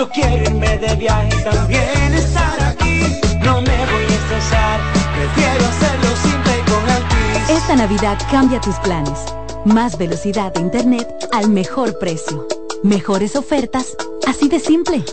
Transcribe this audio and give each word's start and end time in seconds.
Yo 0.00 0.08
quiero 0.08 0.44
irme 0.44 0.78
de 0.78 0.96
viaje 0.96 1.44
también 1.44 2.14
estar 2.14 2.58
aquí. 2.62 3.20
No 3.44 3.60
me 3.60 3.76
voy 3.84 4.04
a 4.04 4.14
estresar, 4.14 4.80
prefiero 5.14 5.66
hacerlo 5.66 6.16
simple 6.22 6.52
y 6.58 6.70
con 6.70 6.88
Altis. 6.88 7.50
Esta 7.50 7.76
Navidad 7.76 8.18
cambia 8.30 8.62
tus 8.62 8.76
planes. 8.76 9.18
Más 9.66 9.98
velocidad 9.98 10.54
de 10.54 10.62
internet 10.62 11.06
al 11.32 11.50
mejor 11.50 11.98
precio. 11.98 12.48
Mejores 12.82 13.36
ofertas, 13.36 13.94
así 14.26 14.48
de 14.48 14.58
simple. 14.58 15.04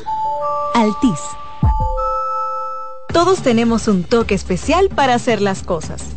Altis. 0.74 1.20
Todos 3.12 3.42
tenemos 3.42 3.90
un 3.90 4.06
toque 4.06 4.36
especial 4.36 4.88
para 4.88 5.16
hacer 5.16 5.42
las 5.42 5.64
cosas. 5.64 6.17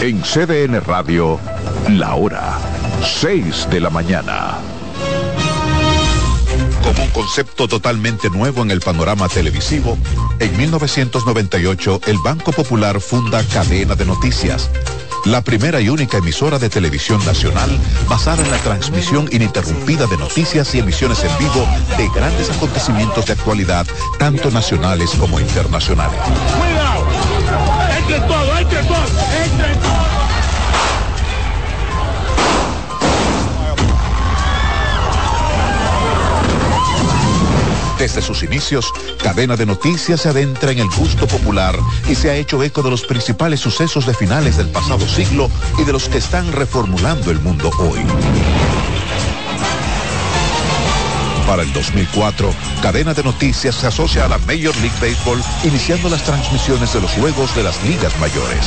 En 0.00 0.20
CDN 0.20 0.80
Radio, 0.84 1.40
la 1.88 2.14
hora 2.14 2.58
6 3.02 3.68
de 3.70 3.80
la 3.80 3.88
mañana. 3.88 4.58
Como 6.84 7.02
un 7.02 7.10
concepto 7.10 7.66
totalmente 7.66 8.28
nuevo 8.28 8.62
en 8.62 8.70
el 8.70 8.80
panorama 8.80 9.26
televisivo, 9.28 9.96
en 10.38 10.56
1998 10.56 12.02
el 12.06 12.18
Banco 12.18 12.52
Popular 12.52 13.00
funda 13.00 13.42
Cadena 13.44 13.94
de 13.94 14.04
Noticias, 14.04 14.70
la 15.24 15.40
primera 15.40 15.80
y 15.80 15.88
única 15.88 16.18
emisora 16.18 16.58
de 16.58 16.68
televisión 16.68 17.24
nacional 17.24 17.70
basada 18.08 18.44
en 18.44 18.50
la 18.50 18.58
transmisión 18.58 19.28
ininterrumpida 19.32 20.06
de 20.06 20.18
noticias 20.18 20.74
y 20.74 20.80
emisiones 20.80 21.24
en 21.24 21.36
vivo 21.38 21.66
de 21.96 22.08
grandes 22.14 22.50
acontecimientos 22.50 23.26
de 23.26 23.32
actualidad, 23.32 23.86
tanto 24.18 24.50
nacionales 24.50 25.10
como 25.18 25.40
internacionales. 25.40 26.20
¡Cuidado! 26.20 27.06
¡Entre 27.98 28.20
todo, 28.20 28.58
entre 28.58 28.82
todo! 28.84 29.45
Desde 37.98 38.20
sus 38.20 38.42
inicios, 38.42 38.92
Cadena 39.22 39.56
de 39.56 39.66
Noticias 39.66 40.20
se 40.20 40.28
adentra 40.28 40.70
en 40.70 40.78
el 40.78 40.88
gusto 40.90 41.26
popular 41.26 41.74
y 42.08 42.14
se 42.14 42.30
ha 42.30 42.36
hecho 42.36 42.62
eco 42.62 42.82
de 42.82 42.90
los 42.90 43.04
principales 43.04 43.60
sucesos 43.60 44.06
de 44.06 44.14
finales 44.14 44.58
del 44.58 44.68
pasado 44.68 45.08
siglo 45.08 45.50
y 45.78 45.84
de 45.84 45.92
los 45.92 46.08
que 46.08 46.18
están 46.18 46.52
reformulando 46.52 47.30
el 47.30 47.40
mundo 47.40 47.70
hoy. 47.80 48.00
Para 51.46 51.62
el 51.62 51.72
2004, 51.72 52.52
Cadena 52.82 53.14
de 53.14 53.22
Noticias 53.22 53.74
se 53.74 53.86
asocia 53.86 54.26
a 54.26 54.28
la 54.28 54.38
Major 54.38 54.76
League 54.76 54.96
Baseball, 55.00 55.42
iniciando 55.64 56.08
las 56.08 56.22
transmisiones 56.22 56.92
de 56.92 57.00
los 57.00 57.10
juegos 57.12 57.54
de 57.56 57.62
las 57.62 57.82
ligas 57.84 58.18
mayores. 58.20 58.66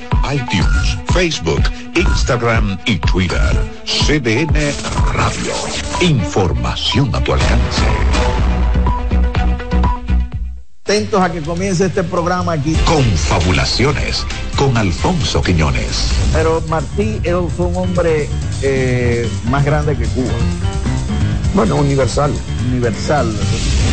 iTunes, 0.31 0.97
Facebook, 1.13 1.61
Instagram 1.95 2.77
y 2.85 2.97
Twitter. 2.99 3.51
CDN 3.85 4.55
Radio. 5.13 5.53
Información 6.01 7.13
a 7.13 7.23
tu 7.23 7.33
alcance. 7.33 7.81
Atentos 10.83 11.21
a 11.21 11.31
que 11.31 11.41
comience 11.41 11.85
este 11.85 12.03
programa 12.03 12.53
aquí. 12.53 12.75
Confabulaciones 12.85 14.25
con 14.57 14.77
Alfonso 14.77 15.41
Quiñones. 15.41 16.09
Pero 16.33 16.61
Martí 16.67 17.21
fue 17.55 17.65
un 17.67 17.75
hombre 17.75 18.29
eh, 18.61 19.29
más 19.49 19.63
grande 19.63 19.95
que 19.95 20.05
Cuba. 20.05 20.33
Bueno, 21.53 21.75
universal. 21.75 22.33
Universal. 22.69 23.33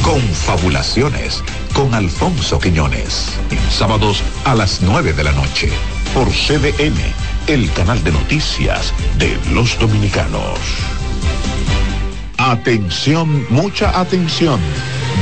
Confabulaciones 0.03 1.43
con 1.75 1.95
Alfonso 1.95 2.59
Quiñones. 2.59 3.31
Sábados 3.71 4.23
a 4.45 4.55
las 4.55 4.81
9 4.81 5.13
de 5.13 5.25
la 5.25 5.33
noche 5.33 5.71
por 6.15 6.29
CDN, 6.29 6.97
el 7.47 7.71
canal 7.73 8.03
de 8.05 8.13
noticias 8.13 8.93
de 9.19 9.37
los 9.53 9.79
dominicanos. 9.79 10.59
Atención, 12.39 13.47
mucha 13.51 13.99
atención. 13.99 14.61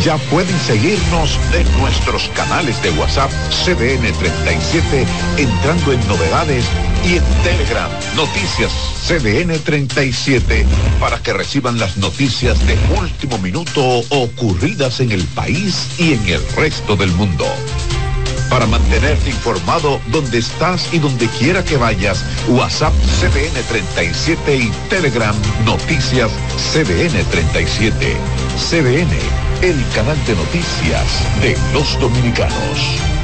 Ya 0.04 0.18
pueden 0.30 0.58
seguirnos 0.60 1.38
de 1.52 1.64
nuestros 1.80 2.28
canales 2.34 2.80
de 2.82 2.90
WhatsApp 2.90 3.30
CDN 3.64 4.12
37 4.18 5.06
entrando 5.38 5.92
en 5.92 6.08
novedades 6.08 6.64
y 7.04 7.16
en 7.16 7.24
Telegram 7.42 7.90
Noticias 8.14 8.72
CDN 9.06 9.58
37 9.58 10.66
para 11.00 11.18
que 11.22 11.32
reciban 11.32 11.78
las 11.78 11.96
noticias 11.96 12.58
de 12.66 12.76
último 12.98 13.38
minuto 13.38 14.00
ocurridas 14.10 15.00
en 15.00 15.12
el 15.12 15.24
país 15.28 15.88
y 15.98 16.12
en 16.12 16.28
el 16.28 16.46
resto 16.56 16.96
del 16.96 17.12
mundo. 17.12 17.46
Para 18.50 18.66
mantenerte 18.66 19.30
informado 19.30 20.00
donde 20.08 20.38
estás 20.38 20.92
y 20.92 20.98
donde 20.98 21.26
quiera 21.28 21.64
que 21.64 21.76
vayas, 21.76 22.24
WhatsApp 22.48 22.94
CDN 23.20 23.62
37 23.68 24.56
y 24.56 24.70
Telegram 24.88 25.34
Noticias 25.64 26.30
CDN 26.72 27.24
37. 27.30 28.16
CDN, 28.56 29.10
el 29.62 29.84
canal 29.94 30.16
de 30.26 30.36
noticias 30.36 31.22
de 31.42 31.56
los 31.72 31.98
dominicanos. 32.00 33.15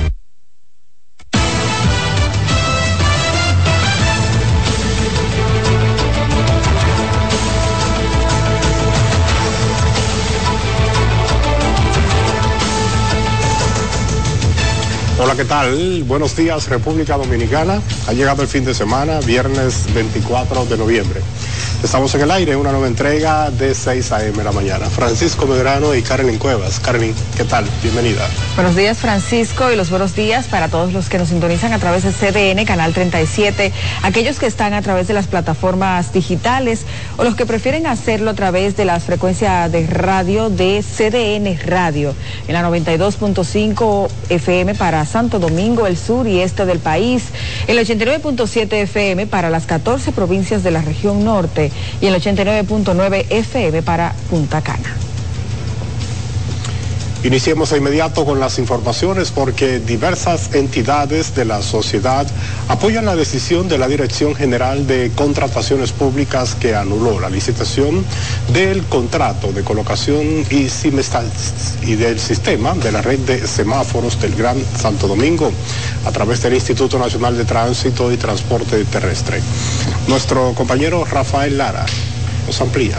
Hola, 15.23 15.37
¿qué 15.37 15.45
tal? 15.45 16.03
Buenos 16.03 16.35
días, 16.35 16.69
República 16.69 17.17
Dominicana. 17.17 17.81
Ha 18.09 18.13
llegado 18.13 18.43
el 18.43 18.49
fin 18.49 18.65
de 18.65 18.75
semana, 18.75 19.21
viernes 19.21 19.87
24 19.95 20.65
de 20.65 20.77
noviembre. 20.77 21.21
Estamos 21.83 22.15
en 22.15 22.21
el 22.21 22.31
aire, 22.31 22.55
una 22.55 22.71
nueva 22.71 22.87
entrega 22.87 23.51
de 23.51 23.75
6 23.75 24.13
a.m. 24.13 24.45
la 24.45 24.53
mañana. 24.53 24.89
Francisco 24.89 25.47
Medrano 25.49 25.97
y 25.97 26.03
Karen 26.03 26.39
Cuevas. 26.39 26.79
Karen, 26.79 27.13
¿qué 27.37 27.43
tal? 27.43 27.65
Bienvenida. 27.83 28.29
Buenos 28.55 28.77
días, 28.77 28.99
Francisco, 28.99 29.69
y 29.73 29.75
los 29.75 29.91
buenos 29.91 30.15
días 30.15 30.47
para 30.47 30.69
todos 30.69 30.93
los 30.93 31.09
que 31.09 31.19
nos 31.19 31.31
sintonizan 31.31 31.73
a 31.73 31.81
través 31.81 32.05
de 32.05 32.13
CDN, 32.13 32.65
Canal 32.67 32.95
37, 32.95 33.73
aquellos 34.05 34.39
que 34.39 34.47
están 34.47 34.75
a 34.75 34.83
través 34.83 35.09
de 35.09 35.15
las 35.15 35.27
plataformas 35.27 36.13
digitales 36.13 36.85
o 37.17 37.25
los 37.25 37.35
que 37.35 37.47
prefieren 37.47 37.89
hacerlo 37.89 38.31
a 38.31 38.35
través 38.35 38.77
de 38.77 38.85
las 38.85 39.03
frecuencias 39.03 39.73
de 39.73 39.85
radio 39.89 40.51
de 40.51 40.85
CDN 40.85 41.59
Radio, 41.67 42.15
en 42.47 42.55
la 42.55 42.63
92.5 42.63 44.09
FM 44.29 44.77
para 44.77 45.05
Santo 45.05 45.41
Domingo, 45.41 45.89
el 45.89 45.97
sur 45.97 46.29
y 46.29 46.43
este 46.43 46.65
del 46.65 46.79
país, 46.79 47.25
el 47.67 47.77
89.7 47.79 48.73
FM 48.73 49.27
para 49.27 49.51
las 49.51 49.67
14 49.67 50.13
provincias 50.13 50.63
de 50.63 50.71
la 50.71 50.81
región 50.81 51.25
norte 51.25 51.72
y 52.01 52.07
el 52.07 52.15
89.9 52.15 53.27
FM 53.31 53.83
para 53.83 54.15
Punta 54.29 54.61
Cana. 54.63 55.12
Iniciemos 57.25 57.71
de 57.71 57.79
inmediato 57.79 58.25
con 58.25 58.41
las 58.41 58.59
informaciones 58.59 59.31
porque 59.31 59.79
diversas 59.79 60.53
entidades 60.55 61.37
de 61.37 61.45
la 61.45 61.63
sociedad 61.63 62.27
apoyan 62.67 63.05
la 63.07 63.15
decisión 63.15 63.69
de 63.69 63.79
la 63.79 63.87
Dirección 63.87 64.35
General 64.35 64.89
de 64.89 65.13
Contrataciones 65.15 65.93
Públicas 65.93 66.57
que 66.57 66.75
anuló 66.75 67.21
la 67.21 67.31
licitación 67.31 68.05
del 68.53 68.83
contrato 68.87 69.53
de 69.53 69.63
colocación 69.63 70.45
y, 70.51 70.67
y 71.87 71.95
del 71.95 72.19
sistema 72.19 72.75
de 72.75 72.91
la 72.91 73.03
red 73.03 73.21
de 73.21 73.47
semáforos 73.47 74.21
del 74.21 74.35
Gran 74.35 74.57
Santo 74.77 75.07
Domingo 75.07 75.53
a 76.05 76.11
través 76.11 76.43
del 76.43 76.55
Instituto 76.55 76.99
Nacional 76.99 77.39
de 77.39 77.45
Tránsito 77.45 78.11
y 78.11 78.17
Transporte 78.17 78.85
Terrestre. 78.87 79.41
Nuestro 80.09 80.55
compañero 80.55 81.05
Rafael 81.05 81.57
Lara 81.57 81.87
nos 82.49 82.61
amplía. 82.61 82.99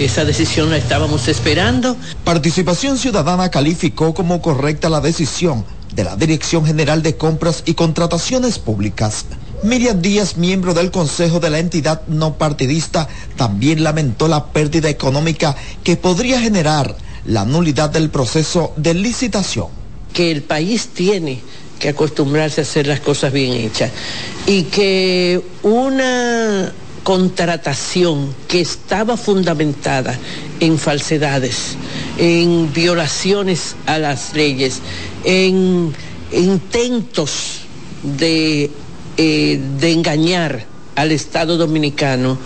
Esa 0.00 0.24
decisión 0.24 0.70
la 0.70 0.78
estábamos 0.78 1.28
esperando. 1.28 1.96
Participación 2.24 2.98
Ciudadana 2.98 3.50
calificó 3.50 4.14
como 4.14 4.40
correcta 4.40 4.88
la 4.88 5.00
decisión 5.00 5.64
de 5.94 6.04
la 6.04 6.16
Dirección 6.16 6.64
General 6.64 7.02
de 7.02 7.16
Compras 7.16 7.62
y 7.66 7.74
Contrataciones 7.74 8.58
Públicas. 8.58 9.26
Miriam 9.62 10.00
Díaz, 10.00 10.38
miembro 10.38 10.74
del 10.74 10.90
Consejo 10.90 11.38
de 11.40 11.50
la 11.50 11.58
entidad 11.58 12.02
no 12.08 12.36
partidista, 12.38 13.06
también 13.36 13.84
lamentó 13.84 14.28
la 14.28 14.46
pérdida 14.46 14.88
económica 14.88 15.54
que 15.84 15.96
podría 15.96 16.40
generar 16.40 16.96
la 17.26 17.44
nulidad 17.44 17.90
del 17.90 18.10
proceso 18.10 18.72
de 18.76 18.94
licitación. 18.94 19.68
Que 20.12 20.32
el 20.32 20.42
país 20.42 20.88
tiene 20.88 21.40
que 21.78 21.90
acostumbrarse 21.90 22.62
a 22.62 22.64
hacer 22.64 22.86
las 22.86 23.00
cosas 23.00 23.32
bien 23.32 23.52
hechas 23.52 23.90
y 24.46 24.64
que 24.64 25.42
una 25.62 26.72
contratación 27.02 28.34
que 28.48 28.60
estaba 28.60 29.16
fundamentada 29.16 30.18
en 30.60 30.78
falsedades, 30.78 31.76
en 32.18 32.72
violaciones 32.72 33.74
a 33.86 33.98
las 33.98 34.34
leyes, 34.34 34.80
en 35.24 35.92
intentos 36.32 37.60
de, 38.02 38.70
eh, 39.16 39.60
de 39.78 39.92
engañar 39.92 40.64
al 40.94 41.12
Estado 41.12 41.56
dominicano, 41.56 42.38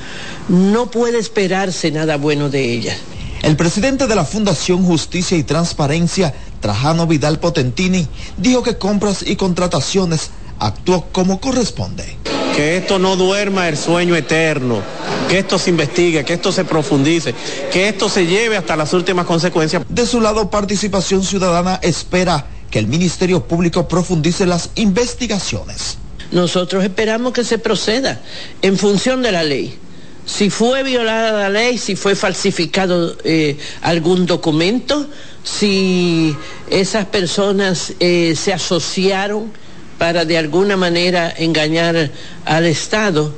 no 0.49 0.91
puede 0.91 1.19
esperarse 1.19 1.91
nada 1.91 2.17
bueno 2.17 2.49
de 2.49 2.73
ella. 2.73 2.97
El 3.43 3.56
presidente 3.56 4.06
de 4.06 4.14
la 4.14 4.25
Fundación 4.25 4.85
Justicia 4.85 5.37
y 5.37 5.43
Transparencia, 5.43 6.35
Trajano 6.61 7.06
Vidal 7.06 7.38
Potentini, 7.38 8.06
dijo 8.38 8.62
que 8.62 8.79
compras 8.79 9.23
y 9.26 9.37
contrataciones 9.37 10.31
actuó 10.58 11.06
como 11.12 11.41
corresponde 11.41 12.17
que 12.56 12.79
esto 12.79 12.99
no 12.99 13.17
duerma 13.17 13.69
el 13.69 13.76
sueño 13.76 14.17
eterno, 14.17 14.82
que 15.29 15.38
esto 15.38 15.58
se 15.58 15.69
investigue, 15.69 16.25
que 16.25 16.32
esto 16.32 16.50
se 16.50 16.64
profundice, 16.64 17.35
que 17.70 17.87
esto 17.87 18.08
se 18.08 18.25
lleve 18.25 18.56
hasta 18.56 18.76
las 18.76 18.94
últimas 18.94 19.26
consecuencias. 19.26 19.82
De 19.91 20.06
su 20.06 20.23
lado, 20.23 20.49
Participación 20.49 21.23
Ciudadana 21.23 21.79
espera 21.82 22.47
que 22.70 22.79
el 22.79 22.87
Ministerio 22.87 23.47
Público 23.47 23.87
profundice 23.87 24.47
las 24.47 24.70
investigaciones. 24.75 25.99
Nosotros 26.32 26.82
esperamos 26.82 27.35
que 27.35 27.44
se 27.44 27.58
proceda 27.58 28.23
en 28.62 28.79
función 28.79 29.20
de 29.20 29.32
la 29.32 29.43
ley. 29.43 29.79
Si 30.25 30.49
fue 30.49 30.82
violada 30.82 31.38
la 31.38 31.49
ley, 31.50 31.76
si 31.76 31.94
fue 31.94 32.17
falsificado 32.17 33.19
eh, 33.22 33.58
algún 33.82 34.25
documento, 34.25 35.06
si 35.44 36.34
esas 36.70 37.05
personas 37.05 37.93
eh, 38.01 38.34
se 38.34 38.55
asociaron 38.55 39.53
para 39.98 40.24
de 40.24 40.38
alguna 40.38 40.76
manera 40.76 41.32
engañar 41.36 42.10
al 42.44 42.67
Estado, 42.67 43.32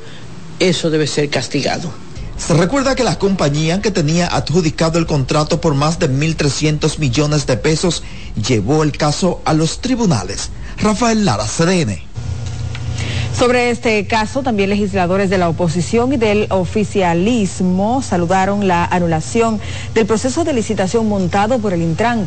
eso 0.58 0.90
debe 0.90 1.06
ser 1.06 1.30
castigado. 1.30 1.90
Se 2.38 2.54
recuerda 2.54 2.94
que 2.94 3.02
la 3.02 3.18
compañía 3.18 3.82
que 3.82 3.90
tenía 3.90 4.28
adjudicado 4.28 4.98
el 4.98 5.06
contrato 5.06 5.60
por 5.60 5.74
más 5.74 5.98
de 5.98 6.08
1.300 6.08 6.98
millones 6.98 7.46
de 7.46 7.56
pesos 7.56 8.04
llevó 8.46 8.84
el 8.84 8.92
caso 8.92 9.42
a 9.44 9.54
los 9.54 9.80
tribunales. 9.80 10.50
Rafael 10.78 11.24
Lara, 11.24 11.44
CDN. 11.44 11.98
Sobre 13.36 13.70
este 13.70 14.06
caso, 14.06 14.42
también 14.42 14.70
legisladores 14.70 15.30
de 15.30 15.38
la 15.38 15.48
oposición 15.48 16.12
y 16.12 16.16
del 16.16 16.46
oficialismo 16.50 18.02
saludaron 18.02 18.66
la 18.66 18.84
anulación 18.84 19.60
del 19.94 20.06
proceso 20.06 20.44
de 20.44 20.52
licitación 20.52 21.08
montado 21.08 21.58
por 21.58 21.72
el 21.72 21.82
Intran. 21.82 22.26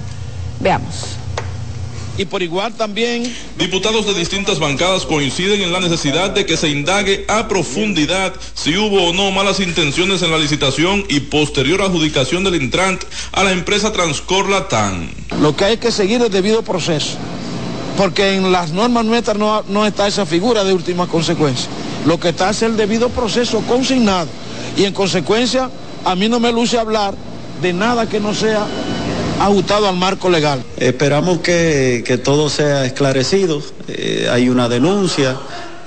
Veamos 0.59 1.20
y 2.21 2.25
por 2.25 2.43
igual 2.43 2.73
también 2.73 3.23
diputados 3.57 4.05
de 4.05 4.13
distintas 4.13 4.59
bancadas 4.59 5.07
coinciden 5.07 5.61
en 5.61 5.73
la 5.73 5.79
necesidad 5.79 6.29
de 6.29 6.45
que 6.45 6.55
se 6.55 6.69
indague 6.69 7.25
a 7.27 7.47
profundidad 7.47 8.33
si 8.53 8.77
hubo 8.77 9.09
o 9.09 9.13
no 9.13 9.31
malas 9.31 9.59
intenciones 9.59 10.21
en 10.21 10.29
la 10.29 10.37
licitación 10.37 11.03
y 11.09 11.21
posterior 11.21 11.81
adjudicación 11.81 12.43
del 12.43 12.61
Intrant 12.61 13.03
a 13.31 13.43
la 13.43 13.51
empresa 13.51 13.91
Transcor 13.91 14.49
Latam. 14.49 15.09
Lo 15.41 15.55
que 15.55 15.65
hay 15.65 15.77
que 15.77 15.91
seguir 15.91 16.21
es 16.21 16.31
debido 16.31 16.61
proceso, 16.61 17.17
porque 17.97 18.35
en 18.35 18.51
las 18.51 18.71
normas 18.71 19.03
nuestras 19.03 19.37
no, 19.37 19.63
no 19.67 19.87
está 19.87 20.07
esa 20.07 20.27
figura 20.27 20.63
de 20.63 20.73
última 20.73 21.07
consecuencia. 21.07 21.69
Lo 22.05 22.19
que 22.19 22.29
está 22.29 22.51
es 22.51 22.61
el 22.61 22.77
debido 22.77 23.09
proceso 23.09 23.61
consignado 23.61 24.27
y 24.77 24.83
en 24.83 24.93
consecuencia 24.93 25.71
a 26.05 26.15
mí 26.15 26.29
no 26.29 26.39
me 26.39 26.51
luce 26.51 26.77
hablar 26.77 27.15
de 27.63 27.73
nada 27.73 28.07
que 28.07 28.19
no 28.19 28.35
sea 28.35 28.67
ajustado 29.45 29.87
al 29.87 29.95
marco 29.95 30.29
legal. 30.29 30.63
Esperamos 30.77 31.39
que, 31.39 32.19
todo 32.23 32.49
sea 32.49 32.85
esclarecido. 32.85 33.61
Eh, 33.87 34.27
hay 34.31 34.49
una 34.49 34.69
denuncia. 34.69 35.37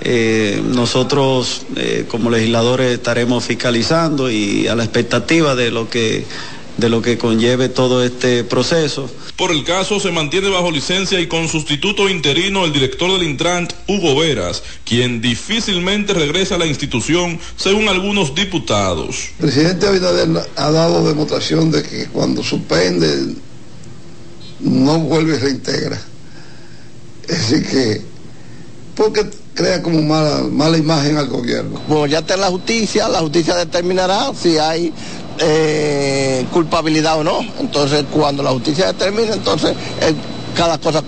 Eh, 0.00 0.60
nosotros 0.66 1.62
eh, 1.76 2.04
como 2.08 2.28
legisladores 2.28 2.92
estaremos 2.92 3.44
fiscalizando 3.44 4.30
y 4.30 4.66
a 4.68 4.74
la 4.74 4.84
expectativa 4.84 5.54
de 5.54 5.70
lo 5.70 5.88
que 5.88 6.26
de 6.76 6.88
lo 6.88 7.02
que 7.02 7.18
conlleve 7.18 7.68
todo 7.68 8.02
este 8.04 8.44
proceso. 8.44 9.10
Por 9.36 9.50
el 9.50 9.64
caso 9.64 10.00
se 10.00 10.10
mantiene 10.10 10.48
bajo 10.48 10.70
licencia 10.70 11.20
y 11.20 11.26
con 11.26 11.48
sustituto 11.48 12.08
interino 12.08 12.64
el 12.64 12.72
director 12.72 13.12
del 13.12 13.28
Intrant, 13.28 13.72
Hugo 13.88 14.16
Veras, 14.16 14.62
quien 14.84 15.20
difícilmente 15.20 16.14
regresa 16.14 16.56
a 16.56 16.58
la 16.58 16.66
institución, 16.66 17.38
según 17.56 17.88
algunos 17.88 18.34
diputados. 18.34 19.30
El 19.38 19.46
presidente 19.46 19.86
Abinader 19.86 20.28
ha 20.56 20.70
dado 20.70 21.06
demostración 21.06 21.70
de 21.70 21.82
que 21.82 22.06
cuando 22.06 22.42
suspende 22.42 23.34
no 24.60 24.98
vuelve 25.00 25.36
y 25.36 25.38
reintegra. 25.38 26.00
Es 27.28 27.50
decir 27.50 27.66
que, 27.68 28.02
porque 28.94 29.26
crea 29.54 29.82
como 29.82 30.02
mala, 30.02 30.42
mala 30.50 30.76
imagen 30.76 31.16
al 31.16 31.28
gobierno. 31.28 31.80
Bueno, 31.88 32.06
ya 32.06 32.18
está 32.18 32.34
en 32.34 32.40
la 32.40 32.50
justicia, 32.50 33.08
la 33.08 33.20
justicia 33.20 33.54
determinará 33.54 34.32
si 34.34 34.58
hay 34.58 34.92
eh, 35.38 36.44
culpabilidad 36.52 37.18
o 37.18 37.24
no. 37.24 37.40
Entonces, 37.60 38.04
cuando 38.10 38.42
la 38.42 38.50
justicia 38.50 38.86
determine, 38.86 39.32
entonces 39.32 39.74
eh, 40.00 40.14
cada 40.54 40.78
cosa 40.78 41.02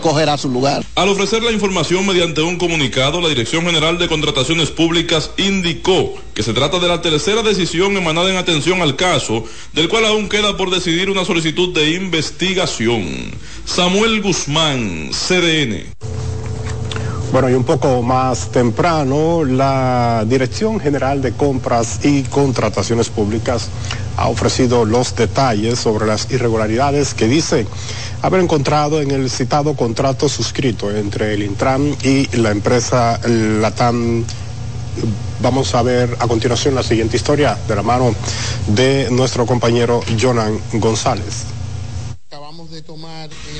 cogerá 0.00 0.36
su 0.36 0.48
lugar. 0.48 0.84
Al 0.94 1.08
ofrecer 1.08 1.42
la 1.42 1.52
información 1.52 2.06
mediante 2.06 2.42
un 2.42 2.56
comunicado, 2.56 3.20
la 3.20 3.28
Dirección 3.28 3.64
General 3.64 3.98
de 3.98 4.08
Contrataciones 4.08 4.70
Públicas 4.70 5.30
indicó 5.36 6.14
que 6.34 6.42
se 6.42 6.52
trata 6.52 6.78
de 6.78 6.88
la 6.88 7.02
tercera 7.02 7.42
decisión 7.42 7.96
emanada 7.96 8.30
en 8.30 8.36
atención 8.36 8.82
al 8.82 8.96
caso, 8.96 9.44
del 9.72 9.88
cual 9.88 10.04
aún 10.06 10.28
queda 10.28 10.56
por 10.56 10.70
decidir 10.70 11.10
una 11.10 11.24
solicitud 11.24 11.74
de 11.74 11.90
investigación. 11.90 13.32
Samuel 13.64 14.22
Guzmán, 14.22 15.10
CDN. 15.10 16.23
Bueno, 17.34 17.50
y 17.50 17.54
un 17.54 17.64
poco 17.64 18.00
más 18.00 18.52
temprano, 18.52 19.42
la 19.44 20.24
Dirección 20.24 20.78
General 20.78 21.20
de 21.20 21.32
Compras 21.32 21.98
y 22.04 22.22
Contrataciones 22.22 23.08
Públicas 23.08 23.70
ha 24.16 24.28
ofrecido 24.28 24.84
los 24.84 25.16
detalles 25.16 25.80
sobre 25.80 26.06
las 26.06 26.30
irregularidades 26.30 27.12
que 27.12 27.26
dice 27.26 27.66
haber 28.22 28.40
encontrado 28.40 29.02
en 29.02 29.10
el 29.10 29.30
citado 29.30 29.74
contrato 29.74 30.28
suscrito 30.28 30.92
entre 30.92 31.34
el 31.34 31.42
Intran 31.42 31.96
y 32.04 32.28
la 32.36 32.52
empresa 32.52 33.18
Latam. 33.26 34.24
Vamos 35.42 35.74
a 35.74 35.82
ver 35.82 36.16
a 36.20 36.28
continuación 36.28 36.76
la 36.76 36.84
siguiente 36.84 37.16
historia 37.16 37.58
de 37.66 37.74
la 37.74 37.82
mano 37.82 38.14
de 38.68 39.08
nuestro 39.10 39.44
compañero 39.44 40.02
Jonan 40.20 40.56
González. 40.74 41.46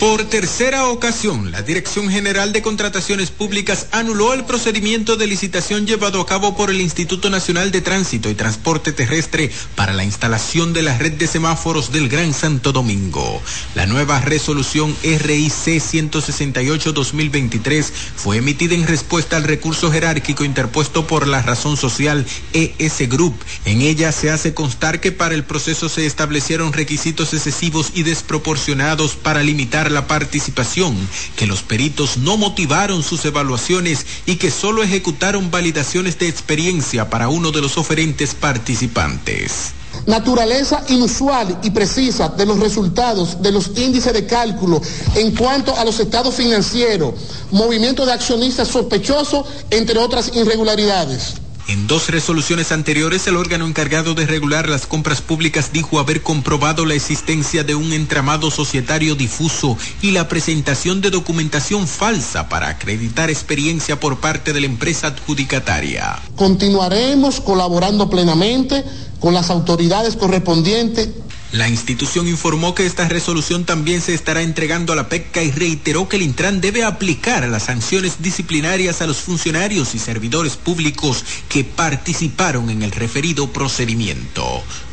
Por 0.01 0.25
tercera 0.25 0.89
ocasión, 0.89 1.51
la 1.51 1.63
Dirección 1.63 2.11
General 2.11 2.53
de 2.53 2.63
Contrataciones 2.63 3.31
Públicas 3.31 3.87
anuló 3.93 4.35
el 4.35 4.45
procedimiento 4.45 5.17
de 5.17 5.27
licitación 5.27 5.87
llevado 5.87 6.21
a 6.21 6.27
cabo 6.27 6.57
por 6.57 6.71
el 6.71 6.81
Instituto 6.81 7.31
Nacional 7.31 7.71
de 7.71 7.81
Tránsito 7.81 8.29
y 8.29 8.35
Transporte 8.35 8.93
Terrestre 8.93 9.51
para 9.77 9.93
la 9.93 10.05
instalación 10.05 10.73
de 10.73 10.83
la 10.83 10.99
red 10.99 11.13
de 11.13 11.27
semáforos 11.27 11.93
del 11.93 12.09
Gran 12.09 12.35
Santo 12.35 12.73
Domingo. 12.73 13.41
La 13.75 13.87
nueva 13.87 14.21
resolución 14.21 14.95
RIC 15.03 15.81
168-2023 15.81 17.85
fue 18.17 18.39
emitida 18.39 18.75
en 18.75 18.87
respuesta 18.87 19.37
al 19.37 19.45
recurso 19.45 19.93
jerárquico 19.93 20.45
interpuesto 20.45 21.07
por 21.07 21.27
la 21.27 21.43
razón 21.43 21.77
social 21.77 22.27
ES 22.53 23.09
Group. 23.09 23.35
En 23.65 23.81
ella 23.81 24.13
se 24.13 24.31
hace 24.31 24.55
constar 24.55 25.01
que 25.01 25.13
para 25.13 25.35
el 25.35 25.45
proceso 25.45 25.89
se 25.89 26.07
establecieron 26.07 26.73
requisitos 26.73 27.33
excesivos 27.33 27.93
y 27.95 28.03
desproporcionados 28.03 29.17
para 29.17 29.43
limitar 29.43 29.84
la 29.91 30.07
participación, 30.07 30.97
que 31.37 31.47
los 31.47 31.63
peritos 31.63 32.17
no 32.19 32.37
motivaron 32.37 33.03
sus 33.03 33.25
evaluaciones 33.25 34.07
y 34.27 34.37
que 34.37 34.51
solo 34.51 34.83
ejecutaron 34.83 35.51
validaciones 35.51 36.19
de 36.19 36.29
experiencia 36.29 37.11
para 37.11 37.29
uno 37.29 37.51
de 37.51 37.61
los 37.61 37.77
oferentes 37.79 38.35
participantes. 38.35 39.73
Naturaleza 40.07 40.85
inusual 40.89 41.59
y 41.63 41.71
precisa 41.71 42.29
de 42.29 42.45
los 42.45 42.59
resultados 42.59 43.41
de 43.41 43.53
los 43.53 43.71
índices 43.77 44.13
de 44.13 44.27
cálculo 44.27 44.83
en 45.15 45.35
cuanto 45.35 45.75
a 45.77 45.85
los 45.85 45.99
estados 46.01 46.35
financieros, 46.35 47.15
movimiento 47.51 48.05
de 48.05 48.13
accionistas 48.13 48.69
sospechosos, 48.69 49.47
entre 49.71 49.99
otras 49.99 50.31
irregularidades. 50.35 51.35
En 51.67 51.87
dos 51.87 52.11
resoluciones 52.11 52.73
anteriores, 52.73 53.27
el 53.27 53.37
órgano 53.37 53.67
encargado 53.67 54.15
de 54.15 54.27
regular 54.27 54.69
las 54.69 54.87
compras 54.87 55.23
públicas 55.23 55.73
dijo 55.73 55.99
haber 55.99 56.23
comprobado 56.23 56.85
la 56.85 56.93
existencia 56.95 57.65
de 57.65 57.75
un 57.75 57.95
entramado 57.95 58.51
societario 58.51 59.15
difuso 59.15 59.79
y 60.03 60.11
la 60.11 60.29
presentación 60.29 61.01
de 61.01 61.11
documentación 61.11 61.89
falsa 61.89 62.51
para 62.51 62.69
acreditar 62.69 63.31
experiencia 63.31 63.99
por 63.99 64.21
parte 64.21 64.53
de 64.53 64.61
la 64.61 64.67
empresa 64.67 65.07
adjudicataria. 65.07 66.21
Continuaremos 66.37 67.41
colaborando 67.41 68.11
plenamente 68.11 68.85
con 69.19 69.33
las 69.33 69.49
autoridades 69.49 70.17
correspondientes 70.17 71.09
la 71.55 71.69
institución 71.69 72.27
informó 72.27 72.75
que 72.75 72.85
esta 72.85 73.07
resolución 73.07 73.65
también 73.65 74.01
se 74.01 74.13
estará 74.13 74.43
entregando 74.43 74.93
a 74.93 74.97
la 74.97 75.09
PECA 75.09 75.41
y 75.45 75.53
reiteró 75.53 76.09
que 76.09 76.17
el 76.17 76.23
Intran 76.23 76.61
debe 76.61 76.83
aplicar 76.83 77.49
las 77.49 77.63
sanciones 77.63 78.21
disciplinarias 78.21 79.01
a 79.01 79.07
los 79.07 79.19
funcionarios 79.19 79.95
y 79.95 80.01
servidores 80.01 80.57
públicos 80.57 81.25
que 81.49 81.63
participaron 81.63 82.71
en 82.71 82.83
el 82.83 82.91
referido 82.91 83.53
procedimiento. 83.53 84.45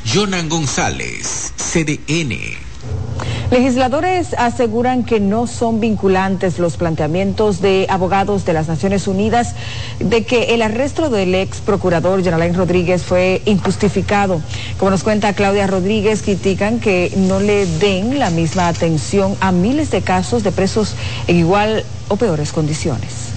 Jonan 0.06 0.50
González, 0.50 1.52
CDN. 1.58 2.38
Legisladores 3.52 4.34
aseguran 4.38 5.04
que 5.04 5.20
no 5.20 5.46
son 5.46 5.82
vinculantes 5.82 6.58
los 6.58 6.78
planteamientos 6.78 7.60
de 7.60 7.86
abogados 7.90 8.46
de 8.46 8.54
las 8.54 8.70
Naciones 8.70 9.08
Unidas 9.08 9.56
de 10.00 10.24
que 10.24 10.54
el 10.54 10.62
arresto 10.62 11.10
del 11.10 11.36
ex 11.36 11.60
procurador 11.60 12.24
Geraldine 12.24 12.58
Rodríguez 12.58 13.04
fue 13.04 13.42
injustificado. 13.44 14.42
Como 14.78 14.92
nos 14.92 15.04
cuenta 15.04 15.34
Claudia 15.34 15.68
Rodríguez, 15.68 16.22
critican 16.22 16.80
que 16.80 17.12
no 17.18 17.42
le 17.42 17.66
den 17.66 18.20
la 18.20 18.30
misma 18.30 18.70
atención 18.70 19.36
a 19.42 19.52
miles 19.52 19.92
de 19.92 20.02
casos 20.02 20.44
de 20.44 20.54
presos 20.54 20.96
en 21.28 21.36
igual 21.36 21.84
o 22.08 22.16
peores 22.16 22.54
condiciones. 22.54 23.31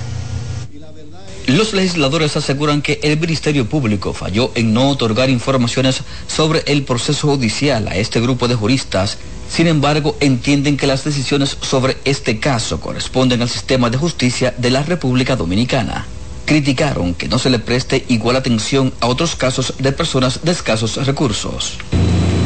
Los 1.46 1.74
legisladores 1.74 2.38
aseguran 2.38 2.80
que 2.80 3.00
el 3.02 3.20
Ministerio 3.20 3.68
Público 3.68 4.14
falló 4.14 4.50
en 4.54 4.72
no 4.72 4.88
otorgar 4.88 5.28
informaciones 5.28 6.00
sobre 6.26 6.62
el 6.66 6.84
proceso 6.84 7.28
judicial 7.28 7.86
a 7.88 7.96
este 7.96 8.18
grupo 8.18 8.48
de 8.48 8.54
juristas. 8.54 9.18
Sin 9.50 9.66
embargo, 9.66 10.16
entienden 10.20 10.78
que 10.78 10.86
las 10.86 11.04
decisiones 11.04 11.58
sobre 11.60 11.98
este 12.06 12.40
caso 12.40 12.80
corresponden 12.80 13.42
al 13.42 13.50
sistema 13.50 13.90
de 13.90 13.98
justicia 13.98 14.54
de 14.56 14.70
la 14.70 14.84
República 14.84 15.36
Dominicana. 15.36 16.06
Criticaron 16.46 17.12
que 17.12 17.28
no 17.28 17.38
se 17.38 17.50
le 17.50 17.58
preste 17.58 18.06
igual 18.08 18.36
atención 18.36 18.94
a 19.00 19.06
otros 19.06 19.36
casos 19.36 19.74
de 19.78 19.92
personas 19.92 20.40
de 20.44 20.52
escasos 20.52 20.96
recursos. 21.04 21.74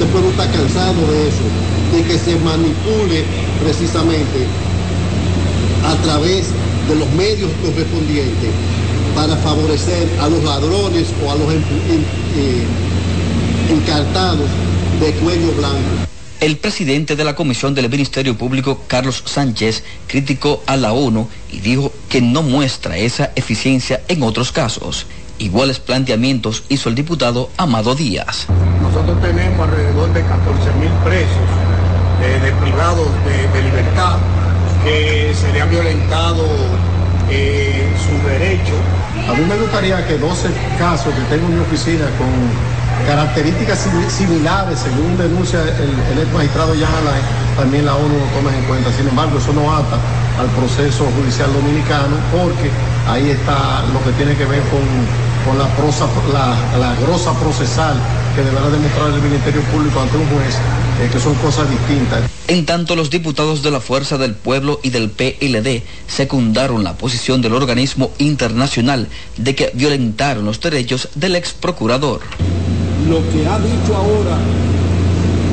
El 0.00 0.08
pueblo 0.08 0.30
está 0.30 0.50
cansado 0.50 1.00
de 1.12 1.28
eso, 1.28 1.46
de 1.94 2.02
que 2.02 2.18
se 2.18 2.34
manipule 2.40 3.24
precisamente 3.62 4.46
a 5.84 5.94
través 6.02 6.48
de 6.88 6.96
los 6.96 7.08
medios 7.12 7.50
correspondientes 7.62 8.50
para 9.18 9.36
favorecer 9.38 10.08
a 10.20 10.28
los 10.28 10.44
ladrones 10.44 11.08
o 11.24 11.32
a 11.32 11.34
los 11.34 11.52
eh, 11.52 12.64
encartados 13.68 14.48
de 15.00 15.10
cuello 15.14 15.50
blanco. 15.56 16.06
El 16.40 16.56
presidente 16.56 17.16
de 17.16 17.24
la 17.24 17.34
Comisión 17.34 17.74
del 17.74 17.90
Ministerio 17.90 18.38
Público, 18.38 18.84
Carlos 18.86 19.24
Sánchez, 19.26 19.82
criticó 20.06 20.62
a 20.66 20.76
la 20.76 20.92
ONU 20.92 21.28
y 21.50 21.58
dijo 21.58 21.92
que 22.08 22.20
no 22.22 22.44
muestra 22.44 22.96
esa 22.96 23.32
eficiencia 23.34 24.02
en 24.06 24.22
otros 24.22 24.52
casos. 24.52 25.06
Iguales 25.38 25.80
planteamientos 25.80 26.62
hizo 26.68 26.88
el 26.88 26.94
diputado 26.94 27.50
Amado 27.56 27.96
Díaz. 27.96 28.46
Nosotros 28.80 29.20
tenemos 29.20 29.68
alrededor 29.68 30.12
de 30.12 30.22
14 30.22 30.72
mil 30.78 30.92
presos 31.02 31.48
eh, 32.22 32.38
de 32.40 32.52
privados 32.62 33.08
de, 33.24 33.62
libertad 33.64 34.18
que 34.84 35.34
serían 35.34 35.68
violentados 35.70 36.46
eh, 37.30 37.86
su 37.96 38.28
derecho 38.28 38.74
a 39.28 39.34
mí 39.34 39.44
me 39.44 39.56
gustaría 39.56 40.06
que 40.06 40.16
12 40.16 40.48
casos 40.78 41.12
que 41.12 41.20
tengo 41.28 41.48
en 41.48 41.56
mi 41.56 41.60
oficina 41.60 42.06
con 42.16 42.32
características 43.06 43.86
similares, 44.08 44.78
según 44.80 45.18
denuncia 45.18 45.60
el, 45.60 46.18
ex 46.18 46.32
magistrado 46.32 46.72
Alain, 46.72 47.24
también 47.56 47.84
la 47.84 47.94
ONU 47.94 48.08
lo 48.08 48.24
tome 48.32 48.56
en 48.56 48.64
cuenta. 48.64 48.90
Sin 48.92 49.06
embargo, 49.06 49.36
eso 49.36 49.52
no 49.52 49.68
ata 49.68 50.00
al 50.40 50.48
proceso 50.56 51.04
judicial 51.20 51.52
dominicano 51.52 52.16
porque 52.32 52.72
ahí 53.08 53.28
está 53.28 53.84
lo 53.92 54.00
que 54.04 54.12
tiene 54.16 54.34
que 54.34 54.46
ver 54.46 54.62
con, 54.72 54.80
la, 55.58 55.68
prosa, 55.76 56.08
la, 56.32 56.56
la 56.78 56.94
grosa 57.04 57.32
procesal 57.34 57.96
que 58.34 58.42
deberá 58.42 58.68
demostrar 58.68 59.12
el 59.12 59.20
Ministerio 59.20 59.60
Público 59.72 60.00
ante 60.00 60.16
un 60.16 60.28
juez, 60.28 60.56
eh, 61.00 61.08
que 61.12 61.20
son 61.20 61.34
cosas 61.36 61.70
distintas. 61.70 62.30
En 62.48 62.66
tanto, 62.66 62.96
los 62.96 63.10
diputados 63.10 63.62
de 63.62 63.70
la 63.70 63.80
Fuerza 63.80 64.18
del 64.18 64.34
Pueblo 64.34 64.80
y 64.82 64.90
del 64.90 65.10
PLD 65.10 65.82
secundaron 66.06 66.84
la 66.84 66.96
posición 66.96 67.42
del 67.42 67.54
organismo 67.54 68.12
internacional 68.18 69.08
de 69.36 69.54
que 69.54 69.70
violentaron 69.74 70.44
los 70.44 70.60
derechos 70.60 71.08
del 71.14 71.36
ex 71.36 71.52
procurador. 71.52 72.20
Lo 73.08 73.16
que 73.30 73.46
ha 73.46 73.58
dicho 73.58 73.96
ahora 73.96 74.38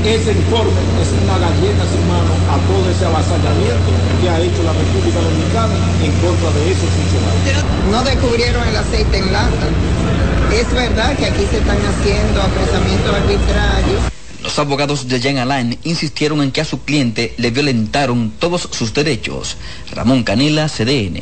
ese 0.06 0.34
informe 0.34 0.70
es 1.02 1.10
una 1.24 1.40
galleta 1.40 1.84
sin 1.90 2.08
mano 2.08 2.30
a 2.54 2.62
todo 2.70 2.86
ese 2.92 3.06
avasallamiento 3.06 3.90
que 4.22 4.30
ha 4.30 4.40
hecho 4.40 4.62
la 4.62 4.74
República 4.74 5.20
Dominicana 5.20 5.74
en 6.04 6.12
contra 6.22 6.52
de 6.54 6.72
esos 6.72 6.90
funcionarios. 6.94 7.66
No 7.90 8.04
descubrieron 8.04 8.68
el 8.68 8.75
aceite 8.78 9.18
en 9.18 9.34
lata. 9.34 9.66
Es 10.54 10.72
verdad 10.75 11.18
que 11.18 11.25
aquí 11.25 11.48
se 11.50 11.58
están 11.58 11.80
haciendo 11.82 12.40
apresamientos 12.40 13.16
arbitrarios. 13.16 14.15
Los 14.46 14.60
abogados 14.60 15.08
de 15.08 15.20
Jean 15.20 15.40
Alain 15.40 15.75
insistieron 15.86 16.40
en 16.44 16.52
que 16.52 16.62
a 16.62 16.66
su 16.66 16.82
cliente 16.82 17.34
le 17.38 17.50
violentaron 17.50 18.32
todos 18.38 18.70
sus 18.72 18.94
derechos. 18.94 19.58
Ramón 19.92 20.24
Canela, 20.24 20.70
CDN. 20.70 21.22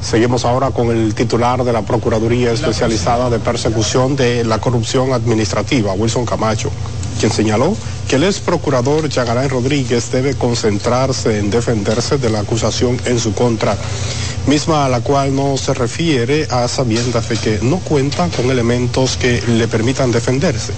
Seguimos 0.00 0.44
ahora 0.44 0.70
con 0.70 0.96
el 0.96 1.12
titular 1.12 1.64
de 1.64 1.72
la 1.72 1.82
Procuraduría 1.82 2.52
Especializada 2.52 3.28
de 3.30 3.40
Persecución 3.40 4.14
de 4.14 4.44
la 4.44 4.60
Corrupción 4.60 5.12
Administrativa, 5.12 5.92
Wilson 5.92 6.24
Camacho, 6.24 6.70
quien 7.18 7.32
señaló 7.32 7.76
que 8.08 8.14
el 8.14 8.22
ex 8.22 8.38
procurador 8.38 9.08
Yagarán 9.08 9.50
Rodríguez 9.50 10.12
debe 10.12 10.36
concentrarse 10.36 11.40
en 11.40 11.50
defenderse 11.50 12.16
de 12.18 12.30
la 12.30 12.40
acusación 12.40 12.96
en 13.06 13.18
su 13.18 13.34
contra, 13.34 13.76
misma 14.46 14.86
a 14.86 14.88
la 14.88 15.00
cual 15.00 15.34
no 15.34 15.56
se 15.56 15.74
refiere 15.74 16.46
a 16.48 16.68
sabiendas 16.68 17.28
de 17.28 17.36
que 17.36 17.58
no 17.60 17.78
cuenta 17.78 18.28
con 18.28 18.48
elementos 18.52 19.16
que 19.16 19.42
le 19.42 19.66
permitan 19.66 20.12
defenderse. 20.12 20.72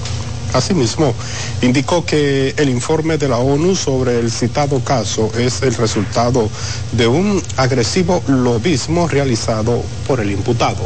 Asimismo, 0.53 1.15
indicó 1.63 2.05
que 2.05 2.55
el 2.59 2.69
informe 2.69 3.17
de 3.17 3.29
la 3.29 3.39
ONU 3.39 3.75
sobre 3.75 4.19
el 4.21 4.31
citado 4.31 4.81
caso 4.81 5.31
es 5.39 5.63
el 5.63 5.75
resultado 5.75 6.49
de 6.93 7.07
un 7.07 7.43
agresivo 7.57 8.23
lobismo 8.27 9.09
realizado 9.09 9.83
por 10.07 10.21
el 10.21 10.31
imputado. 10.31 10.83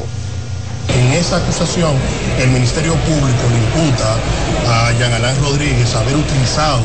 En 0.95 1.13
esa 1.13 1.39
acusación, 1.39 1.93
el 2.41 2.49
Ministerio 2.51 2.95
Público 2.95 3.43
le 3.51 3.59
imputa 3.59 4.17
a 4.69 4.93
Jean 4.99 5.13
Alain 5.13 5.37
Rodríguez 5.43 5.95
haber 5.95 6.15
utilizado 6.15 6.81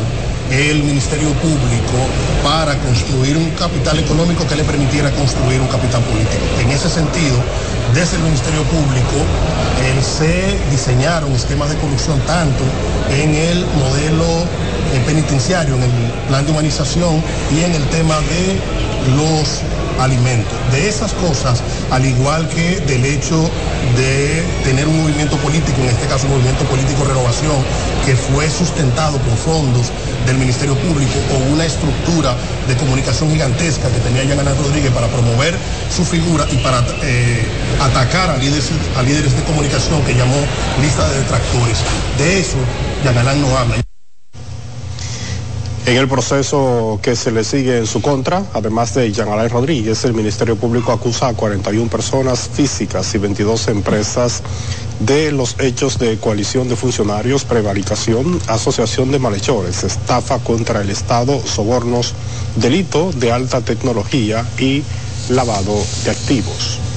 el 0.51 0.83
Ministerio 0.83 1.29
Público 1.33 1.95
para 2.43 2.77
construir 2.79 3.37
un 3.37 3.49
capital 3.51 3.99
económico 3.99 4.45
que 4.47 4.55
le 4.55 4.63
permitiera 4.63 5.11
construir 5.11 5.61
un 5.61 5.67
capital 5.67 6.01
político. 6.03 6.43
En 6.59 6.69
ese 6.71 6.89
sentido, 6.89 7.37
desde 7.93 8.17
el 8.17 8.23
Ministerio 8.23 8.63
Público 8.63 9.17
eh, 9.83 10.01
se 10.01 10.57
diseñaron 10.69 11.31
esquemas 11.33 11.69
de 11.69 11.75
corrupción 11.77 12.19
tanto 12.21 12.63
en 13.09 13.33
el 13.35 13.65
modelo 13.77 14.25
eh, 14.93 15.01
penitenciario, 15.05 15.75
en 15.75 15.83
el 15.83 15.91
plan 16.27 16.45
de 16.45 16.51
humanización 16.51 17.21
y 17.53 17.63
en 17.63 17.73
el 17.73 17.83
tema 17.89 18.15
de 18.15 18.59
los 19.15 19.61
alimentos. 19.99 20.53
De 20.71 20.87
esas 20.87 21.13
cosas, 21.13 21.61
al 21.91 22.05
igual 22.05 22.47
que 22.49 22.79
del 22.81 23.05
hecho 23.05 23.49
de 23.97 24.43
tener 24.63 24.87
un 24.87 25.01
movimiento 25.01 25.37
político, 25.37 25.81
en 25.81 25.89
este 25.89 26.07
caso 26.07 26.25
un 26.25 26.33
movimiento 26.33 26.63
político 26.65 27.03
renovación, 27.03 27.57
que 28.05 28.15
fue 28.15 28.49
sustentado 28.49 29.17
por 29.19 29.35
fondos 29.37 29.91
del 30.25 30.37
Ministerio 30.37 30.75
Público 30.75 31.13
o 31.33 31.53
una 31.53 31.65
estructura 31.65 32.35
de 32.67 32.75
comunicación 32.75 33.31
gigantesca 33.31 33.89
que 33.89 33.99
tenía 33.99 34.23
Yanana 34.23 34.53
Rodríguez 34.53 34.91
para 34.91 35.07
promover 35.07 35.57
su 35.89 36.05
figura 36.05 36.45
y 36.51 36.57
para 36.57 36.79
eh, 37.03 37.45
atacar 37.85 38.29
a 38.29 38.37
líderes, 38.37 38.69
a 38.97 39.03
líderes 39.03 39.35
de 39.35 39.43
comunicación 39.43 40.03
que 40.03 40.13
llamó 40.13 40.37
lista 40.81 41.09
de 41.09 41.19
detractores. 41.19 41.77
De 42.17 42.39
eso 42.39 42.57
Yanalán 43.03 43.41
no 43.41 43.57
habla. 43.57 43.75
En 45.83 45.97
el 45.97 46.07
proceso 46.07 46.99
que 47.01 47.15
se 47.15 47.31
le 47.31 47.43
sigue 47.43 47.79
en 47.79 47.87
su 47.87 48.03
contra, 48.03 48.43
además 48.53 48.93
de 48.93 49.11
Jean 49.11 49.27
Rodríguez, 49.49 50.05
el 50.05 50.13
Ministerio 50.13 50.55
Público 50.55 50.91
acusa 50.91 51.29
a 51.29 51.33
41 51.33 51.89
personas 51.89 52.49
físicas 52.53 53.15
y 53.15 53.17
22 53.17 53.67
empresas 53.69 54.43
de 54.99 55.31
los 55.31 55.59
hechos 55.59 55.97
de 55.97 56.17
coalición 56.19 56.69
de 56.69 56.75
funcionarios, 56.75 57.45
prevaricación, 57.45 58.39
asociación 58.47 59.11
de 59.11 59.17
malhechores, 59.17 59.83
estafa 59.83 60.37
contra 60.39 60.81
el 60.81 60.91
Estado, 60.91 61.41
sobornos, 61.43 62.13
delito 62.57 63.11
de 63.13 63.31
alta 63.31 63.61
tecnología 63.61 64.45
y 64.59 64.83
lavado 65.29 65.75
de 66.05 66.11
activos. 66.11 66.90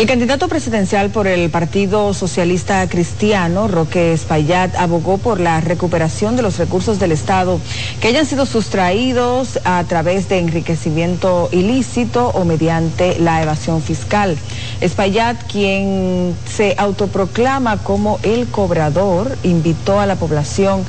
El 0.00 0.06
candidato 0.06 0.48
presidencial 0.48 1.10
por 1.10 1.26
el 1.26 1.50
Partido 1.50 2.14
Socialista 2.14 2.88
Cristiano, 2.88 3.68
Roque 3.68 4.14
Espaillat, 4.14 4.74
abogó 4.76 5.18
por 5.18 5.40
la 5.40 5.60
recuperación 5.60 6.36
de 6.36 6.42
los 6.42 6.56
recursos 6.56 6.98
del 6.98 7.12
Estado 7.12 7.60
que 8.00 8.08
hayan 8.08 8.24
sido 8.24 8.46
sustraídos 8.46 9.60
a 9.64 9.84
través 9.84 10.26
de 10.30 10.38
enriquecimiento 10.38 11.50
ilícito 11.52 12.28
o 12.28 12.46
mediante 12.46 13.18
la 13.18 13.42
evasión 13.42 13.82
fiscal. 13.82 14.38
Espaillat, 14.80 15.36
quien 15.52 16.34
se 16.50 16.76
autoproclama 16.78 17.76
como 17.76 18.18
el 18.22 18.46
cobrador, 18.46 19.36
invitó 19.42 20.00
a 20.00 20.06
la 20.06 20.16
población 20.16 20.82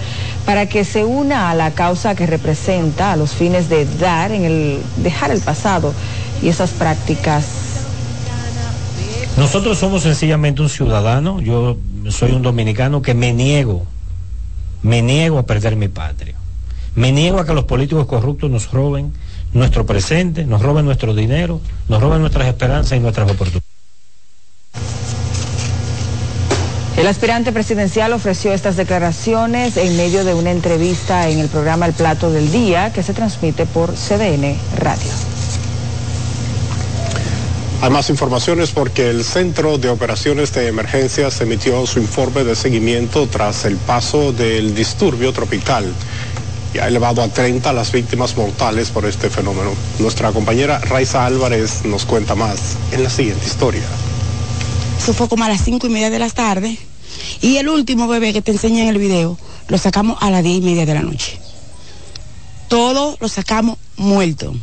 para 0.46 0.70
que 0.70 0.86
se 0.86 1.03
una 1.03 1.50
a 1.50 1.55
la 1.55 1.72
causa 1.72 2.16
que 2.16 2.27
representa 2.27 3.12
a 3.12 3.18
los 3.18 3.31
fines 3.31 3.68
de 3.68 3.83
dar 3.98 4.31
en 4.31 4.46
el 4.46 4.81
dejar 5.03 5.31
el 5.31 5.42
pasado 5.42 5.94
y 6.42 6.48
esas 6.48 6.70
prácticas 6.70 7.71
nosotros 9.42 9.80
somos 9.80 10.04
sencillamente 10.04 10.62
un 10.62 10.70
ciudadano, 10.70 11.42
yo 11.42 11.75
soy 12.10 12.32
un 12.32 12.44
dominicano 12.44 13.01
que 13.01 13.16
me 13.16 13.34
niego, 13.34 13.88
me 14.84 15.01
niego 15.01 15.40
a 15.40 15.48
perder 15.48 15.75
mi 15.75 15.88
patria. 15.88 16.36
Me 16.94 17.12
niego 17.12 17.40
a 17.40 17.46
que 17.48 17.56
los 17.56 17.64
políticos 17.64 18.06
corruptos 18.06 18.51
nos 18.51 18.72
roben 18.72 19.14
nuestro 19.51 19.88
presente, 19.88 20.46
nos 20.46 20.62
roben 20.62 20.86
nuestro 20.86 21.16
dinero, 21.16 21.60
nos 21.90 22.00
roben 22.00 22.22
nuestras 22.22 22.50
esperanzas 22.50 23.00
y 23.00 23.01
nuestras 23.01 23.32
oportunidades. 23.32 23.68
El 26.98 27.08
aspirante 27.08 27.51
presidencial 27.51 28.14
ofreció 28.14 28.54
estas 28.54 28.77
declaraciones 28.77 29.75
en 29.75 29.98
medio 29.98 30.24
de 30.24 30.36
una 30.36 30.51
entrevista 30.51 31.30
en 31.30 31.40
el 31.40 31.48
programa 31.48 31.88
El 31.88 31.94
Plato 31.94 32.30
del 32.30 32.51
Día 32.51 32.94
que 32.94 33.01
se 33.01 33.16
transmite 33.16 33.66
por 33.66 33.90
CDN 33.96 34.56
Radio. 34.77 35.30
Hay 37.81 37.89
más 37.89 38.11
informaciones 38.11 38.70
porque 38.70 39.09
el 39.09 39.24
Centro 39.24 39.79
de 39.79 39.89
Operaciones 39.89 40.53
de 40.53 40.67
Emergencias 40.67 41.41
emitió 41.41 41.87
su 41.87 41.98
informe 41.98 42.44
de 42.44 42.55
seguimiento 42.55 43.25
tras 43.25 43.65
el 43.65 43.75
paso 43.77 44.31
del 44.31 44.75
disturbio 44.75 45.33
tropical 45.33 45.91
y 46.75 46.77
ha 46.77 46.87
elevado 46.87 47.24
a 47.24 47.27
30 47.27 47.74
las 47.74 47.91
víctimas 47.91 48.37
mortales 48.37 48.91
por 48.91 49.05
este 49.05 49.31
fenómeno. 49.31 49.72
Nuestra 49.98 50.31
compañera 50.31 50.77
Raiza 50.77 51.25
Álvarez 51.25 51.83
nos 51.83 52.05
cuenta 52.05 52.35
más 52.35 52.77
en 52.91 53.01
la 53.01 53.09
siguiente 53.09 53.48
historia. 53.48 53.81
Eso 55.00 55.15
fue 55.15 55.27
como 55.27 55.46
a 55.46 55.50
las 55.50 55.63
5 55.63 55.87
y 55.87 55.89
media 55.89 56.11
de 56.11 56.20
la 56.20 56.29
tarde 56.29 56.77
y 57.41 57.57
el 57.57 57.67
último 57.67 58.07
bebé 58.07 58.31
que 58.31 58.44
te 58.44 58.51
enseñé 58.51 58.83
en 58.83 58.89
el 58.89 59.00
video 59.00 59.39
lo 59.70 59.77
sacamos 59.79 60.20
a 60.22 60.29
las 60.29 60.44
10 60.44 60.59
y 60.59 60.61
media 60.61 60.85
de 60.85 60.94
la 60.94 61.01
noche. 61.01 61.39
Todo 62.67 63.17
lo 63.20 63.27
sacamos 63.27 63.79
muerto. 63.98 64.53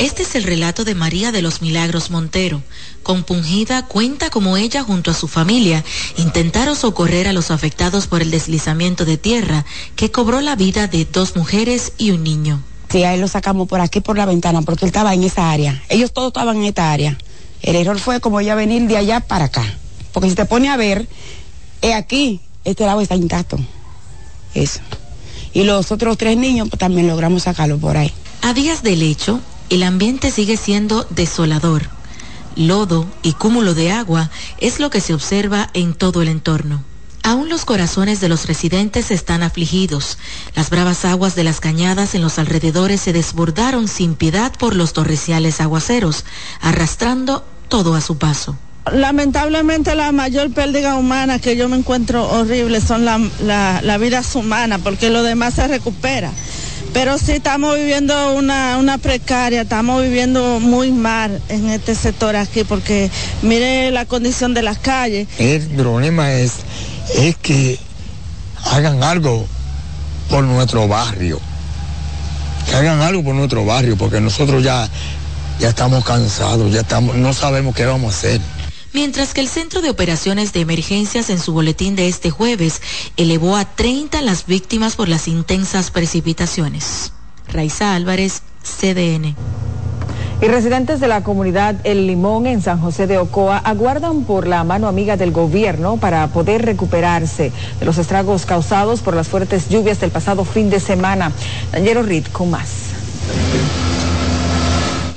Este 0.00 0.22
es 0.22 0.34
el 0.34 0.44
relato 0.44 0.86
de 0.86 0.94
María 0.94 1.30
de 1.30 1.42
los 1.42 1.60
Milagros 1.60 2.10
Montero. 2.10 2.62
Compungida 3.02 3.84
cuenta 3.84 4.30
como 4.30 4.56
ella 4.56 4.82
junto 4.82 5.10
a 5.10 5.14
su 5.14 5.28
familia 5.28 5.84
intentaron 6.16 6.74
socorrer 6.74 7.28
a 7.28 7.34
los 7.34 7.50
afectados 7.50 8.06
por 8.06 8.22
el 8.22 8.30
deslizamiento 8.30 9.04
de 9.04 9.18
tierra 9.18 9.66
que 9.96 10.10
cobró 10.10 10.40
la 10.40 10.56
vida 10.56 10.86
de 10.86 11.04
dos 11.04 11.36
mujeres 11.36 11.92
y 11.98 12.12
un 12.12 12.24
niño. 12.24 12.62
Sí, 12.88 13.02
a 13.02 13.12
él 13.12 13.20
lo 13.20 13.28
sacamos 13.28 13.68
por 13.68 13.82
aquí 13.82 14.00
por 14.00 14.16
la 14.16 14.24
ventana 14.24 14.62
porque 14.62 14.86
él 14.86 14.88
estaba 14.88 15.12
en 15.12 15.22
esa 15.22 15.50
área. 15.50 15.82
Ellos 15.90 16.14
todos 16.14 16.28
estaban 16.28 16.56
en 16.56 16.64
esta 16.64 16.90
área. 16.90 17.18
El 17.60 17.76
error 17.76 17.98
fue 17.98 18.20
como 18.20 18.40
ella 18.40 18.54
venir 18.54 18.88
de 18.88 18.96
allá 18.96 19.20
para 19.20 19.44
acá. 19.44 19.66
Porque 20.14 20.30
si 20.30 20.34
te 20.34 20.46
pone 20.46 20.70
a 20.70 20.78
ver, 20.78 21.06
es 21.82 21.94
aquí, 21.94 22.40
este 22.64 22.86
lado 22.86 23.02
está 23.02 23.16
intacto. 23.16 23.58
Eso. 24.54 24.80
Y 25.52 25.64
los 25.64 25.92
otros 25.92 26.16
tres 26.16 26.38
niños 26.38 26.70
pues, 26.70 26.80
también 26.80 27.06
logramos 27.06 27.42
sacarlo 27.42 27.76
por 27.76 27.98
ahí. 27.98 28.10
A 28.40 28.54
días 28.54 28.82
del 28.82 29.02
hecho, 29.02 29.42
el 29.70 29.84
ambiente 29.84 30.30
sigue 30.30 30.56
siendo 30.56 31.06
desolador. 31.10 31.88
Lodo 32.56 33.06
y 33.22 33.32
cúmulo 33.32 33.74
de 33.74 33.92
agua 33.92 34.28
es 34.58 34.80
lo 34.80 34.90
que 34.90 35.00
se 35.00 35.14
observa 35.14 35.70
en 35.72 35.94
todo 35.94 36.20
el 36.20 36.28
entorno. 36.28 36.82
Aún 37.22 37.48
los 37.48 37.64
corazones 37.64 38.20
de 38.20 38.28
los 38.28 38.46
residentes 38.46 39.10
están 39.10 39.42
afligidos. 39.42 40.18
Las 40.56 40.70
bravas 40.70 41.04
aguas 41.04 41.36
de 41.36 41.44
las 41.44 41.60
cañadas 41.60 42.14
en 42.14 42.22
los 42.22 42.38
alrededores 42.38 43.00
se 43.00 43.12
desbordaron 43.12 43.88
sin 43.88 44.14
piedad 44.14 44.52
por 44.58 44.74
los 44.74 44.92
torrenciales 44.92 45.60
aguaceros, 45.60 46.24
arrastrando 46.60 47.44
todo 47.68 47.94
a 47.94 48.00
su 48.00 48.18
paso. 48.18 48.56
Lamentablemente 48.90 49.94
la 49.94 50.10
mayor 50.10 50.50
pérdida 50.52 50.96
humana 50.96 51.38
que 51.38 51.56
yo 51.56 51.68
me 51.68 51.76
encuentro 51.76 52.28
horrible 52.28 52.80
son 52.80 53.04
la, 53.04 53.20
la 53.82 53.98
vida 53.98 54.22
humana, 54.34 54.78
porque 54.78 55.10
lo 55.10 55.22
demás 55.22 55.54
se 55.54 55.68
recupera. 55.68 56.32
Pero 56.92 57.18
sí 57.18 57.32
estamos 57.32 57.76
viviendo 57.76 58.34
una, 58.34 58.76
una 58.78 58.98
precaria, 58.98 59.62
estamos 59.62 60.02
viviendo 60.02 60.58
muy 60.58 60.90
mal 60.90 61.40
en 61.48 61.68
este 61.70 61.94
sector 61.94 62.34
aquí, 62.34 62.64
porque 62.64 63.10
mire 63.42 63.90
la 63.92 64.06
condición 64.06 64.54
de 64.54 64.62
las 64.62 64.78
calles. 64.78 65.28
El 65.38 65.66
problema 65.68 66.32
es, 66.32 66.52
es 67.16 67.36
que 67.36 67.78
hagan 68.64 69.04
algo 69.04 69.46
por 70.28 70.42
nuestro 70.44 70.88
barrio. 70.88 71.40
Que 72.66 72.74
hagan 72.76 73.00
algo 73.00 73.22
por 73.22 73.34
nuestro 73.34 73.64
barrio, 73.64 73.96
porque 73.96 74.20
nosotros 74.20 74.62
ya, 74.62 74.88
ya 75.60 75.68
estamos 75.68 76.04
cansados, 76.04 76.72
ya 76.72 76.80
estamos, 76.80 77.14
no 77.14 77.32
sabemos 77.32 77.74
qué 77.74 77.86
vamos 77.86 78.14
a 78.14 78.18
hacer 78.18 78.40
mientras 78.92 79.34
que 79.34 79.40
el 79.40 79.48
Centro 79.48 79.82
de 79.82 79.90
Operaciones 79.90 80.52
de 80.52 80.60
Emergencias 80.60 81.30
en 81.30 81.38
su 81.38 81.52
boletín 81.52 81.96
de 81.96 82.08
este 82.08 82.30
jueves 82.30 82.80
elevó 83.16 83.56
a 83.56 83.64
30 83.64 84.22
las 84.22 84.46
víctimas 84.46 84.96
por 84.96 85.08
las 85.08 85.28
intensas 85.28 85.90
precipitaciones. 85.90 87.12
Raiza 87.48 87.94
Álvarez, 87.94 88.42
CDN. 88.62 89.34
Y 90.42 90.46
residentes 90.46 91.00
de 91.00 91.08
la 91.08 91.22
comunidad 91.22 91.76
El 91.84 92.06
Limón 92.06 92.46
en 92.46 92.62
San 92.62 92.80
José 92.80 93.06
de 93.06 93.18
Ocoa 93.18 93.58
aguardan 93.58 94.24
por 94.24 94.46
la 94.46 94.64
mano 94.64 94.88
amiga 94.88 95.18
del 95.18 95.32
gobierno 95.32 95.98
para 95.98 96.26
poder 96.28 96.64
recuperarse 96.64 97.52
de 97.78 97.84
los 97.84 97.98
estragos 97.98 98.46
causados 98.46 99.00
por 99.00 99.14
las 99.14 99.28
fuertes 99.28 99.68
lluvias 99.68 100.00
del 100.00 100.10
pasado 100.10 100.46
fin 100.46 100.70
de 100.70 100.80
semana. 100.80 101.30
Daniel 101.72 102.06
Rid 102.06 102.26
con 102.32 102.50
más. 102.50 102.70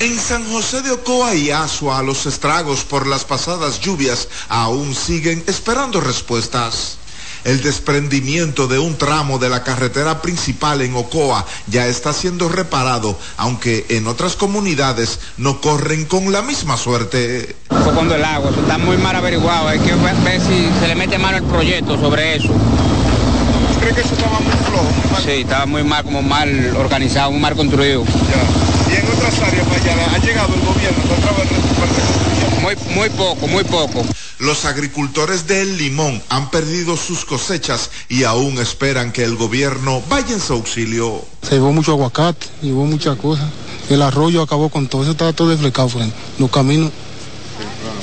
En 0.03 0.19
San 0.19 0.43
José 0.51 0.81
de 0.81 0.91
Ocoa 0.91 1.33
y 1.33 1.49
Asua, 1.51 2.03
los 2.03 2.25
estragos 2.25 2.83
por 2.83 3.07
las 3.07 3.23
pasadas 3.23 3.79
lluvias 3.79 4.27
aún 4.49 4.93
siguen 4.93 5.41
esperando 5.47 6.01
respuestas. 6.01 6.97
El 7.45 7.63
desprendimiento 7.63 8.67
de 8.67 8.79
un 8.79 8.97
tramo 8.97 9.39
de 9.39 9.47
la 9.47 9.63
carretera 9.63 10.21
principal 10.21 10.81
en 10.81 10.93
Ocoa 10.93 11.45
ya 11.67 11.87
está 11.87 12.11
siendo 12.11 12.49
reparado, 12.49 13.17
aunque 13.37 13.85
en 13.87 14.07
otras 14.07 14.35
comunidades 14.35 15.19
no 15.37 15.61
corren 15.61 16.03
con 16.03 16.33
la 16.33 16.41
misma 16.41 16.75
suerte. 16.75 17.55
Fue 17.69 17.93
cuando 17.93 18.15
el 18.15 18.25
agua, 18.25 18.51
eso 18.51 18.59
está 18.59 18.77
muy 18.77 18.97
mal 18.97 19.15
averiguado, 19.15 19.69
hay 19.69 19.79
que 19.79 19.95
ver 19.95 20.41
si 20.41 20.69
se 20.81 20.87
le 20.89 20.95
mete 20.95 21.17
mano 21.17 21.37
al 21.37 21.43
proyecto 21.43 21.97
sobre 21.97 22.35
eso. 22.35 22.49
¿Cree 23.79 23.95
que 23.95 24.01
eso 24.01 24.15
estaba 24.15 24.41
muy 24.41 24.53
flojo? 24.65 25.21
Sí, 25.23 25.31
estaba 25.43 25.65
muy 25.65 25.85
mal, 25.85 26.03
como 26.03 26.21
mal 26.21 26.75
organizado, 26.75 27.31
muy 27.31 27.39
mal 27.39 27.55
construido. 27.55 28.03
Ya. 28.03 28.62
¿Y 28.93 28.95
en 28.95 29.07
otras 29.07 29.39
áreas 29.39 29.67
allá 29.67 30.13
ha 30.13 30.17
llegado 30.19 30.53
el 30.53 30.61
gobierno 30.61 31.03
otra 31.17 31.31
vez 31.31 31.53
muy, 32.63 32.75
muy 32.95 33.09
poco, 33.09 33.47
muy 33.47 33.63
poco. 33.65 34.05
Los 34.39 34.63
agricultores 34.65 35.47
del 35.47 35.77
Limón 35.77 36.21
han 36.29 36.49
perdido 36.49 36.95
sus 36.95 37.25
cosechas 37.25 37.89
y 38.07 38.23
aún 38.23 38.57
esperan 38.57 39.11
que 39.11 39.23
el 39.23 39.35
gobierno 39.35 40.01
vaya 40.09 40.33
en 40.33 40.39
su 40.39 40.53
auxilio. 40.53 41.25
Se 41.41 41.55
llevó 41.55 41.73
mucho 41.73 41.91
aguacate, 41.91 42.47
llevó 42.61 42.85
muchas 42.85 43.17
cosas. 43.17 43.49
El 43.89 44.01
arroyo 44.01 44.41
acabó 44.41 44.69
con 44.69 44.87
todo, 44.87 45.01
eso 45.01 45.11
estaba 45.11 45.33
todo 45.33 45.49
desflecado, 45.49 45.89
frente. 45.89 46.15
los 46.39 46.49
caminos 46.49 46.91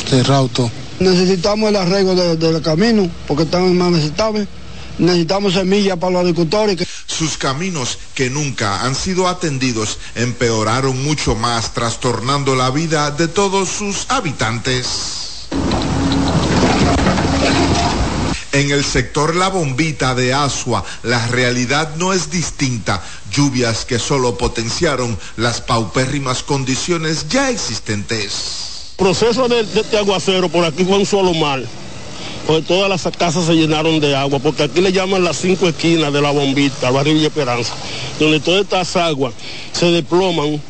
cerrados 0.09 0.51
todo. 0.51 0.71
Necesitamos 0.99 1.71
el 1.71 1.77
arreglo 1.77 2.15
del 2.15 2.39
de 2.39 2.61
camino 2.61 3.09
porque 3.27 3.45
están 3.45 3.77
más 3.79 3.91
necesitables. 3.93 4.47
Necesitamos 5.01 5.55
semillas 5.55 5.97
para 5.97 6.13
los 6.13 6.21
agricultores. 6.21 6.87
Sus 7.07 7.39
caminos, 7.39 7.99
que 8.15 8.29
nunca 8.29 8.83
han 8.85 8.95
sido 8.95 9.29
atendidos, 9.29 9.99
empeoraron 10.15 11.03
mucho 11.03 11.35
más, 11.35 11.73
trastornando 11.73 12.55
la 12.55 12.71
vida 12.71 13.11
de 13.11 13.27
todos 13.27 13.71
sus 13.71 14.05
habitantes. 14.11 15.49
En 18.53 18.71
el 18.71 18.85
sector 18.85 19.37
La 19.37 19.49
Bombita 19.49 20.15
de 20.15 20.35
Asua, 20.35 20.85
la 21.03 21.27
realidad 21.29 21.97
no 21.97 22.13
es 22.13 22.31
distinta. 22.31 23.03
Lluvias 23.33 23.87
que 23.87 23.99
solo 23.99 24.37
potenciaron 24.37 25.19
las 25.39 25.63
paupérrimas 25.63 26.43
condiciones 26.43 27.27
ya 27.31 27.49
existentes. 27.49 28.93
proceso 28.99 29.49
de, 29.49 29.65
de 29.65 29.81
este 29.81 29.97
aguacero 29.97 30.51
por 30.51 30.63
aquí 30.63 30.85
fue 30.85 30.99
un 30.99 31.07
solo 31.07 31.33
mal. 31.33 31.67
Pues 32.47 32.67
todas 32.67 32.89
las 32.89 33.17
casas 33.17 33.47
se 33.47 33.55
llenaron 33.55 34.01
de 34.01 34.17
agua, 34.17 34.39
porque 34.39 34.65
aquí 34.65 34.81
le 34.81 34.93
llaman 34.93 35.23
las 35.23 35.37
cinco 35.37 35.69
esquinas 35.69 36.13
de 36.13 36.21
la 36.21 36.31
bombita, 36.31 36.91
barrio 36.91 37.15
Villa 37.15 37.29
Esperanza, 37.29 37.75
donde 38.19 38.41
todas 38.41 38.63
estas 38.63 38.97
aguas 38.97 39.35
se 39.73 39.87
desploman 39.87 40.61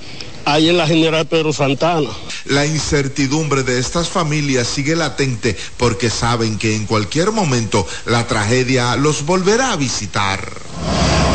ahí 0.44 0.68
en 0.68 0.76
la 0.76 0.86
General 0.86 1.26
Pedro 1.26 1.52
Santana. 1.52 2.10
La 2.46 2.66
incertidumbre 2.66 3.62
de 3.62 3.78
estas 3.78 4.08
familias 4.08 4.66
sigue 4.66 4.96
latente 4.96 5.56
porque 5.76 6.10
saben 6.10 6.58
que 6.58 6.74
en 6.74 6.86
cualquier 6.86 7.32
momento 7.32 7.86
la 8.06 8.26
tragedia 8.26 8.96
los 8.96 9.24
volverá 9.24 9.72
a 9.72 9.76
visitar. 9.76 10.40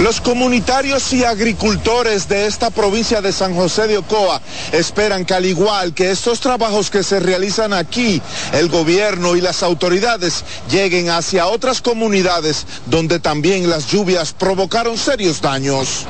Los 0.01 0.19
comunitarios 0.19 1.13
y 1.13 1.23
agricultores 1.23 2.27
de 2.27 2.47
esta 2.47 2.69
provincia 2.69 3.21
de 3.21 3.31
San 3.31 3.55
José 3.55 3.87
de 3.87 3.97
Ocoa 3.97 4.41
esperan 4.73 5.23
que 5.25 5.33
al 5.33 5.45
igual 5.45 5.93
que 5.93 6.11
estos 6.11 6.41
trabajos 6.41 6.89
que 6.89 7.01
se 7.01 7.21
realizan 7.21 7.71
aquí, 7.71 8.21
el 8.51 8.67
gobierno 8.67 9.37
y 9.37 9.41
las 9.41 9.63
autoridades 9.63 10.43
lleguen 10.69 11.09
hacia 11.09 11.47
otras 11.47 11.81
comunidades 11.81 12.67
donde 12.87 13.19
también 13.19 13.69
las 13.69 13.87
lluvias 13.87 14.33
provocaron 14.33 14.97
serios 14.97 15.41
daños. 15.41 16.05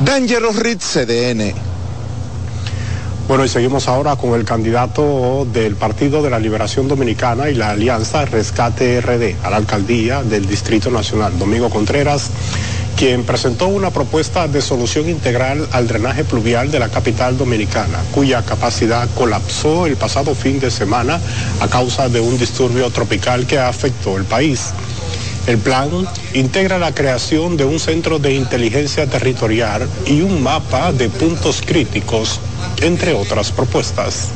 Dangerous 0.00 0.56
Ritz 0.56 0.84
CDN. 0.84 1.68
Bueno, 3.28 3.44
y 3.44 3.48
seguimos 3.48 3.88
ahora 3.88 4.16
con 4.16 4.32
el 4.32 4.46
candidato 4.46 5.46
del 5.52 5.76
Partido 5.76 6.22
de 6.22 6.30
la 6.30 6.38
Liberación 6.38 6.88
Dominicana 6.88 7.50
y 7.50 7.54
la 7.54 7.70
Alianza 7.70 8.24
Rescate 8.24 9.02
RD 9.02 9.44
a 9.44 9.50
la 9.50 9.56
alcaldía 9.56 10.22
del 10.22 10.46
Distrito 10.46 10.90
Nacional, 10.90 11.38
Domingo 11.38 11.68
Contreras, 11.68 12.30
quien 12.98 13.22
presentó 13.22 13.68
una 13.68 13.92
propuesta 13.92 14.48
de 14.48 14.60
solución 14.60 15.08
integral 15.08 15.68
al 15.70 15.86
drenaje 15.86 16.24
pluvial 16.24 16.72
de 16.72 16.80
la 16.80 16.88
capital 16.88 17.38
dominicana, 17.38 18.00
cuya 18.12 18.42
capacidad 18.42 19.08
colapsó 19.14 19.86
el 19.86 19.94
pasado 19.94 20.34
fin 20.34 20.58
de 20.58 20.68
semana 20.68 21.20
a 21.60 21.68
causa 21.68 22.08
de 22.08 22.18
un 22.18 22.36
disturbio 22.36 22.90
tropical 22.90 23.46
que 23.46 23.56
afectó 23.56 24.16
el 24.16 24.24
país. 24.24 24.70
El 25.46 25.58
plan 25.58 25.88
integra 26.34 26.80
la 26.80 26.92
creación 26.92 27.56
de 27.56 27.64
un 27.64 27.78
centro 27.78 28.18
de 28.18 28.34
inteligencia 28.34 29.06
territorial 29.06 29.88
y 30.04 30.22
un 30.22 30.42
mapa 30.42 30.92
de 30.92 31.08
puntos 31.08 31.62
críticos, 31.64 32.40
entre 32.82 33.12
otras 33.12 33.52
propuestas. 33.52 34.30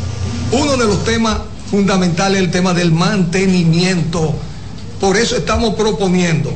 Uno 0.52 0.76
de 0.76 0.86
los 0.86 1.02
temas 1.02 1.38
fundamentales 1.68 2.38
es 2.38 2.44
el 2.44 2.52
tema 2.52 2.74
del 2.74 2.92
mantenimiento. 2.92 4.32
Por 5.00 5.16
eso 5.16 5.36
estamos 5.36 5.74
proponiendo 5.74 6.54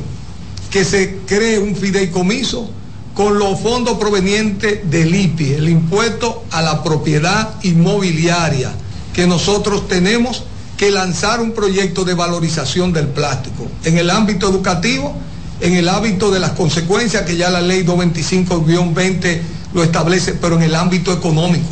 que 0.77 0.85
se 0.85 1.17
cree 1.25 1.57
un 1.57 1.75
fideicomiso 1.75 2.69
con 3.15 3.39
los 3.39 3.59
fondos 3.61 3.97
provenientes 3.97 4.87
del 4.87 5.15
IPI, 5.15 5.53
el 5.53 5.69
impuesto 5.69 6.43
a 6.51 6.61
la 6.61 6.83
propiedad 6.83 7.55
inmobiliaria, 7.63 8.73
que 9.11 9.25
nosotros 9.25 9.87
tenemos 9.87 10.43
que 10.77 10.91
lanzar 10.91 11.41
un 11.41 11.53
proyecto 11.53 12.05
de 12.05 12.13
valorización 12.13 12.93
del 12.93 13.07
plástico 13.07 13.65
en 13.85 13.97
el 13.97 14.11
ámbito 14.11 14.47
educativo, 14.47 15.15
en 15.61 15.73
el 15.73 15.89
ámbito 15.89 16.29
de 16.29 16.39
las 16.39 16.51
consecuencias 16.51 17.23
que 17.23 17.35
ya 17.35 17.49
la 17.49 17.61
ley 17.61 17.83
225-20 17.83 19.41
lo 19.73 19.81
establece, 19.81 20.33
pero 20.33 20.57
en 20.57 20.61
el 20.61 20.75
ámbito 20.75 21.11
económico. 21.11 21.69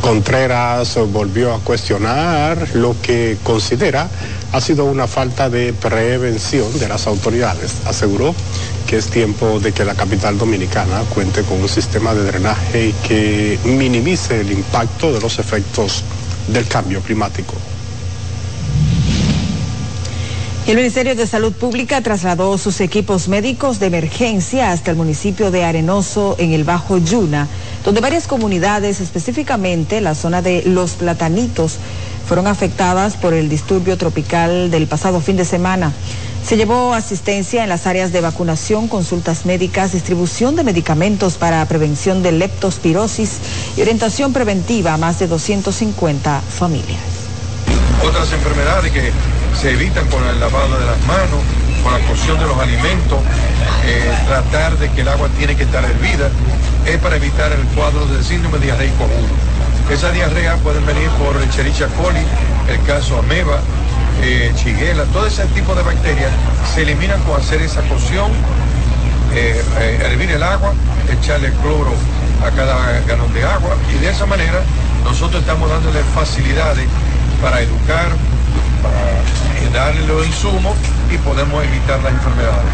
Contreras 0.00 0.96
volvió 1.12 1.54
a 1.54 1.58
cuestionar 1.58 2.68
lo 2.74 2.94
que 3.02 3.36
considera 3.42 4.08
ha 4.52 4.60
sido 4.60 4.84
una 4.84 5.06
falta 5.06 5.48
de 5.48 5.72
prevención 5.72 6.78
de 6.78 6.88
las 6.88 7.06
autoridades. 7.06 7.72
Aseguró 7.86 8.34
que 8.86 8.98
es 8.98 9.08
tiempo 9.08 9.60
de 9.60 9.72
que 9.72 9.84
la 9.84 9.94
capital 9.94 10.36
dominicana 10.38 11.00
cuente 11.14 11.42
con 11.42 11.60
un 11.60 11.68
sistema 11.68 12.14
de 12.14 12.24
drenaje 12.24 12.94
que 13.06 13.58
minimice 13.64 14.40
el 14.40 14.52
impacto 14.52 15.12
de 15.12 15.20
los 15.20 15.38
efectos 15.38 16.04
del 16.48 16.66
cambio 16.66 17.00
climático. 17.00 17.54
El 20.66 20.76
Ministerio 20.76 21.16
de 21.16 21.26
Salud 21.26 21.52
Pública 21.52 22.00
trasladó 22.02 22.56
sus 22.56 22.80
equipos 22.80 23.26
médicos 23.26 23.80
de 23.80 23.86
emergencia 23.86 24.70
hasta 24.70 24.92
el 24.92 24.96
municipio 24.96 25.50
de 25.50 25.64
Arenoso 25.64 26.36
en 26.38 26.52
el 26.52 26.62
Bajo 26.62 26.98
Yuna, 26.98 27.48
donde 27.84 28.00
varias 28.00 28.28
comunidades, 28.28 29.00
específicamente 29.00 30.00
la 30.00 30.14
zona 30.14 30.40
de 30.40 30.62
Los 30.64 30.92
Platanitos, 30.92 31.78
fueron 32.32 32.46
afectadas 32.46 33.18
por 33.18 33.34
el 33.34 33.50
disturbio 33.50 33.98
tropical 33.98 34.70
del 34.70 34.86
pasado 34.86 35.20
fin 35.20 35.36
de 35.36 35.44
semana. 35.44 35.92
Se 36.42 36.56
llevó 36.56 36.94
asistencia 36.94 37.62
en 37.62 37.68
las 37.68 37.86
áreas 37.86 38.10
de 38.10 38.22
vacunación, 38.22 38.88
consultas 38.88 39.44
médicas, 39.44 39.92
distribución 39.92 40.56
de 40.56 40.64
medicamentos 40.64 41.34
para 41.34 41.62
prevención 41.66 42.22
de 42.22 42.32
leptospirosis 42.32 43.32
y 43.76 43.82
orientación 43.82 44.32
preventiva 44.32 44.94
a 44.94 44.96
más 44.96 45.18
de 45.18 45.26
250 45.26 46.40
familias. 46.40 47.02
Otras 48.02 48.32
enfermedades 48.32 48.92
que 48.92 49.12
se 49.60 49.72
evitan 49.72 50.08
con 50.08 50.26
el 50.26 50.40
lavado 50.40 50.80
de 50.80 50.86
las 50.86 51.06
manos, 51.06 51.42
con 51.84 51.92
la 51.92 52.00
cocción 52.08 52.38
de 52.38 52.46
los 52.46 52.56
alimentos, 52.58 53.18
eh, 53.84 54.10
tratar 54.26 54.78
de 54.78 54.90
que 54.90 55.02
el 55.02 55.08
agua 55.08 55.28
tiene 55.36 55.54
que 55.54 55.64
estar 55.64 55.84
hervida, 55.84 56.30
es 56.86 56.96
para 56.96 57.16
evitar 57.16 57.52
el 57.52 57.66
cuadro 57.76 58.06
del 58.06 58.24
síndrome 58.24 58.58
diarreico 58.58 59.04
agudo. 59.04 59.51
Esa 59.92 60.10
diarrea 60.10 60.56
puede 60.56 60.80
venir 60.80 61.06
por 61.10 61.36
el 61.36 61.50
Cherichia 61.50 61.86
coli, 61.88 62.24
el 62.66 62.82
caso 62.86 63.18
ameba, 63.18 63.60
eh, 64.22 64.50
chiguela, 64.56 65.04
todo 65.12 65.26
ese 65.26 65.44
tipo 65.48 65.74
de 65.74 65.82
bacterias 65.82 66.30
se 66.74 66.80
eliminan 66.80 67.20
con 67.24 67.38
hacer 67.38 67.60
esa 67.60 67.82
cocción, 67.82 68.30
eh, 69.34 69.62
eh, 69.80 70.02
hervir 70.02 70.30
el 70.30 70.42
agua, 70.42 70.72
echarle 71.10 71.52
cloro 71.60 71.92
a 72.42 72.50
cada 72.56 73.00
galón 73.06 73.34
de 73.34 73.44
agua 73.44 73.76
y 73.94 73.98
de 73.98 74.08
esa 74.08 74.24
manera 74.24 74.62
nosotros 75.04 75.42
estamos 75.42 75.68
dándole 75.68 76.00
facilidades 76.14 76.88
para 77.42 77.60
educar, 77.60 78.08
para 78.82 79.78
darle 79.78 80.06
los 80.06 80.26
insumos 80.26 80.74
y 81.12 81.18
podemos 81.18 81.62
evitar 81.64 82.02
las 82.02 82.14
enfermedades. 82.14 82.72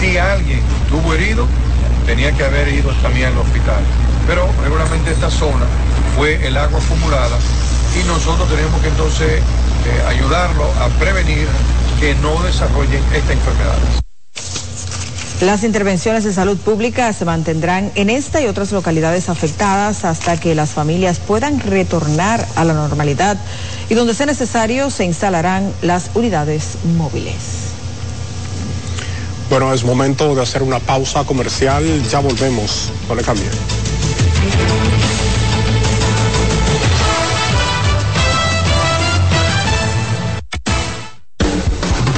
Si 0.00 0.16
alguien 0.16 0.62
tuvo 0.88 1.12
herido, 1.12 1.46
tenía 2.06 2.32
que 2.32 2.42
haber 2.42 2.68
ido 2.68 2.90
también 3.02 3.26
al 3.26 3.36
hospital. 3.36 3.84
Pero 4.26 4.48
regularmente 4.62 5.10
esta 5.10 5.30
zona 5.30 5.66
fue 6.16 6.46
el 6.46 6.56
agua 6.56 6.80
acumulada 6.80 7.38
y 8.00 8.06
nosotros 8.06 8.48
tenemos 8.48 8.80
que 8.80 8.88
entonces 8.88 9.28
eh, 9.40 10.02
ayudarlo 10.08 10.64
a 10.80 10.88
prevenir 10.98 11.46
que 12.00 12.14
no 12.16 12.42
desarrollen 12.42 13.02
esta 13.14 13.32
enfermedad. 13.32 13.78
Las 15.40 15.64
intervenciones 15.64 16.24
de 16.24 16.32
salud 16.32 16.56
pública 16.56 17.12
se 17.12 17.24
mantendrán 17.24 17.90
en 17.96 18.08
esta 18.08 18.40
y 18.40 18.46
otras 18.46 18.72
localidades 18.72 19.28
afectadas 19.28 20.04
hasta 20.04 20.38
que 20.38 20.54
las 20.54 20.70
familias 20.70 21.18
puedan 21.18 21.60
retornar 21.60 22.46
a 22.56 22.64
la 22.64 22.72
normalidad 22.72 23.36
y 23.88 23.94
donde 23.94 24.14
sea 24.14 24.26
necesario 24.26 24.90
se 24.90 25.04
instalarán 25.04 25.72
las 25.82 26.10
unidades 26.14 26.78
móviles. 26.96 27.34
Bueno, 29.50 29.72
es 29.72 29.84
momento 29.84 30.34
de 30.34 30.42
hacer 30.42 30.62
una 30.62 30.78
pausa 30.78 31.24
comercial. 31.24 31.84
Ya 32.10 32.20
volvemos. 32.20 32.90
No 33.08 33.14
le 33.14 33.22
cambie. 33.22 33.44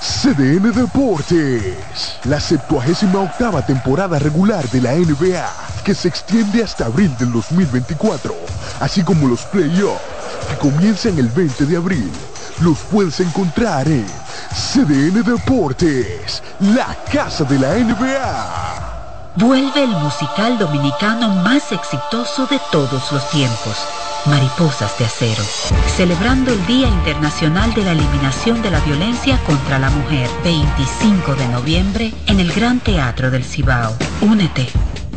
CDN 0.00 0.72
Deportes, 0.72 2.18
la 2.24 2.40
78 2.40 3.62
temporada 3.66 4.18
regular 4.18 4.66
de 4.70 4.80
la 4.80 4.94
NBA, 4.94 5.46
que 5.84 5.94
se 5.94 6.08
extiende 6.08 6.64
hasta 6.64 6.86
abril 6.86 7.14
del 7.18 7.30
2024, 7.32 8.34
así 8.80 9.02
como 9.02 9.28
los 9.28 9.42
playoffs, 9.42 10.00
que 10.48 10.56
comienzan 10.56 11.18
el 11.18 11.28
20 11.28 11.66
de 11.66 11.76
abril. 11.76 12.10
Los 12.60 12.78
puedes 12.90 13.20
encontrar 13.20 13.86
en 13.88 14.06
CDN 14.72 15.22
Deportes, 15.22 16.42
la 16.60 16.96
casa 17.12 17.44
de 17.44 17.58
la 17.58 17.74
NBA. 17.74 19.32
Vuelve 19.36 19.84
el 19.84 19.90
musical 19.90 20.58
dominicano 20.58 21.28
más 21.44 21.72
exitoso 21.72 22.46
de 22.46 22.58
todos 22.72 23.12
los 23.12 23.30
tiempos 23.30 23.76
Mariposas 24.26 24.98
de 24.98 25.06
Acero, 25.06 25.42
celebrando 25.96 26.52
el 26.52 26.66
Día 26.66 26.88
Internacional 26.88 27.72
de 27.74 27.84
la 27.84 27.92
Eliminación 27.92 28.60
de 28.62 28.70
la 28.70 28.80
Violencia 28.80 29.38
contra 29.44 29.78
la 29.78 29.90
Mujer, 29.90 30.28
25 30.44 31.34
de 31.34 31.48
noviembre, 31.48 32.12
en 32.26 32.38
el 32.38 32.52
Gran 32.52 32.80
Teatro 32.80 33.30
del 33.30 33.44
Cibao. 33.44 33.96
Únete, 34.20 34.68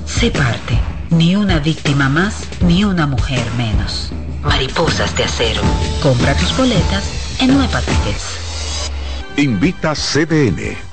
sé 0.05 0.31
parte, 0.31 0.79
ni 1.09 1.35
una 1.35 1.59
víctima 1.59 2.07
más, 2.07 2.47
ni 2.61 2.85
una 2.85 3.05
mujer 3.05 3.43
menos. 3.57 4.11
Mariposas 4.41 5.15
de 5.17 5.25
Acero. 5.25 5.61
Compra 6.01 6.35
tus 6.35 6.55
boletas 6.57 7.03
en 7.39 7.53
Nueva 7.53 7.81
Tickets. 7.81 8.89
Invita 9.37 9.93
CDN. 9.93 10.92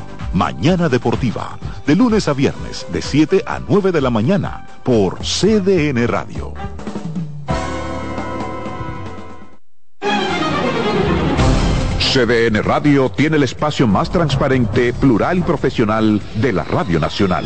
Mañana 0.33 0.87
Deportiva, 0.87 1.57
de 1.85 1.95
lunes 1.95 2.27
a 2.27 2.33
viernes, 2.33 2.85
de 2.91 3.01
7 3.01 3.43
a 3.45 3.59
9 3.59 3.91
de 3.91 4.01
la 4.01 4.09
mañana, 4.09 4.65
por 4.83 5.19
CDN 5.19 6.07
Radio. 6.07 6.53
CDN 12.13 12.61
Radio 12.63 13.09
tiene 13.09 13.37
el 13.37 13.43
espacio 13.43 13.87
más 13.87 14.09
transparente, 14.09 14.93
plural 14.93 15.37
y 15.37 15.41
profesional 15.41 16.21
de 16.35 16.51
la 16.53 16.63
Radio 16.63 16.99
Nacional. 16.99 17.45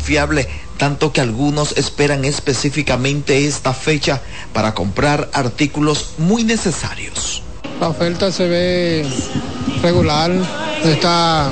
Confiable, 0.00 0.48
tanto 0.78 1.12
que 1.12 1.20
algunos 1.20 1.76
esperan 1.76 2.24
específicamente 2.24 3.46
esta 3.46 3.74
fecha 3.74 4.22
para 4.54 4.72
comprar 4.74 5.28
artículos 5.34 6.14
muy 6.16 6.42
necesarios. 6.42 7.42
La 7.78 7.88
oferta 7.88 8.32
se 8.32 8.48
ve 8.48 9.06
regular, 9.82 10.30
no 10.30 10.90
está 10.90 11.50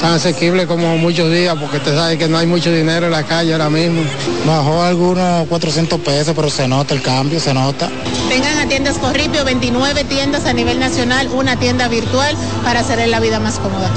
tan 0.00 0.12
asequible 0.12 0.68
como 0.68 0.96
muchos 0.96 1.28
días 1.32 1.56
porque 1.58 1.80
te 1.80 1.90
sabe 1.90 2.16
que 2.18 2.28
no 2.28 2.38
hay 2.38 2.46
mucho 2.46 2.70
dinero 2.70 3.06
en 3.06 3.12
la 3.12 3.24
calle 3.24 3.52
ahora 3.52 3.68
mismo. 3.68 4.02
Bajó 4.46 4.80
algunos 4.80 5.48
400 5.48 5.98
pesos, 6.00 6.34
pero 6.36 6.48
se 6.48 6.68
nota 6.68 6.94
el 6.94 7.02
cambio, 7.02 7.40
se 7.40 7.52
nota. 7.52 7.90
Vengan 8.28 8.58
a 8.58 8.68
tiendas 8.68 8.96
Corripio, 8.98 9.44
29 9.44 10.04
tiendas 10.04 10.46
a 10.46 10.52
nivel 10.52 10.78
nacional, 10.78 11.28
una 11.34 11.58
tienda 11.58 11.88
virtual 11.88 12.36
para 12.62 12.80
hacer 12.80 13.06
la 13.08 13.18
vida 13.18 13.40
más 13.40 13.58
cómoda. 13.58 13.90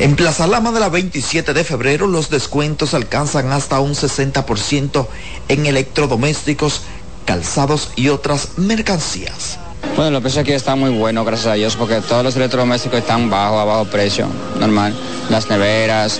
En 0.00 0.16
Plaza 0.16 0.46
Lama 0.46 0.72
de 0.72 0.80
la 0.80 0.88
27 0.88 1.52
de 1.52 1.62
febrero 1.62 2.06
los 2.06 2.30
descuentos 2.30 2.94
alcanzan 2.94 3.52
hasta 3.52 3.80
un 3.80 3.92
60% 3.92 5.06
en 5.48 5.66
electrodomésticos, 5.66 6.80
calzados 7.26 7.90
y 7.96 8.08
otras 8.08 8.56
mercancías. 8.56 9.58
Bueno, 9.96 10.12
los 10.12 10.22
precios 10.22 10.40
aquí 10.44 10.52
están 10.52 10.80
muy 10.80 10.88
buenos, 10.88 11.26
gracias 11.26 11.48
a 11.48 11.52
Dios, 11.52 11.76
porque 11.76 12.00
todos 12.00 12.24
los 12.24 12.34
electrodomésticos 12.34 13.00
están 13.00 13.28
bajo, 13.28 13.60
a 13.60 13.66
bajo 13.66 13.84
precio, 13.90 14.26
normal. 14.58 14.94
Las 15.28 15.50
neveras, 15.50 16.18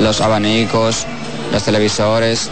los 0.00 0.22
abanicos, 0.22 1.04
los 1.52 1.62
televisores, 1.62 2.48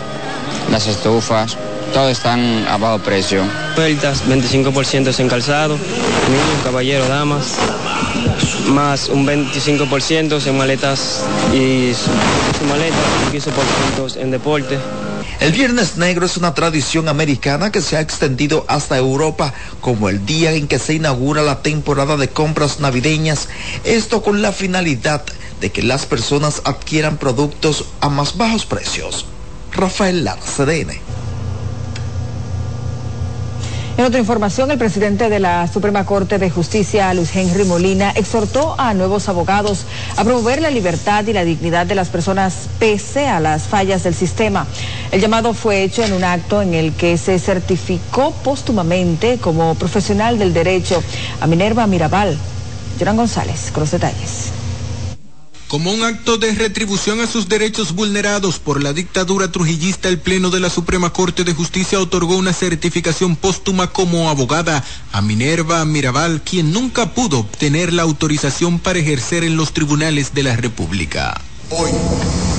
las 0.71 0.87
estufas, 0.87 1.57
todos 1.97 2.13
están 2.13 2.69
a 2.69 2.77
bajo 2.77 2.99
precio. 2.99 3.43
Ofertas, 3.73 4.23
25% 4.29 5.19
en 5.19 5.29
calzado, 5.31 5.79
niños, 5.79 6.63
caballeros, 6.63 7.09
damas, 7.09 7.55
más 8.69 9.09
un 9.09 9.27
25% 9.27 10.47
en 10.47 10.59
maletas 10.59 11.23
y 11.55 11.95
maletas, 12.69 13.01
15% 13.33 14.17
en 14.21 14.31
deporte. 14.31 14.79
El 15.41 15.53
Viernes 15.53 15.97
Negro 15.97 16.27
es 16.27 16.37
una 16.37 16.53
tradición 16.53 17.09
americana 17.09 17.73
que 17.73 17.81
se 17.81 17.97
ha 17.97 18.03
extendido 18.03 18.67
hasta 18.69 18.99
Europa 18.99 19.55
como 19.81 20.11
el 20.11 20.27
día 20.27 20.53
en 20.53 20.69
que 20.69 20.79
se 20.79 20.93
inaugura 20.93 21.41
la 21.41 21.63
temporada 21.63 22.19
de 22.19 22.29
compras 22.29 22.79
navideñas, 22.79 23.49
esto 23.85 24.23
con 24.23 24.43
la 24.43 24.53
finalidad 24.53 25.25
de 25.63 25.73
que 25.73 25.83
las 25.83 26.05
personas 26.05 26.61
adquieran 26.67 27.17
productos 27.17 27.87
a 28.03 28.11
más 28.11 28.37
bajos 28.37 28.67
precios. 28.67 29.25
Rafael 29.73 30.25
Lara, 30.25 30.43
CDN. 30.43 31.06
En 33.99 34.05
otra 34.05 34.21
información, 34.21 34.71
el 34.71 34.77
presidente 34.77 35.31
de 35.31 35.41
la 35.41 35.67
Suprema 35.69 36.05
Corte 36.05 36.39
de 36.39 36.51
Justicia, 36.51 37.15
Luis 37.15 37.35
Henry 37.35 37.65
Molina, 37.65 38.11
exhortó 38.11 38.75
a 38.79 38.93
nuevos 38.93 39.31
abogados 39.31 39.87
a 40.19 40.23
promover 40.23 40.61
la 40.61 40.69
libertad 40.69 41.27
y 41.27 41.33
la 41.33 41.45
dignidad 41.45 41.87
de 41.87 41.95
las 41.95 42.11
personas 42.11 42.69
pese 42.79 43.27
a 43.27 43.41
las 43.41 43.63
fallas 43.63 44.03
del 44.03 44.15
sistema. 44.15 44.67
El 45.13 45.23
llamado 45.23 45.55
fue 45.55 45.83
hecho 45.83 46.05
en 46.05 46.13
un 46.13 46.25
acto 46.25 46.61
en 46.61 46.75
el 46.75 46.93
que 46.93 47.17
se 47.17 47.39
certificó 47.39 48.33
póstumamente 48.45 49.39
como 49.39 49.75
profesional 49.77 50.39
del 50.39 50.53
derecho 50.53 51.03
a 51.41 51.47
Minerva 51.47 51.87
Mirabal. 51.87 52.37
Joran 52.99 53.17
González, 53.17 53.71
con 53.73 53.81
los 53.81 53.93
detalles 53.93 54.53
como 55.69 55.91
un 55.91 56.05
acto 56.05 56.39
de 56.39 56.53
retribución 56.53 57.21
a 57.21 57.27
sus 57.27 57.49
derechos 57.49 57.95
vulnerados 57.95 58.59
por 58.61 58.83
la 58.83 58.93
dictadura 58.93 59.51
trujillista, 59.51 60.09
el 60.09 60.21
Pleno 60.21 60.51
de 60.51 60.61
la 60.61 60.71
Suprema 60.71 61.13
Corte 61.13 61.43
de 61.43 61.55
Justicia 61.55 61.99
otorgó 61.99 62.37
una 62.37 62.53
certificación 62.53 63.35
póstuma 63.35 63.93
como 63.93 64.31
abogada 64.31 64.85
a 65.13 65.23
Minerva 65.23 65.85
Mirabal, 65.85 66.43
quien 66.43 66.73
nunca 66.73 67.15
pudo 67.15 67.41
obtener 67.41 67.93
la 67.93 68.03
autorización 68.03 68.79
para 68.79 69.01
ejercer 69.01 69.43
en 69.43 69.57
los 69.57 69.73
tribunales 69.73 70.35
de 70.35 70.45
la 70.45 70.55
República. 70.55 71.41
Hoy 71.71 71.91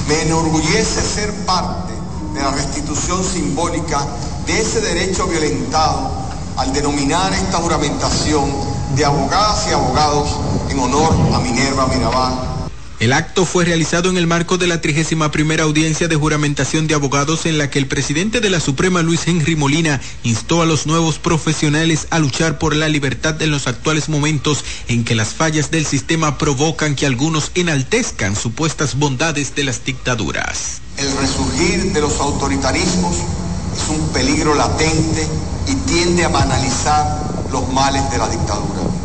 me 0.10 0.22
enorgullece 0.24 1.02
ser 1.02 1.34
parte 1.46 1.94
de 2.34 2.42
la 2.42 2.52
restitución 2.52 3.24
simbólica 3.24 4.06
de 4.46 4.60
ese 4.60 4.82
derecho 4.82 5.28
violentado 5.28 6.12
al 6.58 6.74
denominar 6.74 7.34
esta 7.34 7.60
juramentación 7.60 8.52
de 8.98 9.06
abogadas 9.06 9.66
y 9.70 9.74
abogados 9.74 10.30
en 10.70 10.80
honor 10.80 11.14
a 11.34 11.40
Minerva 11.40 11.88
Mirabal 11.88 12.57
el 13.00 13.14
acto 13.14 13.46
fue 13.46 13.64
realizado 13.64 14.10
en 14.10 14.18
el 14.18 14.26
marco 14.26 14.58
de 14.58 14.66
la 14.66 14.82
31 14.82 15.30
audiencia 15.62 16.08
de 16.08 16.16
juramentación 16.16 16.88
de 16.88 16.96
abogados 16.96 17.46
en 17.46 17.60
la 17.60 17.70
que 17.70 17.78
el 17.78 17.88
presidente 17.88 18.42
de 18.42 18.50
la 18.50 18.60
Suprema, 18.60 19.04
Luis 19.04 19.28
Henry 19.28 19.56
Molina, 19.56 20.02
instó 20.24 20.64
a 20.64 20.66
los 20.66 20.88
nuevos 20.88 21.20
profesionales 21.20 22.08
a 22.10 22.18
luchar 22.18 22.58
por 22.58 22.76
la 22.76 22.90
libertad 22.90 23.40
en 23.44 23.52
los 23.52 23.68
actuales 23.68 24.10
momentos 24.10 24.66
en 24.88 25.04
que 25.04 25.14
las 25.14 25.30
fallas 25.36 25.70
del 25.70 25.86
sistema 25.86 26.40
provocan 26.40 26.96
que 26.96 27.06
algunos 27.06 27.52
enaltezcan 27.54 28.36
supuestas 28.36 28.98
bondades 28.98 29.54
de 29.54 29.64
las 29.64 29.86
dictaduras. 29.86 30.82
El 30.98 31.16
resurgir 31.18 31.94
de 31.94 32.02
los 32.02 32.20
autoritarismos 32.20 33.16
es 33.16 33.90
un 33.90 34.10
peligro 34.12 34.56
latente 34.56 35.28
y 35.68 35.76
tiende 35.88 36.26
a 36.26 36.30
banalizar 36.30 37.46
los 37.52 37.72
males 37.72 38.10
de 38.10 38.18
la 38.18 38.28
dictadura. 38.28 38.97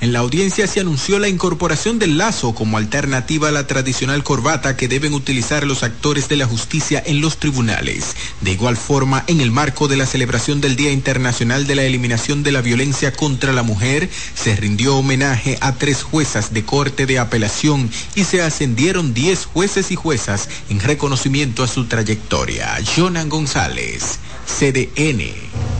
En 0.00 0.12
la 0.12 0.20
audiencia 0.20 0.68
se 0.68 0.78
anunció 0.78 1.18
la 1.18 1.28
incorporación 1.28 1.98
del 1.98 2.18
lazo 2.18 2.54
como 2.54 2.78
alternativa 2.78 3.48
a 3.48 3.52
la 3.52 3.66
tradicional 3.66 4.22
corbata 4.22 4.76
que 4.76 4.86
deben 4.86 5.12
utilizar 5.12 5.66
los 5.66 5.82
actores 5.82 6.28
de 6.28 6.36
la 6.36 6.46
justicia 6.46 7.02
en 7.04 7.20
los 7.20 7.38
tribunales. 7.38 8.14
De 8.40 8.52
igual 8.52 8.76
forma, 8.76 9.24
en 9.26 9.40
el 9.40 9.50
marco 9.50 9.88
de 9.88 9.96
la 9.96 10.06
celebración 10.06 10.60
del 10.60 10.76
Día 10.76 10.92
Internacional 10.92 11.66
de 11.66 11.74
la 11.74 11.82
Eliminación 11.82 12.44
de 12.44 12.52
la 12.52 12.60
Violencia 12.60 13.12
contra 13.12 13.52
la 13.52 13.64
Mujer, 13.64 14.08
se 14.34 14.54
rindió 14.54 14.96
homenaje 14.96 15.58
a 15.60 15.74
tres 15.74 16.04
juezas 16.04 16.54
de 16.54 16.64
corte 16.64 17.06
de 17.06 17.18
apelación 17.18 17.90
y 18.14 18.22
se 18.22 18.40
ascendieron 18.40 19.14
diez 19.14 19.46
jueces 19.46 19.90
y 19.90 19.96
juezas 19.96 20.48
en 20.68 20.78
reconocimiento 20.78 21.64
a 21.64 21.68
su 21.68 21.86
trayectoria. 21.86 22.78
Jonan 22.96 23.28
González, 23.28 24.20
CDN. 24.46 25.77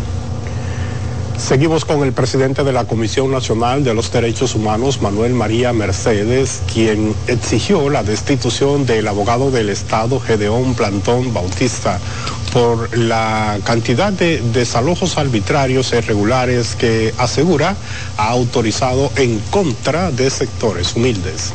Seguimos 1.39 1.85
con 1.85 2.03
el 2.03 2.13
presidente 2.13 2.65
de 2.65 2.73
la 2.73 2.85
Comisión 2.85 3.31
Nacional 3.31 3.85
de 3.85 3.95
los 3.95 4.11
Derechos 4.11 4.57
Humanos, 4.57 5.01
Manuel 5.01 5.35
María 5.35 5.73
Mercedes, 5.73 6.61
quien 6.71 7.15
exigió 7.29 7.89
la 7.89 8.03
destitución 8.03 8.85
del 8.85 9.07
abogado 9.07 9.51
del 9.53 9.71
Estado, 9.71 10.19
Gedeón 10.19 10.75
Plantón 10.75 11.33
Bautista, 11.33 12.01
por 12.53 12.97
la 12.99 13.59
cantidad 13.65 14.13
de 14.13 14.41
desalojos 14.53 15.17
arbitrarios 15.17 15.93
e 15.93 15.99
irregulares 15.99 16.75
que 16.75 17.15
asegura 17.19 17.77
ha 18.17 18.29
autorizado 18.29 19.11
en 19.17 19.39
contra 19.51 20.11
de 20.11 20.29
sectores 20.31 20.97
humildes. 20.97 21.53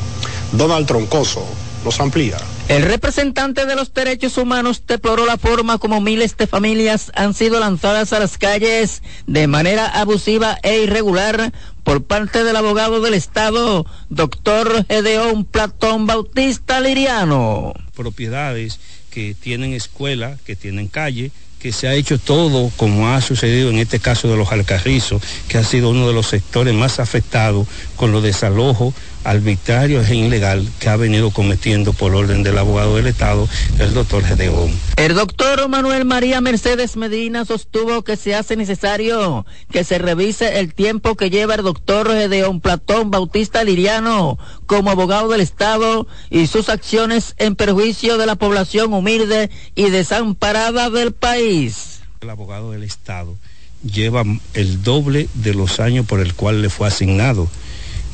Donald 0.54 0.88
Troncoso 0.88 1.46
nos 1.84 2.00
amplía. 2.00 2.38
El 2.70 2.84
representante 2.84 3.66
de 3.66 3.76
los 3.76 3.94
derechos 3.94 4.38
humanos 4.38 4.84
deploró 4.88 5.26
la 5.26 5.38
forma 5.38 5.78
como 5.78 6.00
miles 6.00 6.38
de 6.38 6.48
familias 6.48 7.12
han 7.14 7.34
sido 7.34 7.60
lanzadas 7.60 8.14
a 8.14 8.20
las 8.20 8.38
calles 8.38 9.04
de 9.28 9.48
manera 9.48 9.86
abusiva 9.88 10.58
e 10.64 10.80
irregular 10.84 11.52
por 11.84 12.04
parte 12.04 12.44
del 12.46 12.56
abogado 12.56 13.02
del 13.02 13.16
Estado, 13.16 13.86
doctor 14.10 14.86
Gedeón 14.88 15.44
Platón 15.44 16.08
Bautista 16.08 16.80
Liriano. 16.80 17.74
Propiedades 17.96 18.80
que 19.12 19.36
tienen 19.36 19.74
escuela, 19.74 20.38
que 20.46 20.56
tienen 20.56 20.88
calle, 20.88 21.32
que 21.60 21.72
se 21.72 21.88
ha 21.88 21.94
hecho 21.94 22.18
todo 22.18 22.72
como 22.78 23.10
ha 23.10 23.22
sucedido 23.22 23.70
en 23.70 23.78
este 23.78 24.00
caso 24.00 24.30
de 24.30 24.36
los 24.36 24.52
Alcarrizos, 24.52 25.22
que 25.48 25.58
ha 25.58 25.64
sido 25.64 25.92
uno 25.92 26.08
de 26.08 26.14
los 26.14 26.28
sectores 26.28 26.74
más 26.74 27.00
afectados 27.00 27.68
con 27.96 28.12
los 28.12 28.24
desalojos 28.24 28.94
arbitrario 29.24 30.02
e 30.02 30.16
ilegal 30.16 30.68
que 30.80 30.90
ha 30.90 30.96
venido 30.96 31.32
cometiendo 31.32 31.94
por 31.94 32.16
orden 32.16 32.44
del 32.44 32.58
abogado 32.58 32.96
del 32.96 33.08
Estado, 33.08 33.48
el 33.80 33.94
doctor 33.94 34.24
Gedeón. 34.24 34.72
El 34.98 35.16
doctor 35.16 35.68
Manuel 35.70 36.06
María 36.06 36.42
Mercedes 36.42 36.98
Medina 36.98 37.46
sostuvo 37.46 38.04
que 38.04 38.18
se 38.18 38.36
hace 38.36 38.56
necesario 38.56 39.46
que 39.72 39.84
se 39.84 39.98
revise 39.98 40.60
el 40.60 40.74
tiempo 40.74 41.16
que 41.16 41.30
lleva 41.30 41.56
el 41.56 41.64
doctor 41.64 42.12
Gedeón 42.12 42.62
Platón 42.62 43.12
Bautista 43.12 43.64
Liriano 43.64 44.38
como 44.66 44.92
abogado 44.92 45.30
del 45.30 45.42
Estado 45.42 46.08
y 46.30 46.48
sus 46.48 46.70
acciones 46.70 47.36
en 47.38 47.56
perjuicio 47.56 48.18
de 48.18 48.26
la 48.26 48.36
población 48.36 48.94
humilde 48.94 49.50
y 49.76 49.90
desamparada 49.90 50.90
del 50.90 51.14
país. 51.14 52.02
El 52.22 52.30
abogado 52.30 52.72
del 52.72 52.84
Estado 52.84 53.36
lleva 53.84 54.24
el 54.54 54.84
doble 54.84 55.28
de 55.34 55.54
los 55.54 55.80
años 55.80 56.06
por 56.06 56.22
el 56.22 56.34
cual 56.34 56.62
le 56.62 56.70
fue 56.70 56.88
asignado 56.88 57.50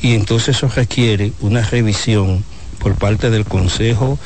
y 0.02 0.14
entonces 0.14 0.56
eso 0.56 0.68
requiere 0.68 1.32
una 1.40 1.62
revisión 1.62 2.44
por 2.78 2.94
parte 2.94 3.30
del 3.30 3.44
Consejo 3.44 4.18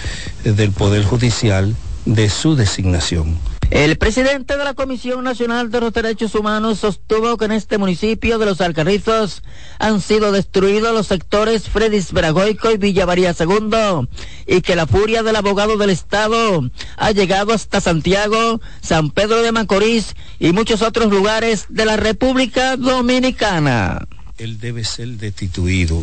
del 0.44 0.70
Poder 0.70 1.04
Judicial 1.04 1.74
de 2.04 2.30
su 2.30 2.54
designación. 2.56 3.38
El 3.70 3.96
presidente 3.96 4.56
de 4.56 4.64
la 4.64 4.74
Comisión 4.74 5.24
Nacional 5.24 5.70
de 5.70 5.80
los 5.80 5.92
Derechos 5.92 6.34
Humanos 6.34 6.80
sostuvo 6.80 7.36
que 7.36 7.46
en 7.46 7.52
este 7.52 7.78
municipio 7.78 8.38
de 8.38 8.46
los 8.46 8.60
Alcarrizos 8.60 9.42
han 9.78 10.00
sido 10.00 10.32
destruidos 10.32 10.94
los 10.94 11.06
sectores 11.06 11.68
Fredis 11.68 12.12
Veragoico 12.12 12.70
y 12.70 12.76
Villa 12.76 13.06
María 13.06 13.34
II 13.38 14.06
y 14.46 14.60
que 14.60 14.76
la 14.76 14.86
furia 14.86 15.22
del 15.22 15.36
abogado 15.36 15.78
del 15.78 15.90
Estado 15.90 16.62
ha 16.96 17.10
llegado 17.12 17.52
hasta 17.52 17.80
Santiago, 17.80 18.60
San 18.82 19.10
Pedro 19.10 19.42
de 19.42 19.50
Macorís 19.50 20.14
y 20.38 20.52
muchos 20.52 20.82
otros 20.82 21.10
lugares 21.10 21.66
de 21.70 21.86
la 21.86 21.96
República 21.96 22.76
Dominicana 22.76 24.06
él 24.38 24.58
debe 24.58 24.84
ser 24.84 25.08
destituido 25.10 26.02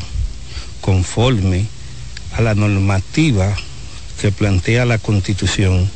conforme 0.79 1.65
a 2.33 2.41
la 2.41 2.55
normativa 2.55 3.53
que 4.21 4.31
plantea 4.31 4.85
la 4.85 4.97
Constitución 4.97 5.89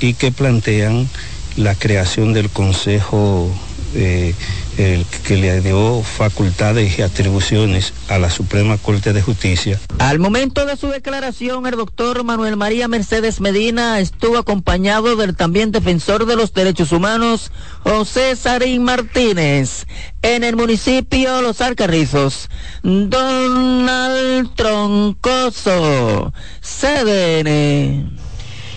y 0.00 0.14
que 0.14 0.30
plantean 0.30 1.08
la 1.56 1.74
creación 1.74 2.34
del 2.34 2.50
Consejo 2.50 3.50
eh, 3.94 4.34
el 4.78 5.04
que 5.26 5.36
le 5.36 5.60
dio 5.60 6.02
facultades 6.02 6.98
y 6.98 7.02
atribuciones 7.02 7.92
a 8.08 8.18
la 8.18 8.30
Suprema 8.30 8.78
Corte 8.78 9.12
de 9.12 9.22
Justicia. 9.22 9.78
Al 9.98 10.18
momento 10.18 10.66
de 10.66 10.76
su 10.76 10.88
declaración, 10.88 11.66
el 11.66 11.76
doctor 11.76 12.24
Manuel 12.24 12.56
María 12.56 12.88
Mercedes 12.88 13.40
Medina 13.40 14.00
estuvo 14.00 14.38
acompañado 14.38 15.16
del 15.16 15.36
también 15.36 15.72
defensor 15.72 16.26
de 16.26 16.36
los 16.36 16.52
derechos 16.54 16.92
humanos, 16.92 17.50
José 17.82 18.36
Sarín 18.36 18.84
Martínez, 18.84 19.86
en 20.22 20.44
el 20.44 20.56
municipio 20.56 21.42
Los 21.42 21.60
Alcarrizos. 21.60 22.48
Donald 22.82 24.54
Troncoso, 24.54 26.32
CDN. 26.60 28.23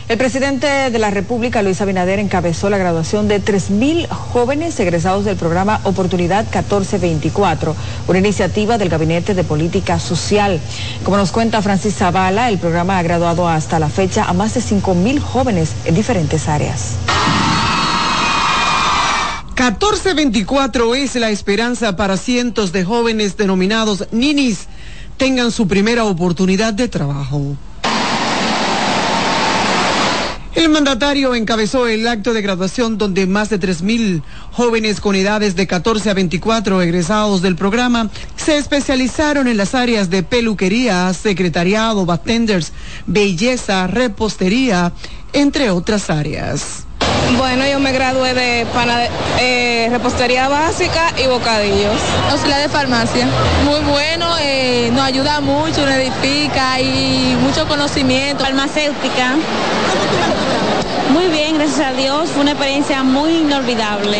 El 0.09 0.17
presidente 0.17 0.89
de 0.89 0.99
la 0.99 1.11
República, 1.11 1.61
Luis 1.61 1.81
Abinader, 1.81 2.19
encabezó 2.19 2.69
la 2.69 2.77
graduación 2.77 3.27
de 3.27 3.43
3.000 3.43 4.07
jóvenes 4.07 4.79
egresados 4.79 5.25
del 5.25 5.35
programa 5.35 5.81
Oportunidad 5.83 6.45
1424, 6.45 7.75
una 8.07 8.19
iniciativa 8.19 8.77
del 8.77 8.87
Gabinete 8.87 9.33
de 9.33 9.43
Política 9.43 9.99
Social. 9.99 10.61
Como 11.03 11.17
nos 11.17 11.33
cuenta 11.33 11.61
Francis 11.61 11.95
Zavala, 11.95 12.47
el 12.47 12.57
programa 12.57 12.97
ha 12.97 13.03
graduado 13.03 13.49
hasta 13.49 13.79
la 13.79 13.89
fecha 13.89 14.23
a 14.23 14.31
más 14.31 14.53
de 14.53 14.61
5.000 14.61 15.19
jóvenes 15.19 15.73
en 15.83 15.95
diferentes 15.95 16.47
áreas. 16.47 16.93
1424 19.57 20.95
es 20.95 21.15
la 21.15 21.31
esperanza 21.31 21.97
para 21.97 22.15
cientos 22.15 22.71
de 22.71 22.85
jóvenes 22.85 23.35
denominados 23.35 24.07
ninis 24.11 24.67
tengan 25.17 25.51
su 25.51 25.67
primera 25.67 26.05
oportunidad 26.05 26.73
de 26.73 26.87
trabajo. 26.87 27.57
El 30.57 30.69
mandatario 30.69 31.35
encabezó 31.35 31.85
el 31.85 32.07
acto 32.07 32.33
de 32.33 32.41
graduación 32.41 32.97
donde 32.97 33.27
más 33.27 33.51
de 33.51 33.59
3.000 33.59 34.23
jóvenes 34.51 34.99
con 34.99 35.13
edades 35.13 35.55
de 35.55 35.67
14 35.67 36.09
a 36.09 36.15
24 36.15 36.81
egresados 36.81 37.43
del 37.43 37.55
programa 37.55 38.09
se 38.37 38.57
especializaron 38.57 39.47
en 39.47 39.55
las 39.55 39.75
áreas 39.75 40.09
de 40.09 40.23
peluquería, 40.23 41.13
secretariado, 41.13 42.07
bartenders, 42.07 42.73
belleza, 43.05 43.85
repostería, 43.85 44.93
entre 45.31 45.69
otras 45.69 46.09
áreas. 46.09 46.86
Bueno, 47.35 47.65
yo 47.67 47.79
me 47.79 47.91
gradué 47.91 48.33
de 48.33 48.65
eh, 49.39 49.89
repostería 49.91 50.47
básica 50.47 51.11
y 51.21 51.27
bocadillos. 51.27 51.97
Auxiliar 52.31 52.61
de 52.61 52.69
farmacia. 52.69 53.27
Muy 53.65 53.79
bueno, 53.81 54.35
eh, 54.39 54.89
nos 54.93 55.03
ayuda 55.03 55.41
mucho, 55.41 55.85
nos 55.85 55.95
edifica 55.95 56.79
y 56.79 57.37
mucho 57.41 57.67
conocimiento. 57.67 58.43
Farmacéutica. 58.43 59.35
Muy 61.11 61.27
bien, 61.27 61.55
gracias 61.55 61.87
a 61.87 61.93
Dios. 61.93 62.29
Fue 62.29 62.41
una 62.41 62.51
experiencia 62.51 63.03
muy 63.03 63.37
inolvidable. 63.37 64.19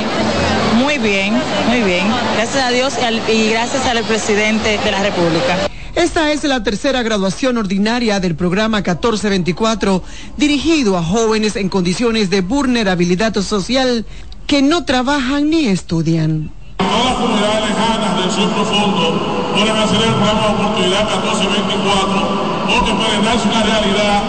Muy 0.76 0.98
bien, 0.98 1.34
muy 1.68 1.82
bien. 1.82 2.08
Gracias 2.36 2.64
a 2.64 2.70
Dios 2.70 2.94
y 3.30 3.50
gracias 3.52 3.86
al 3.86 4.04
presidente 4.04 4.78
de 4.84 4.92
la 4.92 5.02
República. 5.02 5.77
Esta 5.98 6.32
es 6.32 6.44
la 6.44 6.62
tercera 6.62 7.02
graduación 7.02 7.58
ordinaria 7.58 8.20
del 8.20 8.36
programa 8.36 8.84
1424 8.86 10.04
dirigido 10.38 10.96
a 10.96 11.02
jóvenes 11.02 11.56
en 11.56 11.70
condiciones 11.70 12.30
de 12.30 12.42
vulnerabilidad 12.42 13.34
social 13.42 14.06
que 14.46 14.62
no 14.62 14.86
trabajan 14.86 15.50
ni 15.50 15.66
estudian. 15.66 16.52
Todas 16.78 17.04
las 17.04 17.16
comunidades 17.16 17.64
lejanas 17.66 18.14
del 18.14 18.30
sur 18.30 18.48
profundo 18.54 19.50
pueden 19.58 19.76
hacer 19.76 19.98
el 20.06 20.14
programa 20.14 20.54
Oportunidad 20.54 21.02
1424 21.18 22.70
porque 22.70 22.94
pueden 22.94 23.26
darse 23.26 23.50
una 23.50 23.66
realidad 23.66 24.22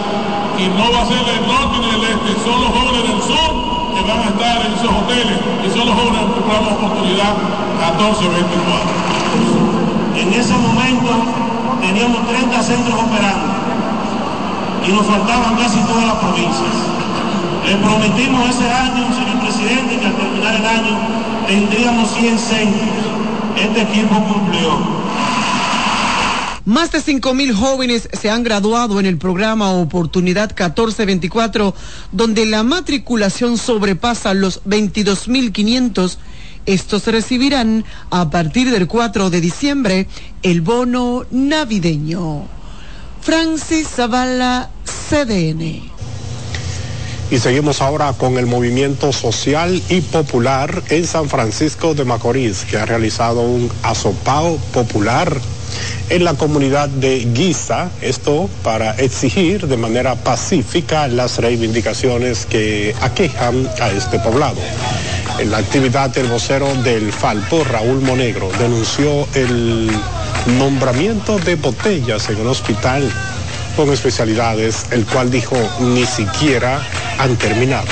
y 0.57 0.73
no 0.73 0.89
va 0.89 1.03
a 1.03 1.05
ser 1.05 1.21
el 1.21 1.45
norte 1.45 1.85
ni 1.85 1.93
el 1.93 2.01
este, 2.01 2.33
son 2.49 2.65
los 2.65 2.73
jóvenes 2.73 3.13
del 3.13 3.21
sur 3.29 3.93
que 3.93 4.01
van 4.09 4.25
a 4.25 4.33
estar 4.33 4.65
en 4.65 4.73
esos 4.73 4.89
hoteles 4.89 5.37
y 5.37 5.69
son 5.69 5.85
los 5.85 5.93
jóvenes 5.93 6.17
del 6.17 6.33
programa 6.33 6.81
Oportunidad 6.81 7.37
1424. 7.93 10.17
En 10.17 10.33
ese 10.33 10.57
momento 10.57 11.13
teníamos 11.81 12.27
30 12.27 12.63
centros 12.63 12.95
operando 12.95 13.53
y 14.87 14.91
nos 14.91 15.05
faltaban 15.05 15.55
casi 15.57 15.79
todas 15.81 16.05
las 16.05 16.15
provincias. 16.15 16.75
Le 17.65 17.75
prometimos 17.75 18.49
ese 18.49 18.71
año, 18.71 19.13
señor 19.13 19.39
presidente, 19.41 19.99
que 19.99 20.05
al 20.05 20.15
terminar 20.15 20.55
el 20.55 20.65
año 20.65 20.97
tendríamos 21.47 22.09
100 22.11 22.39
centros. 22.39 22.89
Este 23.57 23.81
equipo 23.81 24.15
cumplió. 24.15 24.99
Más 26.65 26.91
de 26.91 27.01
5 27.01 27.33
mil 27.33 27.53
jóvenes 27.53 28.07
se 28.13 28.29
han 28.29 28.43
graduado 28.43 28.99
en 28.99 29.07
el 29.07 29.17
programa 29.17 29.71
Oportunidad 29.71 30.49
1424, 30.49 31.73
donde 32.11 32.45
la 32.45 32.61
matriculación 32.63 33.57
sobrepasa 33.57 34.35
los 34.35 34.63
22.500. 34.65 36.17
Estos 36.65 37.05
recibirán 37.07 37.85
a 38.09 38.29
partir 38.29 38.71
del 38.71 38.87
4 38.87 39.29
de 39.29 39.41
diciembre 39.41 40.07
el 40.43 40.61
bono 40.61 41.25
navideño. 41.31 42.43
Francis 43.21 43.87
Zavala, 43.87 44.69
CDN. 45.09 45.89
Y 47.31 47.37
seguimos 47.37 47.81
ahora 47.81 48.13
con 48.13 48.37
el 48.39 48.47
movimiento 48.47 49.13
social 49.13 49.81
y 49.89 50.01
popular 50.01 50.81
en 50.89 51.05
San 51.05 51.29
Francisco 51.29 51.93
de 51.93 52.03
Macorís, 52.03 52.65
que 52.65 52.77
ha 52.77 52.85
realizado 52.85 53.41
un 53.41 53.69
asopao 53.83 54.57
popular 54.73 55.39
en 56.09 56.23
la 56.23 56.33
comunidad 56.33 56.89
de 56.89 57.19
Guisa, 57.31 57.91
esto 58.01 58.49
para 58.63 58.95
exigir 58.95 59.67
de 59.67 59.77
manera 59.77 60.15
pacífica 60.15 61.07
las 61.07 61.37
reivindicaciones 61.37 62.47
que 62.47 62.95
aquejan 62.99 63.69
a 63.79 63.91
este 63.91 64.17
poblado. 64.17 64.57
En 65.39 65.51
la 65.51 65.59
actividad 65.59 66.15
el 66.17 66.27
vocero 66.27 66.67
del 66.83 67.13
Falpo, 67.13 67.63
Raúl 67.63 68.01
Monegro, 68.01 68.51
denunció 68.59 69.25
el 69.33 69.89
nombramiento 70.57 71.39
de 71.39 71.55
botellas 71.55 72.29
en 72.29 72.41
un 72.41 72.47
hospital 72.47 73.09
con 73.77 73.89
especialidades, 73.93 74.87
el 74.91 75.05
cual 75.05 75.31
dijo 75.31 75.55
ni 75.79 76.05
siquiera 76.05 76.81
han 77.17 77.37
terminado. 77.37 77.87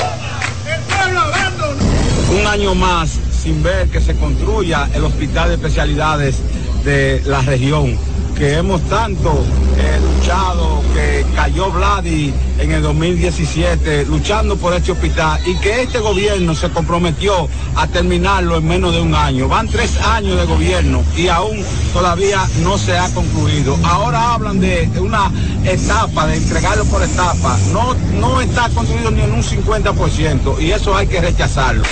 Un 2.38 2.46
año 2.46 2.76
más 2.76 3.18
sin 3.42 3.64
ver 3.64 3.88
que 3.88 4.02
se 4.02 4.14
construya 4.16 4.90
el 4.94 5.06
hospital 5.06 5.48
de 5.48 5.56
especialidades 5.56 6.36
de 6.84 7.22
la 7.26 7.42
región 7.42 7.98
que 8.38 8.54
hemos 8.54 8.82
tanto 8.84 9.44
eh, 9.78 10.00
luchado, 10.00 10.84
que 10.94 11.26
cayó 11.36 11.72
Vladi 11.72 12.34
en 12.60 12.72
el 12.72 12.84
2017 12.84 14.06
luchando 14.06 14.56
por 14.58 14.74
este 14.74 14.92
hospital 14.92 15.40
y 15.46 15.56
que 15.56 15.84
este 15.84 16.00
gobierno 16.00 16.54
se 16.54 16.70
comprometió 16.70 17.48
a 17.76 17.88
terminarlo 17.88 18.58
en 18.58 18.68
menos 18.68 18.94
de 18.94 19.02
un 19.02 19.16
año. 19.16 19.48
Van 19.48 19.68
tres 19.68 19.98
años 20.02 20.38
de 20.38 20.46
gobierno 20.46 21.04
y 21.16 21.30
aún 21.30 21.64
todavía 21.94 22.46
no 22.62 22.78
se 22.78 22.98
ha 22.98 23.10
concluido. 23.14 23.76
Ahora 23.84 24.34
hablan 24.34 24.60
de 24.60 24.90
una 25.00 25.32
etapa, 25.66 26.28
de 26.28 26.38
entregarlo 26.38 26.86
por 26.86 27.02
etapa. 27.02 27.58
No, 27.74 27.96
no 28.20 28.40
está 28.40 28.70
concluido 28.70 29.10
ni 29.10 29.22
en 29.22 29.32
un 29.32 29.44
50% 29.44 30.62
y 30.62 30.72
eso 30.72 30.96
hay 30.96 31.08
que 31.08 31.22
rechazarlo. 31.22 31.84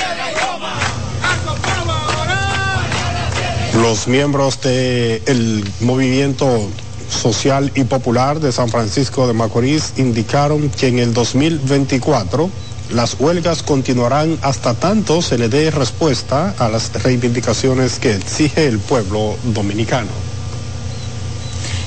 Los 3.82 4.08
miembros 4.08 4.62
del 4.62 5.64
movimiento 5.82 6.70
social 7.10 7.72
y 7.76 7.84
popular 7.84 8.40
de 8.40 8.52
San 8.52 8.70
Francisco 8.70 9.28
de 9.28 9.34
Macorís 9.34 9.94
indicaron 9.98 10.70
que 10.70 10.88
en 10.88 11.00
el 11.00 11.14
2024 11.14 12.50
las 12.92 13.20
huelgas 13.20 13.64
continuarán 13.64 14.38
hasta 14.42 14.76
tanto 14.76 15.22
se 15.22 15.38
le 15.38 15.50
dé 15.50 15.72
respuesta 15.72 16.56
a 16.58 16.70
las 16.70 16.92
reivindicaciones 17.04 18.00
que 18.00 18.16
exige 18.16 18.68
el 18.68 18.80
pueblo 18.80 19.36
dominicano. 19.44 20.25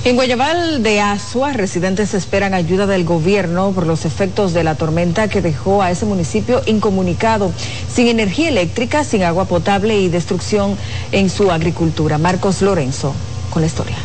En 0.05 0.15
Guayabal 0.15 0.83
de 0.83 1.01
Asua, 1.01 1.53
residentes 1.53 2.15
esperan 2.15 2.55
ayuda 2.55 2.87
del 2.87 3.05
gobierno 3.05 3.73
por 3.73 3.87
los 3.87 4.05
efectos 4.05 4.55
de 4.55 4.63
la 4.63 4.77
tormenta 4.77 5.29
que 5.29 5.43
dejó 5.43 5.83
a 5.83 5.91
ese 5.91 6.07
municipio 6.07 6.63
incomunicado, 6.67 7.53
sin 7.93 8.07
energía 8.07 8.49
eléctrica, 8.49 9.03
sin 9.03 9.25
agua 9.25 9.47
potable 9.47 9.99
y 10.01 10.09
destrucción 10.09 10.77
en 11.11 11.29
su 11.29 11.51
agricultura. 11.51 12.17
Marcos 12.17 12.63
Lorenzo, 12.63 13.13
con 13.51 13.63
la 13.63 13.67
historia. 13.67 13.97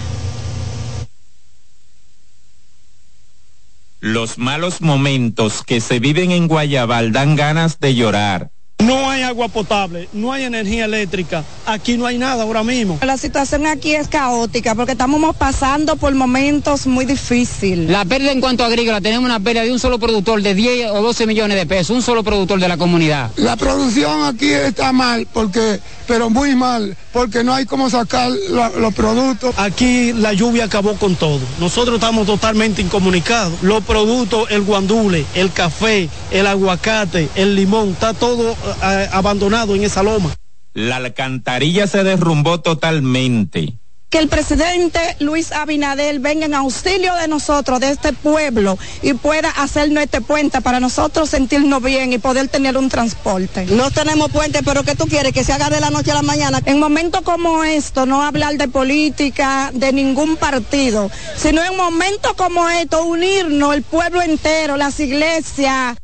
Los 4.00 4.38
malos 4.38 4.82
momentos 4.82 5.64
que 5.64 5.80
se 5.80 6.00
viven 6.00 6.32
en 6.32 6.48
Guayabal 6.48 7.14
dan 7.14 7.38
ganas 7.38 7.80
de 7.80 7.96
llorar. 7.96 8.50
No 8.80 9.13
hay 9.24 9.30
agua 9.30 9.48
potable, 9.48 10.10
no 10.12 10.32
hay 10.32 10.44
energía 10.44 10.86
eléctrica, 10.86 11.44
aquí 11.66 11.98
no 11.98 12.06
hay 12.06 12.18
nada 12.18 12.44
ahora 12.44 12.64
mismo. 12.64 13.00
La 13.02 13.18
situación 13.18 13.66
aquí 13.66 13.96
es 13.96 14.08
caótica 14.08 14.76
porque 14.76 14.92
estamos 14.92 15.36
pasando 15.36 15.96
por 15.96 16.14
momentos 16.14 16.86
muy 16.88 17.06
difíciles. 17.06 17.90
La 17.90 18.06
pérdida 18.06 18.32
en 18.32 18.42
cuanto 18.42 18.64
a 18.64 18.68
agrícola, 18.68 19.02
tenemos 19.02 19.26
una 19.26 19.40
pérdida 19.40 19.64
de 19.64 19.72
un 19.72 19.80
solo 19.80 20.00
productor 20.00 20.42
de 20.42 20.54
10 20.54 20.92
o 20.92 21.02
12 21.02 21.26
millones 21.26 21.58
de 21.58 21.66
pesos, 21.66 21.96
un 21.96 22.02
solo 22.02 22.24
productor 22.24 22.60
de 22.60 22.68
la 22.68 22.78
comunidad. 22.78 23.32
La 23.38 23.56
producción 23.56 24.26
aquí 24.26 24.52
está 24.52 24.92
mal, 24.92 25.28
porque, 25.32 25.80
pero 26.08 26.30
muy 26.30 26.56
mal, 26.56 26.96
porque 27.12 27.44
no 27.44 27.54
hay 27.54 27.66
cómo 27.66 27.90
sacar 27.90 28.32
la, 28.50 28.70
los 28.70 28.94
productos. 28.94 29.54
Aquí 29.58 30.14
la 30.14 30.34
lluvia 30.34 30.66
acabó 30.66 30.96
con 30.96 31.16
todo. 31.16 31.42
Nosotros 31.60 31.96
estamos 31.96 32.26
totalmente 32.26 32.82
incomunicados. 32.82 33.62
Los 33.62 33.84
productos, 33.84 34.50
el 34.52 34.62
guandule, 34.64 35.26
el 35.36 35.52
café, 35.52 36.10
el 36.32 36.48
aguacate, 36.48 37.30
el 37.36 37.56
limón, 37.56 37.90
está 37.90 38.14
todo 38.14 38.56
eh, 38.84 39.10
abandonado 39.12 39.76
en 39.76 39.84
esa 39.84 40.04
loma. 40.04 40.34
La 40.74 40.98
alcantarilla 40.98 41.88
se 41.88 42.04
derrumbó 42.04 42.60
totalmente. 42.60 43.74
Que 44.14 44.20
el 44.20 44.28
presidente 44.28 45.00
Luis 45.22 45.52
Abinadel 45.52 46.20
venga 46.20 46.46
en 46.46 46.54
auxilio 46.54 47.16
de 47.16 47.28
nosotros, 47.28 47.80
de 47.80 47.90
este 47.90 48.14
pueblo, 48.14 48.78
y 49.02 49.14
pueda 49.14 49.50
hacernos 49.50 50.04
este 50.04 50.22
puente 50.22 50.62
para 50.62 50.80
nosotros 50.80 51.32
sentirnos 51.32 51.82
bien 51.82 52.14
y 52.14 52.20
poder 52.20 52.48
tener 52.48 52.78
un 52.78 52.90
transporte. 52.90 53.66
No 53.66 53.90
tenemos 53.90 54.30
puente, 54.30 54.62
pero 54.62 54.84
¿qué 54.84 54.94
tú 54.94 55.08
quieres? 55.08 55.34
Que 55.34 55.44
se 55.44 55.52
haga 55.52 55.72
de 55.72 55.80
la 55.80 55.90
noche 55.90 56.12
a 56.12 56.14
la 56.14 56.22
mañana. 56.22 56.62
En 56.64 56.80
momentos 56.80 57.22
como 57.22 57.64
esto, 57.64 58.06
no 58.06 58.22
hablar 58.22 58.56
de 58.58 58.68
política, 58.68 59.72
de 59.74 59.92
ningún 59.92 60.38
partido, 60.38 61.10
sino 61.36 61.64
en 61.64 61.76
momentos 61.76 62.34
como 62.34 62.70
estos, 62.70 63.04
unirnos 63.04 63.74
el 63.74 63.82
pueblo 63.82 64.22
entero, 64.22 64.78
las 64.78 65.00
iglesias. 65.00 65.98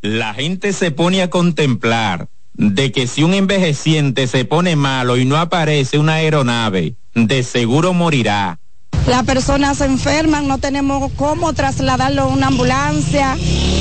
La 0.00 0.32
gente 0.32 0.72
se 0.72 0.92
pone 0.92 1.20
a 1.20 1.28
contemplar 1.28 2.30
de 2.60 2.92
que 2.92 3.06
si 3.06 3.22
un 3.22 3.32
envejeciente 3.32 4.26
se 4.26 4.44
pone 4.44 4.76
malo 4.76 5.16
y 5.16 5.24
no 5.24 5.38
aparece 5.38 5.98
una 5.98 6.14
aeronave, 6.14 6.94
de 7.14 7.42
seguro 7.42 7.94
morirá. 7.94 8.58
Las 9.06 9.24
personas 9.24 9.78
se 9.78 9.86
enferman, 9.86 10.46
no 10.46 10.58
tenemos 10.58 11.10
cómo 11.16 11.54
trasladarlo 11.54 12.22
a 12.22 12.26
una 12.26 12.48
ambulancia, 12.48 13.34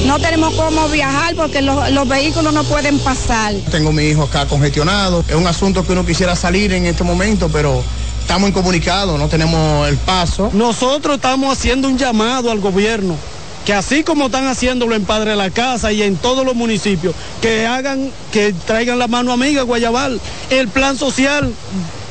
no 0.07 0.17
tenemos 0.19 0.53
cómo 0.53 0.87
viajar 0.87 1.35
porque 1.35 1.61
los, 1.61 1.91
los 1.91 2.07
vehículos 2.07 2.53
no 2.53 2.63
pueden 2.63 2.97
pasar. 2.99 3.53
Tengo 3.69 3.91
mi 3.91 4.03
hijo 4.03 4.23
acá 4.23 4.45
congestionado, 4.45 5.25
es 5.27 5.35
un 5.35 5.45
asunto 5.45 5.85
que 5.85 5.91
uno 5.91 6.05
quisiera 6.05 6.37
salir 6.37 6.71
en 6.71 6.85
este 6.85 7.03
momento, 7.03 7.49
pero 7.51 7.83
estamos 8.21 8.47
incomunicados, 8.47 9.19
no 9.19 9.27
tenemos 9.27 9.89
el 9.89 9.97
paso. 9.97 10.51
Nosotros 10.53 11.17
estamos 11.17 11.57
haciendo 11.57 11.89
un 11.89 11.97
llamado 11.97 12.49
al 12.49 12.61
gobierno 12.61 13.17
que 13.65 13.73
así 13.73 14.03
como 14.03 14.27
están 14.27 14.47
haciéndolo 14.47 14.95
en 14.95 15.05
Padre 15.05 15.35
la 15.35 15.49
Casa 15.49 15.91
y 15.91 16.01
en 16.01 16.15
todos 16.15 16.45
los 16.45 16.55
municipios, 16.55 17.15
que 17.41 17.65
hagan, 17.67 18.11
que 18.31 18.53
traigan 18.65 18.99
la 18.99 19.07
mano 19.07 19.31
amiga 19.31 19.63
Guayabal. 19.63 20.19
El 20.49 20.67
plan 20.67 20.97
social 20.97 21.53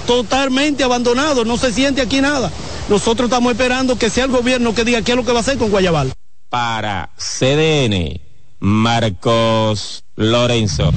totalmente 0.07 0.85
abandonado, 0.85 1.45
no 1.45 1.57
se 1.57 1.73
siente 1.73 2.01
aquí 2.01 2.21
nada. 2.21 2.51
Nosotros 2.89 3.27
estamos 3.29 3.53
esperando 3.53 3.99
que 3.99 4.09
sea 4.09 4.25
el 4.25 4.31
gobierno 4.31 4.75
que 4.75 4.85
diga 4.85 5.03
qué 5.03 5.13
es 5.13 5.17
lo 5.17 5.25
que 5.25 5.33
va 5.33 5.39
a 5.39 5.43
hacer 5.43 5.59
con 5.59 5.71
Guayabal. 5.71 6.13
Para 6.49 7.11
CDN, 7.19 8.21
Marcos 8.61 10.05
Lorenzo. 10.17 10.93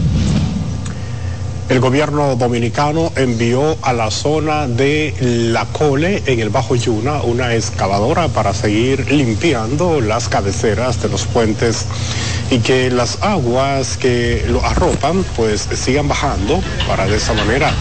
El 1.71 1.79
gobierno 1.79 2.35
dominicano 2.35 3.13
envió 3.15 3.77
a 3.81 3.93
la 3.93 4.11
zona 4.11 4.67
de 4.67 5.15
La 5.21 5.63
Cole, 5.67 6.21
en 6.25 6.41
el 6.41 6.49
Bajo 6.49 6.75
Yuna, 6.75 7.21
una 7.21 7.55
excavadora 7.55 8.27
para 8.27 8.53
seguir 8.53 9.09
limpiando 9.09 10.01
las 10.01 10.27
cabeceras 10.27 11.01
de 11.01 11.07
los 11.07 11.25
puentes 11.27 11.85
y 12.49 12.59
que 12.59 12.91
las 12.91 13.19
aguas 13.21 13.95
que 13.95 14.43
lo 14.49 14.61
arropan 14.65 15.23
pues 15.37 15.69
sigan 15.73 16.09
bajando 16.09 16.59
para 16.89 17.07
de 17.07 17.15
esa 17.15 17.33
manera 17.35 17.71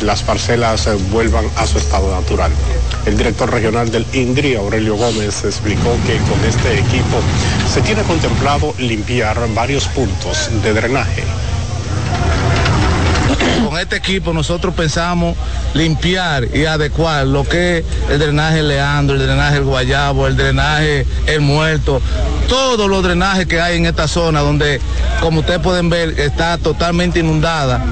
las 0.00 0.22
parcelas 0.22 0.88
vuelvan 1.10 1.46
a 1.56 1.66
su 1.66 1.78
estado 1.78 2.14
natural. 2.14 2.52
El 3.04 3.18
director 3.18 3.50
regional 3.50 3.90
del 3.90 4.06
INDRI, 4.12 4.54
Aurelio 4.54 4.94
Gómez, 4.94 5.42
explicó 5.44 5.90
que 6.06 6.18
con 6.18 6.38
este 6.48 6.78
equipo 6.78 7.18
se 7.68 7.80
tiene 7.80 8.04
contemplado 8.04 8.72
limpiar 8.78 9.36
varios 9.54 9.88
puntos 9.88 10.50
de 10.62 10.72
drenaje 10.72 11.24
con 13.74 13.80
este 13.80 13.96
equipo 13.96 14.32
nosotros 14.32 14.72
pensamos 14.72 15.36
limpiar 15.74 16.46
y 16.54 16.64
adecuar 16.64 17.26
lo 17.26 17.42
que 17.42 17.78
es 17.78 17.84
el 18.08 18.20
drenaje 18.20 18.62
Leandro, 18.62 19.16
el 19.16 19.22
drenaje 19.22 19.56
El 19.56 19.64
Guayabo, 19.64 20.28
el 20.28 20.36
drenaje 20.36 21.04
El 21.26 21.40
Muerto, 21.40 22.00
todos 22.48 22.88
los 22.88 23.02
drenajes 23.02 23.46
que 23.46 23.60
hay 23.60 23.78
en 23.78 23.86
esta 23.86 24.06
zona 24.06 24.42
donde, 24.42 24.80
como 25.20 25.40
ustedes 25.40 25.58
pueden 25.58 25.90
ver, 25.90 26.20
está 26.20 26.56
totalmente 26.56 27.18
inundada 27.18 27.84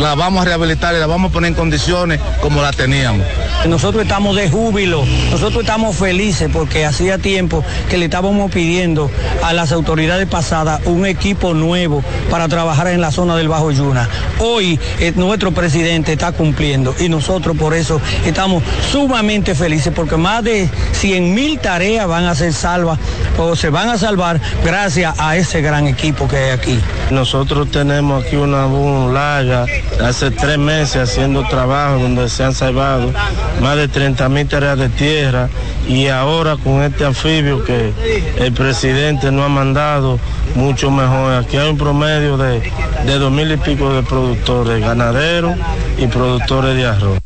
la 0.00 0.14
vamos 0.14 0.42
a 0.42 0.44
rehabilitar 0.46 0.94
y 0.94 0.98
la 0.98 1.06
vamos 1.06 1.30
a 1.30 1.32
poner 1.32 1.50
en 1.50 1.54
condiciones 1.54 2.20
como 2.40 2.62
la 2.62 2.72
teníamos. 2.72 3.26
Nosotros 3.68 4.02
estamos 4.02 4.34
de 4.34 4.48
júbilo, 4.48 5.04
nosotros 5.30 5.62
estamos 5.62 5.94
felices 5.96 6.48
porque 6.50 6.86
hacía 6.86 7.18
tiempo 7.18 7.62
que 7.90 7.98
le 7.98 8.06
estábamos 8.06 8.50
pidiendo 8.50 9.10
a 9.42 9.52
las 9.52 9.72
autoridades 9.72 10.26
pasadas 10.26 10.80
un 10.86 11.04
equipo 11.04 11.52
nuevo 11.52 12.02
para 12.30 12.48
trabajar 12.48 12.88
en 12.88 13.00
la 13.00 13.10
zona 13.10 13.36
del 13.36 13.48
Bajo 13.48 13.70
Yuna. 13.70 14.08
Hoy 14.38 14.80
eh, 14.98 15.12
nuestro 15.14 15.52
presidente 15.52 16.12
está 16.12 16.32
cumpliendo 16.32 16.94
y 16.98 17.08
nosotros 17.10 17.56
por 17.56 17.74
eso 17.74 18.00
estamos 18.24 18.62
sumamente 18.90 19.54
felices 19.54 19.92
porque 19.94 20.16
más 20.16 20.42
de 20.42 20.68
100 20.92 21.34
mil 21.34 21.58
tareas 21.58 22.06
van 22.06 22.24
a 22.24 22.34
ser 22.34 22.54
salvas 22.54 22.98
o 23.36 23.54
se 23.54 23.68
van 23.68 23.90
a 23.90 23.98
salvar 23.98 24.40
gracias 24.64 25.18
a 25.18 25.36
ese 25.36 25.60
gran 25.60 25.86
equipo 25.86 26.26
que 26.26 26.36
hay 26.36 26.50
aquí. 26.50 26.78
Nosotros 27.10 27.70
tenemos 27.70 28.24
aquí 28.24 28.36
una 28.36 28.66
larga, 29.12 29.66
hace 29.98 30.30
tres 30.30 30.58
meses 30.58 31.10
haciendo 31.10 31.46
trabajo 31.48 31.98
donde 31.98 32.28
se 32.28 32.44
han 32.44 32.54
salvado 32.54 33.12
más 33.60 33.76
de 33.76 33.88
30 33.88 34.28
mil 34.28 34.48
tareas 34.48 34.78
de 34.78 34.88
tierra 34.88 35.48
y 35.88 36.06
ahora 36.06 36.56
con 36.56 36.82
este 36.82 37.04
anfibio 37.04 37.64
que 37.64 37.92
el 38.36 38.52
presidente 38.52 39.30
nos 39.30 39.46
ha 39.46 39.48
mandado 39.48 40.18
mucho 40.54 40.90
mejor. 40.90 41.34
Aquí 41.34 41.56
hay 41.56 41.68
un 41.68 41.78
promedio 41.78 42.36
de, 42.36 42.60
de 43.04 43.18
dos 43.18 43.32
mil 43.32 43.50
y 43.50 43.56
pico 43.56 43.92
de 43.92 44.02
productores, 44.02 44.80
ganaderos 44.80 45.54
y 45.98 46.06
productores 46.06 46.76
de 46.76 46.86
arroz. 46.86 47.18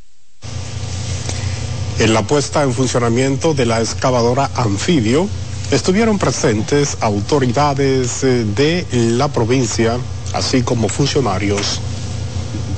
En 1.99 2.13
la 2.13 2.23
puesta 2.23 2.63
en 2.65 2.73
funcionamiento 2.73 3.55
de 3.55 3.67
la 3.67 3.81
excavadora 3.81 4.51
anfibio 4.57 5.29
estuvieron 5.71 6.19
presentes 6.19 6.99
autoridades 7.01 8.25
eh, 8.25 8.45
de 8.45 8.85
la 8.93 9.29
provincia, 9.29 9.97
así 10.33 10.63
como 10.63 10.89
funcionarios 10.89 11.81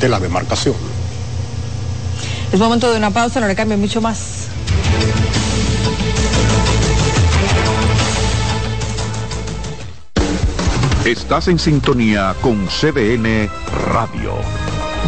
de 0.00 0.08
la 0.08 0.20
demarcación. 0.20 0.74
Es 2.52 2.58
momento 2.58 2.90
de 2.90 2.98
una 2.98 3.10
pausa, 3.10 3.40
no 3.40 3.48
le 3.48 3.54
cambie 3.54 3.76
mucho 3.76 4.00
más. 4.00 4.48
Estás 11.04 11.46
en 11.48 11.58
sintonía 11.58 12.34
con 12.40 12.66
CDN 12.66 13.48
Radio. 13.92 14.34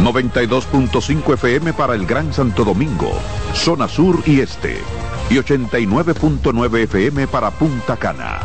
92.5 0.01 1.33
FM 1.33 1.73
para 1.73 1.93
el 1.93 2.05
Gran 2.05 2.33
Santo 2.33 2.63
Domingo, 2.63 3.11
zona 3.53 3.89
sur 3.89 4.23
y 4.25 4.39
este. 4.39 4.77
Y 5.29 5.35
89.9 5.35 6.83
FM 6.83 7.27
para 7.27 7.51
Punta 7.51 7.97
Cana. 7.97 8.39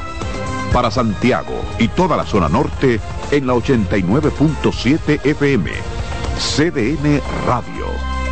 Para 0.73 0.91
Santiago 0.91 1.65
y 1.79 1.87
toda 1.87 2.17
la 2.17 2.27
zona 2.27 2.49
norte 2.49 2.99
en 3.31 3.47
la 3.47 3.55
89.7 3.55 5.21
FM. 5.25 5.94
CDN 6.39 7.21
Radio. 7.47 7.87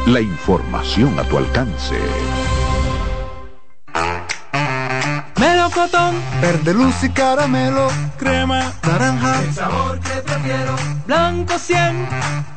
La 0.06 0.20
información 0.20 1.18
a 1.18 1.24
tu 1.24 1.38
alcance. 1.38 1.96
Melocotón, 5.38 6.14
verde 6.40 6.74
luz 6.74 7.02
y 7.02 7.10
caramelo, 7.10 7.88
crema, 8.18 8.72
naranja, 8.82 9.40
el 9.42 9.54
sabor 9.54 9.98
que 10.00 10.20
prefiero, 10.20 10.76
blanco 11.06 11.58
100 11.58 12.08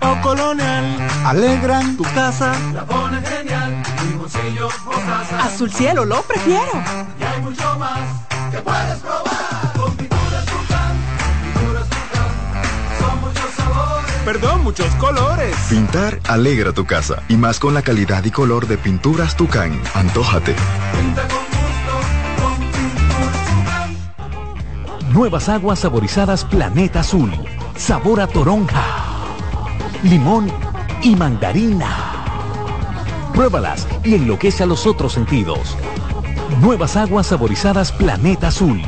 o 0.01 0.21
colonial, 0.21 0.85
alegran. 1.25 1.97
Tu 1.97 2.03
casa, 2.03 2.53
la 2.73 2.85
pone 2.85 3.21
genial, 3.21 3.83
limoncillo, 4.09 4.69
mostaza, 4.85 5.45
azul 5.45 5.71
cielo 5.71 6.05
lo 6.05 6.21
prefiero, 6.23 6.71
y 7.19 7.23
hay 7.23 7.41
mucho 7.41 7.79
más 7.79 7.99
que 8.51 8.57
puedes 8.59 8.99
probar. 8.99 9.34
Perdón, 14.25 14.63
muchos 14.63 14.87
colores. 14.95 15.55
Pintar 15.69 16.19
alegra 16.27 16.73
tu 16.73 16.83
casa 16.83 17.21
y 17.29 17.37
más 17.37 17.59
con 17.59 17.75
la 17.75 17.83
calidad 17.83 18.25
y 18.25 18.31
color 18.31 18.65
de 18.65 18.75
Pinturas 18.75 19.37
Tucán. 19.37 19.79
Antójate. 19.93 20.55
Nuevas 25.13 25.47
aguas 25.47 25.77
saborizadas 25.77 26.43
Planeta 26.43 27.01
Azul. 27.01 27.31
Sabor 27.77 28.19
a 28.19 28.25
toronja, 28.25 28.83
limón 30.01 30.51
y 31.03 31.15
mandarina. 31.15 31.95
Pruébalas 33.31 33.87
y 34.03 34.15
enloquece 34.15 34.63
a 34.63 34.65
los 34.65 34.87
otros 34.87 35.13
sentidos. 35.13 35.77
Nuevas 36.61 36.95
aguas 36.95 37.27
saborizadas 37.27 37.91
Planeta 37.91 38.47
Azul. 38.47 38.81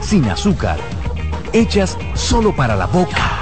Sin 0.00 0.28
azúcar. 0.28 0.78
Hechas 1.52 1.96
solo 2.14 2.56
para 2.56 2.74
la 2.74 2.86
boca. 2.86 3.41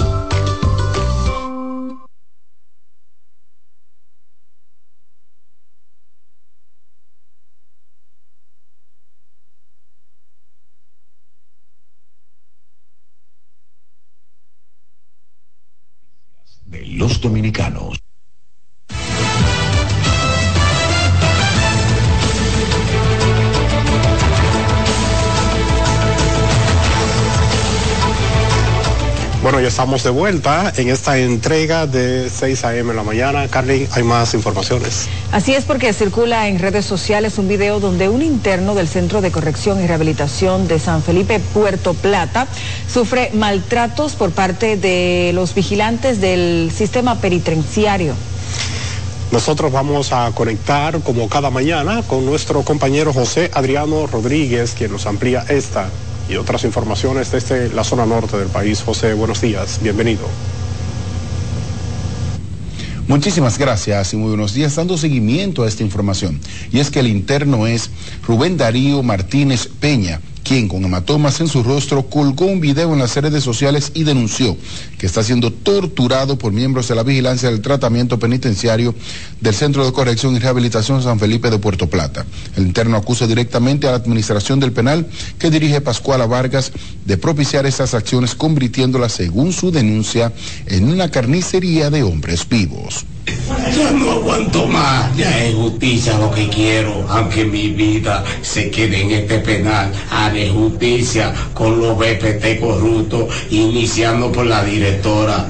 dominicanos. 17.21 17.99
Bueno, 29.41 29.59
ya 29.59 29.69
estamos 29.69 30.03
de 30.03 30.11
vuelta 30.11 30.71
en 30.77 30.89
esta 30.89 31.17
entrega 31.17 31.87
de 31.87 32.29
6 32.29 32.63
a.m. 32.63 32.91
en 32.91 32.95
la 32.95 33.01
mañana. 33.01 33.47
Carly, 33.47 33.87
hay 33.91 34.03
más 34.03 34.35
informaciones. 34.35 35.09
Así 35.31 35.55
es 35.55 35.65
porque 35.65 35.93
circula 35.93 36.47
en 36.47 36.59
redes 36.59 36.85
sociales 36.85 37.39
un 37.39 37.47
video 37.47 37.79
donde 37.79 38.07
un 38.07 38.21
interno 38.21 38.75
del 38.75 38.87
Centro 38.87 39.19
de 39.19 39.31
Corrección 39.31 39.83
y 39.83 39.87
Rehabilitación 39.87 40.67
de 40.67 40.77
San 40.77 41.01
Felipe, 41.01 41.39
Puerto 41.39 41.95
Plata, 41.95 42.47
sufre 42.87 43.31
maltratos 43.33 44.13
por 44.13 44.29
parte 44.29 44.77
de 44.77 45.31
los 45.33 45.55
vigilantes 45.55 46.21
del 46.21 46.71
sistema 46.71 47.19
penitenciario. 47.19 48.13
Nosotros 49.31 49.71
vamos 49.71 50.13
a 50.13 50.29
conectar 50.35 50.99
como 50.99 51.27
cada 51.29 51.49
mañana 51.49 52.03
con 52.03 52.27
nuestro 52.27 52.61
compañero 52.61 53.11
José 53.11 53.49
Adriano 53.55 54.05
Rodríguez, 54.05 54.75
quien 54.77 54.91
nos 54.91 55.07
amplía 55.07 55.43
esta 55.49 55.89
y 56.31 56.37
otras 56.37 56.63
informaciones 56.63 57.31
desde 57.31 57.69
la 57.69 57.83
zona 57.83 58.05
norte 58.05 58.37
del 58.37 58.47
país. 58.47 58.81
José, 58.81 59.13
buenos 59.13 59.41
días, 59.41 59.79
bienvenido. 59.81 60.27
Muchísimas 63.07 63.57
gracias 63.57 64.13
y 64.13 64.17
muy 64.17 64.29
buenos 64.29 64.53
días. 64.53 64.75
Dando 64.75 64.97
seguimiento 64.97 65.63
a 65.63 65.67
esta 65.67 65.83
información. 65.83 66.39
Y 66.71 66.79
es 66.79 66.89
que 66.89 67.01
el 67.01 67.07
interno 67.07 67.67
es 67.67 67.89
Rubén 68.25 68.55
Darío 68.55 69.03
Martínez 69.03 69.67
Peña 69.67 70.21
quien 70.51 70.67
con 70.67 70.83
hematomas 70.83 71.39
en 71.39 71.47
su 71.47 71.63
rostro 71.63 72.09
colgó 72.09 72.45
un 72.45 72.59
video 72.59 72.91
en 72.91 72.99
las 72.99 73.15
redes 73.15 73.41
sociales 73.41 73.93
y 73.93 74.03
denunció 74.03 74.57
que 74.97 75.05
está 75.05 75.23
siendo 75.23 75.49
torturado 75.53 76.37
por 76.37 76.51
miembros 76.51 76.89
de 76.89 76.95
la 76.95 77.03
vigilancia 77.03 77.49
del 77.49 77.61
tratamiento 77.61 78.19
penitenciario 78.19 78.93
del 79.39 79.55
Centro 79.55 79.85
de 79.85 79.93
Corrección 79.93 80.35
y 80.35 80.39
Rehabilitación 80.39 81.01
San 81.01 81.19
Felipe 81.19 81.49
de 81.49 81.57
Puerto 81.57 81.89
Plata. 81.89 82.25
El 82.57 82.65
interno 82.65 82.97
acusa 82.97 83.27
directamente 83.27 83.87
a 83.87 83.91
la 83.91 83.95
administración 83.95 84.59
del 84.59 84.73
penal 84.73 85.07
que 85.39 85.49
dirige 85.49 85.79
Pascuala 85.79 86.25
Vargas 86.25 86.73
de 87.05 87.17
propiciar 87.17 87.65
estas 87.65 87.93
acciones 87.93 88.35
convirtiéndolas, 88.35 89.13
según 89.13 89.53
su 89.53 89.71
denuncia, 89.71 90.33
en 90.65 90.89
una 90.89 91.09
carnicería 91.09 91.89
de 91.89 92.03
hombres 92.03 92.45
vivos. 92.49 93.05
Ya 93.75 93.91
no 93.91 94.11
aguanto 94.11 94.67
más, 94.67 95.15
ya 95.15 95.45
es 95.45 95.55
justicia 95.55 96.17
lo 96.17 96.31
que 96.31 96.47
quiero, 96.49 97.05
aunque 97.09 97.45
mi 97.45 97.69
vida 97.69 98.23
se 98.41 98.69
quede 98.69 99.01
en 99.01 99.11
este 99.11 99.39
penal. 99.39 99.91
Haré 100.09 100.49
justicia 100.49 101.33
con 101.53 101.79
los 101.79 101.97
BPT 101.97 102.59
corruptos, 102.59 103.33
iniciando 103.49 104.31
por 104.31 104.45
la 104.45 104.63
directora, 104.63 105.49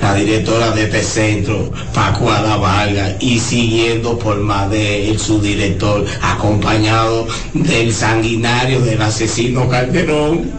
la 0.00 0.14
directora 0.14 0.70
de 0.72 0.84
este 0.84 1.02
centro, 1.02 1.70
Pacuada 1.94 2.56
Vargas, 2.56 3.14
y 3.20 3.38
siguiendo 3.38 4.18
por 4.18 4.38
Made, 4.38 5.10
el 5.10 5.18
subdirector, 5.18 6.04
acompañado 6.22 7.26
del 7.54 7.92
sanguinario 7.92 8.80
del 8.80 9.02
asesino 9.02 9.68
Calderón. 9.68 10.50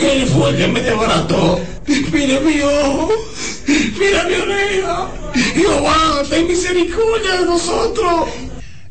Él 0.00 0.26
fue 0.26 0.50
el 0.50 0.56
que 0.56 0.68
me 0.68 0.80
desbarató. 0.80 1.60
Mire 1.86 2.40
mi 2.40 2.60
ojo, 2.60 3.10
mira 3.66 4.24
mi 4.24 4.34
oreja. 4.34 5.25
Jehová, 5.54 6.22
ten 6.28 6.46
misericordia 6.46 7.40
de 7.40 7.44
nosotros. 7.46 8.28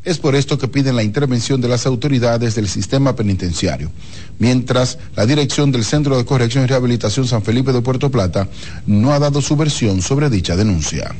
Es 0.04 0.18
por 0.18 0.36
esto 0.36 0.56
que 0.56 0.68
piden 0.68 0.94
la 0.94 1.02
intervención 1.02 1.60
de 1.60 1.68
las 1.68 1.84
autoridades 1.84 2.54
del 2.54 2.68
sistema 2.68 3.16
penitenciario. 3.16 3.90
Mientras 4.38 4.98
la 5.16 5.26
dirección 5.26 5.72
del 5.72 5.84
Centro 5.84 6.16
de 6.16 6.24
Corrección 6.24 6.62
y 6.62 6.68
Rehabilitación 6.68 7.26
San 7.26 7.42
Felipe 7.42 7.72
de 7.72 7.82
Puerto 7.82 8.08
Plata 8.10 8.48
no 8.86 9.12
ha 9.12 9.18
dado 9.18 9.42
su 9.42 9.56
versión 9.56 10.02
sobre 10.02 10.30
dicha 10.30 10.54
denuncia 10.54 11.12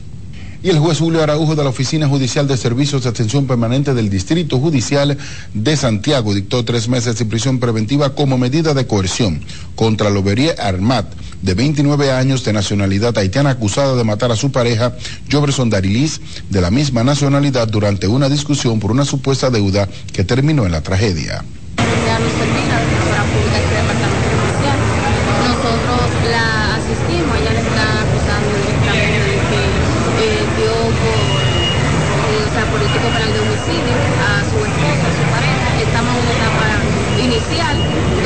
y 0.67 0.71
el 0.71 0.81
juez 0.81 0.99
Julio 0.99 1.23
Araujo 1.23 1.55
de 1.55 1.63
la 1.63 1.71
Oficina 1.71 2.09
Judicial 2.09 2.49
de 2.49 2.57
Servicios 2.57 3.05
de 3.05 3.11
Atención 3.11 3.47
Permanente 3.47 3.95
del 3.95 4.11
Distrito 4.11 4.59
Judicial 4.59 5.17
de 5.55 5.77
Santiago 5.77 6.35
dictó 6.35 6.65
tres 6.65 6.89
meses 6.89 7.17
de 7.17 7.25
prisión 7.25 7.61
preventiva 7.61 8.17
como 8.17 8.37
medida 8.37 8.75
de 8.75 8.85
coerción 8.85 9.43
contra 9.77 10.11
Lobería 10.11 10.57
Armat, 10.59 11.07
de 11.41 11.55
29 11.55 12.11
años 12.11 12.43
de 12.43 12.53
nacionalidad 12.53 13.17
haitiana 13.17 13.51
acusada 13.51 13.95
de 13.95 14.03
matar 14.03 14.33
a 14.33 14.37
su 14.37 14.51
pareja, 14.51 14.97
Joverson 15.31 15.71
Darilis, 15.71 16.21
de 16.51 16.61
la 16.61 16.73
misma 16.73 17.05
nacionalidad, 17.05 17.69
durante 17.69 18.09
una 18.09 18.29
discusión 18.29 18.81
por 18.81 18.91
una 18.91 19.05
supuesta 19.05 19.51
deuda 19.51 19.89
que 20.13 20.25
terminó 20.25 20.67
en 20.67 20.73
la 20.73 20.81
tragedia. 20.81 21.45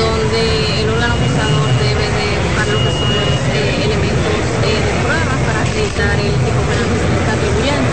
donde 0.01 0.81
el 0.81 0.89
órgano 0.89 1.15
acusador 1.15 1.69
debe 1.83 2.07
de 2.09 2.27
buscar 2.41 2.67
lo 2.73 2.79
que 2.79 2.93
son 2.95 3.11
los 3.11 3.41
eh, 3.53 3.85
elementos 3.85 4.41
eh, 4.65 4.81
de 4.81 4.93
prueba 5.03 5.35
para 5.45 5.61
acreditar 5.61 6.15
el 6.15 6.35
tipo 6.47 6.61
penal 6.65 6.87
que 6.89 6.99
se 7.01 7.09
le 7.11 7.17
está 7.21 7.33
atribuyendo. 7.37 7.93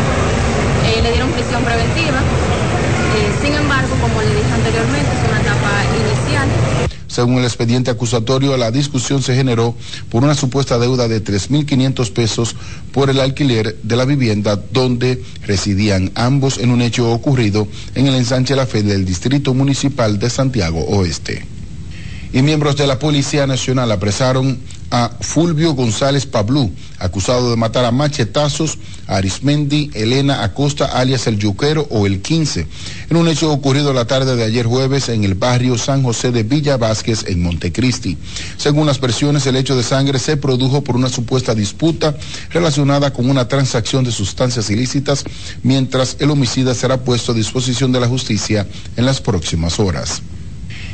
Eh, 0.88 1.02
le 1.02 1.10
dieron 1.12 1.32
prisión 1.32 1.62
preventiva. 1.66 2.20
sin 3.42 3.54
embargo, 3.56 3.97
como 4.08 4.22
le 4.22 4.36
dije 4.36 4.54
anteriormente, 4.54 5.10
es 5.12 5.30
una 5.30 5.42
etapa 5.42 5.84
inicial. 5.86 6.50
Según 7.08 7.40
el 7.40 7.46
expediente 7.46 7.90
acusatorio, 7.90 8.58
la 8.58 8.70
discusión 8.70 9.22
se 9.22 9.36
generó 9.36 9.76
por 10.10 10.24
una 10.24 10.36
supuesta 10.36 10.78
deuda 10.78 11.08
de 11.08 11.24
3.500 11.24 12.12
pesos 12.12 12.56
por 12.92 13.10
el 13.10 13.20
alquiler 13.20 13.78
de 13.82 13.96
la 13.96 14.06
vivienda 14.06 14.56
donde 14.72 15.24
residían 15.46 16.12
ambos 16.16 16.58
en 16.58 16.72
un 16.72 16.82
hecho 16.82 17.12
ocurrido 17.12 17.68
en 17.96 18.08
el 18.08 18.16
ensanche 18.16 18.56
La 18.56 18.66
Fe 18.66 18.84
del 18.84 19.06
Distrito 19.06 19.54
Municipal 19.54 20.20
de 20.20 20.30
Santiago 20.30 20.80
Oeste 20.80 21.58
y 22.34 22.42
miembros 22.42 22.76
de 22.76 22.88
la 22.88 23.00
Policía 23.00 23.48
Nacional 23.48 23.92
apresaron 23.92 24.60
a 24.92 25.10
Fulvio 25.20 25.74
González 25.74 26.26
Pablú, 26.26 26.72
acusado 27.00 27.50
de 27.50 27.58
matar 27.58 27.86
a 27.86 27.92
machetazos 27.92 28.78
a 29.08 29.18
Arismendi 29.18 29.92
Elena 29.94 30.44
Acosta, 30.44 30.86
alias 30.86 31.28
el 31.28 31.38
Yuquero 31.38 31.88
o 31.90 32.06
el 32.06 32.22
15, 32.22 32.68
en 33.10 33.18
un 33.18 33.28
hecho 33.28 33.52
ocurrido 33.52 33.94
la 33.94 34.06
tarde 34.06 34.36
de 34.36 34.44
ayer 34.44 34.66
jueves 34.66 35.10
en 35.10 35.24
el 35.24 35.36
barrio 35.36 35.78
San 35.78 36.04
José 36.04 36.32
de 36.32 36.44
Villa 36.44 36.78
Vázquez, 36.78 37.26
en 37.28 37.42
Montecristi. 37.42 38.18
Según 38.58 38.86
las 38.86 39.00
versiones, 39.00 39.46
el 39.46 39.56
hecho 39.56 39.76
de 39.76 39.84
sangre 39.84 40.20
se 40.20 40.38
produjo 40.38 40.82
por 40.82 40.96
una 40.96 41.10
supuesta 41.10 41.54
disputa 41.54 42.16
relacionada 42.50 43.12
con 43.12 43.30
una 43.30 43.48
transacción 43.48 44.04
de 44.04 44.12
sustancias 44.12 44.70
ilícitas, 44.70 45.24
mientras 45.64 46.18
el 46.20 46.32
homicida 46.32 46.74
será 46.74 46.98
puesto 46.98 47.32
a 47.32 47.36
disposición 47.36 47.92
de 47.92 48.00
la 48.00 48.08
justicia 48.08 48.68
en 48.96 49.06
las 49.06 49.22
próximas 49.22 49.80
horas 49.80 50.22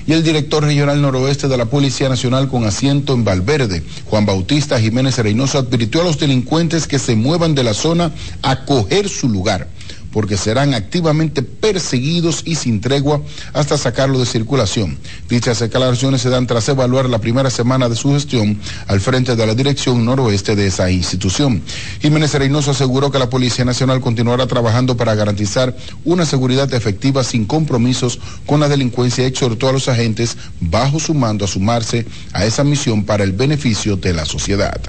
y 0.06 0.14
el 0.14 0.24
director 0.24 0.64
regional 0.64 1.02
noroeste 1.02 1.48
de 1.48 1.58
la 1.58 1.66
Policía 1.66 2.10
Nacional 2.10 2.50
con 2.50 2.66
asiento 2.66 3.14
en 3.14 3.24
Valverde, 3.24 3.84
Juan 4.06 4.26
Bautista 4.26 4.80
Jiménez 4.80 5.18
Reynoso, 5.18 5.58
advirtió 5.60 6.02
a 6.02 6.06
los 6.06 6.20
delincuentes 6.20 6.88
que 6.88 7.00
se 7.00 7.16
muevan 7.16 7.56
de 7.56 7.64
la 7.64 7.74
zona 7.74 8.12
a 8.42 8.66
coger 8.66 9.10
su 9.10 9.30
lugar 9.30 9.68
porque 10.14 10.38
serán 10.38 10.74
activamente 10.74 11.42
perseguidos 11.42 12.44
y 12.46 12.56
sin 12.56 12.80
tregua 12.80 13.22
hasta 13.52 13.78
sacarlo 13.78 14.20
de 14.20 14.26
circulación. 14.26 14.98
Dichas 15.28 15.60
declaraciones 15.60 16.22
se 16.22 16.30
dan 16.30 16.48
tras 16.48 16.70
evaluar 16.70 17.10
la 17.10 17.20
primera 17.20 17.50
semana 17.50 17.90
de 17.90 17.96
su 17.96 18.14
gestión 18.14 18.60
al 18.88 19.02
frente 19.02 19.36
de 19.36 19.48
la 19.48 19.56
dirección 19.56 20.06
noroeste 20.06 20.56
de 20.56 20.68
esa 20.68 20.90
institución. 20.92 21.62
Jiménez 22.00 22.34
Reynoso 22.34 22.72
aseguró 22.72 23.12
que 23.12 23.20
la 23.20 23.30
Policía 23.30 23.66
Nacional 23.66 24.02
continuará 24.02 24.48
trabajando 24.48 24.96
para 24.96 25.16
garantizar 25.16 25.76
una 26.06 26.26
seguridad 26.26 26.72
efectiva 26.74 27.24
sin 27.24 27.46
compromisos 27.46 28.20
con 28.46 28.60
la 28.60 28.70
delincuencia 28.70 29.24
y 29.24 29.28
exhortó 29.28 29.68
a 29.68 29.74
los 29.74 29.88
agentes 29.88 30.38
bajo 30.60 31.00
su 31.00 31.14
mando 31.14 31.46
a 31.46 31.48
sumarse 31.48 32.06
a 32.32 32.46
esa 32.46 32.64
misión 32.64 33.04
para 33.04 33.24
el 33.24 33.32
beneficio 33.32 33.98
de 33.98 34.14
la 34.14 34.26
sociedad. 34.26 34.80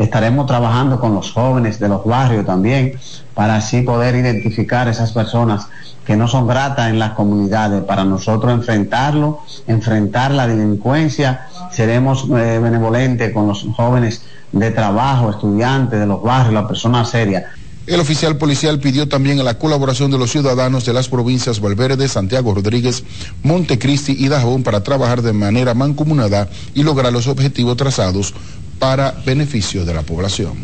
Estaremos 0.00 0.46
trabajando 0.46 0.98
con 0.98 1.12
los 1.14 1.30
jóvenes 1.30 1.78
de 1.78 1.86
los 1.86 2.06
barrios 2.06 2.46
también 2.46 2.94
para 3.34 3.56
así 3.56 3.82
poder 3.82 4.14
identificar 4.14 4.88
esas 4.88 5.12
personas 5.12 5.66
que 6.06 6.16
no 6.16 6.26
son 6.26 6.46
gratas 6.46 6.88
en 6.88 6.98
las 6.98 7.12
comunidades, 7.12 7.84
para 7.84 8.02
nosotros 8.02 8.50
enfrentarlo, 8.50 9.40
enfrentar 9.66 10.30
la 10.30 10.46
delincuencia, 10.46 11.48
seremos 11.70 12.24
eh, 12.30 12.58
benevolentes 12.62 13.30
con 13.34 13.46
los 13.46 13.66
jóvenes 13.76 14.22
de 14.52 14.70
trabajo, 14.70 15.32
estudiantes 15.32 16.00
de 16.00 16.06
los 16.06 16.22
barrios, 16.22 16.54
las 16.54 16.64
personas 16.64 17.10
serias. 17.10 17.44
El 17.86 18.00
oficial 18.00 18.38
policial 18.38 18.78
pidió 18.78 19.06
también 19.06 19.44
la 19.44 19.58
colaboración 19.58 20.10
de 20.10 20.16
los 20.16 20.30
ciudadanos 20.30 20.86
de 20.86 20.94
las 20.94 21.08
provincias 21.08 21.60
Valverde, 21.60 22.08
Santiago 22.08 22.54
Rodríguez, 22.54 23.04
Montecristi 23.42 24.16
y 24.18 24.28
Dajón 24.28 24.62
para 24.62 24.82
trabajar 24.82 25.20
de 25.20 25.34
manera 25.34 25.74
mancomunada 25.74 26.48
y 26.72 26.84
lograr 26.84 27.12
los 27.12 27.26
objetivos 27.26 27.76
trazados 27.76 28.32
para 28.80 29.12
beneficio 29.24 29.84
de 29.84 29.94
la 29.94 30.02
población. 30.02 30.54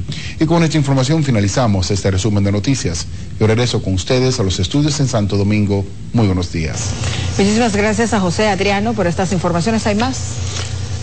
Y 0.41 0.47
con 0.47 0.65
esta 0.65 0.77
información 0.77 1.23
finalizamos 1.23 1.91
este 1.93 2.11
resumen 2.11 2.43
de 2.43 2.51
noticias. 2.51 3.07
Yo 3.39 3.47
regreso 3.47 3.83
con 3.83 3.95
ustedes 3.95 4.41
a 4.41 4.43
los 4.43 4.59
estudios 4.59 4.99
en 4.99 5.07
Santo 5.07 5.37
Domingo. 5.37 5.85
Muy 6.15 6.27
buenos 6.27 6.51
días. 6.51 6.89
Muchísimas 7.39 7.77
gracias 7.77 8.15
a 8.15 8.21
José 8.21 8.49
Adriano 8.49 8.95
por 8.95 9.07
estas 9.07 9.33
informaciones. 9.33 9.87
¿Hay 9.87 9.95
más? 9.95 10.17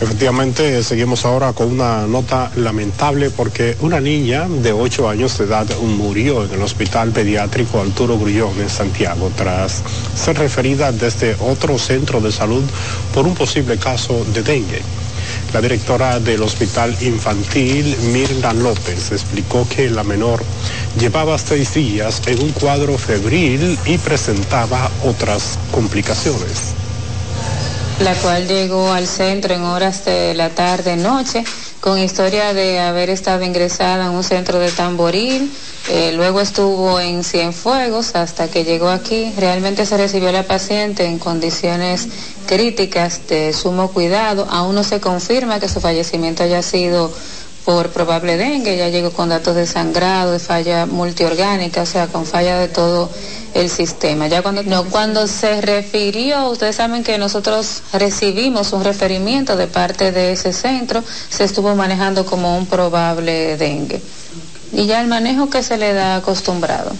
Efectivamente, 0.01 0.83
seguimos 0.83 1.23
ahora 1.23 1.53
con 1.53 1.71
una 1.71 2.07
nota 2.07 2.51
lamentable 2.55 3.29
porque 3.29 3.77
una 3.79 4.01
niña 4.01 4.49
de 4.49 4.73
8 4.73 5.07
años 5.07 5.37
de 5.37 5.45
edad 5.45 5.67
murió 5.81 6.43
en 6.43 6.51
el 6.51 6.61
Hospital 6.61 7.11
Pediátrico 7.11 7.79
Arturo 7.79 8.17
Grullón 8.17 8.59
en 8.59 8.69
Santiago 8.69 9.31
tras 9.37 9.83
ser 10.15 10.39
referida 10.39 10.91
desde 10.91 11.37
otro 11.39 11.77
centro 11.77 12.19
de 12.19 12.31
salud 12.31 12.63
por 13.13 13.27
un 13.27 13.35
posible 13.35 13.77
caso 13.77 14.25
de 14.33 14.41
dengue. 14.41 14.81
La 15.53 15.61
directora 15.61 16.19
del 16.19 16.41
Hospital 16.41 16.97
Infantil, 17.01 17.95
Mirna 18.11 18.53
López, 18.53 19.11
explicó 19.11 19.67
que 19.69 19.87
la 19.87 20.03
menor 20.03 20.43
llevaba 20.99 21.37
seis 21.37 21.75
días 21.75 22.23
en 22.25 22.41
un 22.41 22.51
cuadro 22.53 22.97
febril 22.97 23.77
y 23.85 23.99
presentaba 23.99 24.89
otras 25.03 25.59
complicaciones. 25.71 26.73
La 27.99 28.15
cual 28.15 28.47
llegó 28.47 28.91
al 28.91 29.05
centro 29.05 29.53
en 29.53 29.61
horas 29.61 30.03
de 30.05 30.33
la 30.33 30.49
tarde, 30.49 30.95
noche, 30.97 31.43
con 31.83 31.99
historia 31.99 32.53
de 32.53 32.79
haber 32.79 33.09
estado 33.09 33.43
ingresada 33.43 34.05
en 34.05 34.11
un 34.11 34.23
centro 34.23 34.57
de 34.57 34.71
tamboril, 34.71 35.51
eh, 35.89 36.13
luego 36.13 36.39
estuvo 36.39 36.97
en 36.97 37.25
Cienfuegos 37.25 38.15
hasta 38.15 38.47
que 38.47 38.63
llegó 38.63 38.87
aquí. 38.87 39.33
Realmente 39.37 39.85
se 39.85 39.97
recibió 39.97 40.31
la 40.31 40.43
paciente 40.43 41.03
en 41.03 41.19
condiciones 41.19 42.07
críticas 42.47 43.27
de 43.27 43.51
sumo 43.51 43.91
cuidado. 43.91 44.47
Aún 44.49 44.75
no 44.75 44.85
se 44.85 45.01
confirma 45.01 45.59
que 45.59 45.67
su 45.67 45.81
fallecimiento 45.81 46.43
haya 46.43 46.61
sido 46.61 47.11
por 47.65 47.89
probable 47.91 48.37
dengue, 48.37 48.77
ya 48.77 48.89
llegó 48.89 49.11
con 49.11 49.29
datos 49.29 49.55
de 49.55 49.65
sangrado, 49.65 50.33
de 50.33 50.39
falla 50.39 50.85
multiorgánica, 50.85 51.83
o 51.83 51.85
sea, 51.85 52.07
con 52.07 52.25
falla 52.25 52.59
de 52.59 52.67
todo 52.67 53.09
el 53.53 53.69
sistema. 53.69 54.27
Ya 54.27 54.41
cuando, 54.41 54.63
no, 54.63 54.83
cuando 54.85 55.27
se 55.27 55.61
refirió, 55.61 56.49
ustedes 56.49 56.75
saben 56.75 57.03
que 57.03 57.17
nosotros 57.17 57.83
recibimos 57.93 58.73
un 58.73 58.83
referimiento 58.83 59.55
de 59.55 59.67
parte 59.67 60.11
de 60.11 60.33
ese 60.33 60.51
centro, 60.51 61.03
se 61.29 61.45
estuvo 61.45 61.73
manejando 61.75 62.25
como 62.25 62.57
un 62.57 62.65
probable 62.65 63.57
dengue. 63.57 64.01
Y 64.73 64.85
ya 64.85 65.01
el 65.01 65.07
manejo 65.07 65.49
que 65.49 65.63
se 65.63 65.77
le 65.77 65.93
da 65.93 66.17
acostumbrado. 66.17 66.91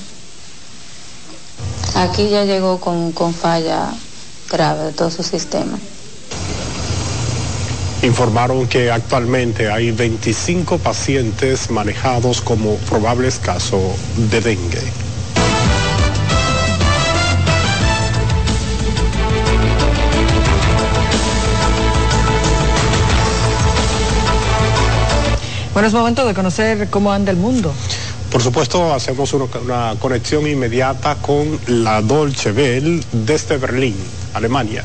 Aquí 1.96 2.30
ya 2.30 2.46
llegó 2.46 2.80
con, 2.80 3.12
con 3.12 3.34
falla 3.34 3.94
grave 4.50 4.86
de 4.86 4.92
todo 4.94 5.12
su 5.12 5.24
sistema 5.24 5.78
informaron 8.04 8.68
que 8.68 8.92
actualmente 8.92 9.72
hay 9.72 9.92
25 9.92 10.78
pacientes 10.78 11.72
manejados 11.72 12.42
como 12.42 12.76
probables 12.78 13.40
casos 13.40 13.82
de 14.30 14.42
dengue. 14.42 14.82
Bueno, 25.74 25.88
es 25.88 25.94
momento 25.94 26.26
de 26.28 26.36
conocer 26.36 26.90
cómo 26.90 27.12
anda 27.12 27.32
el 27.32 27.38
mundo. 27.38 27.74
Por 28.32 28.44
supuesto, 28.44 28.94
hacemos 28.94 29.34
una, 29.34 29.96
conexión 30.00 30.48
inmediata 30.48 31.16
con 31.16 31.60
la 31.68 32.02
Dolce 32.02 32.52
Welle 32.52 33.04
desde 33.12 33.58
Berlín, 33.58 33.96
Alemania. 34.34 34.84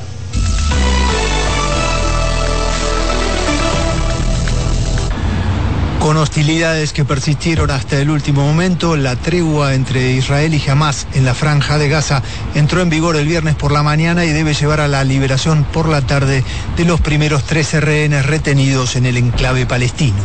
Hostilidades 6.21 6.93
que 6.93 7.05
persistieron 7.05 7.71
hasta 7.71 7.97
el 8.01 8.11
último 8.11 8.45
momento, 8.45 8.97
la 8.97 9.15
tregua 9.15 9.75
entre 9.75 10.15
Israel 10.15 10.53
y 10.53 10.69
Hamas 10.69 11.07
en 11.15 11.25
la 11.25 11.33
franja 11.33 11.79
de 11.79 11.89
Gaza 11.89 12.25
entró 12.57 12.83
en 12.83 12.91
vigor 12.91 13.15
el 13.15 13.29
viernes 13.29 13.55
por 13.55 13.71
la 13.71 13.85
mañana 13.85 14.25
y 14.25 14.33
debe 14.33 14.53
llevar 14.53 14.81
a 14.81 14.89
la 14.89 15.05
liberación 15.05 15.63
por 15.63 15.89
la 15.89 16.01
tarde 16.01 16.43
de 16.77 16.85
los 16.85 17.01
primeros 17.01 17.45
13 17.45 17.81
rehenes 17.81 18.27
retenidos 18.27 18.97
en 18.97 19.07
el 19.07 19.17
enclave 19.17 19.65
palestino. 19.65 20.19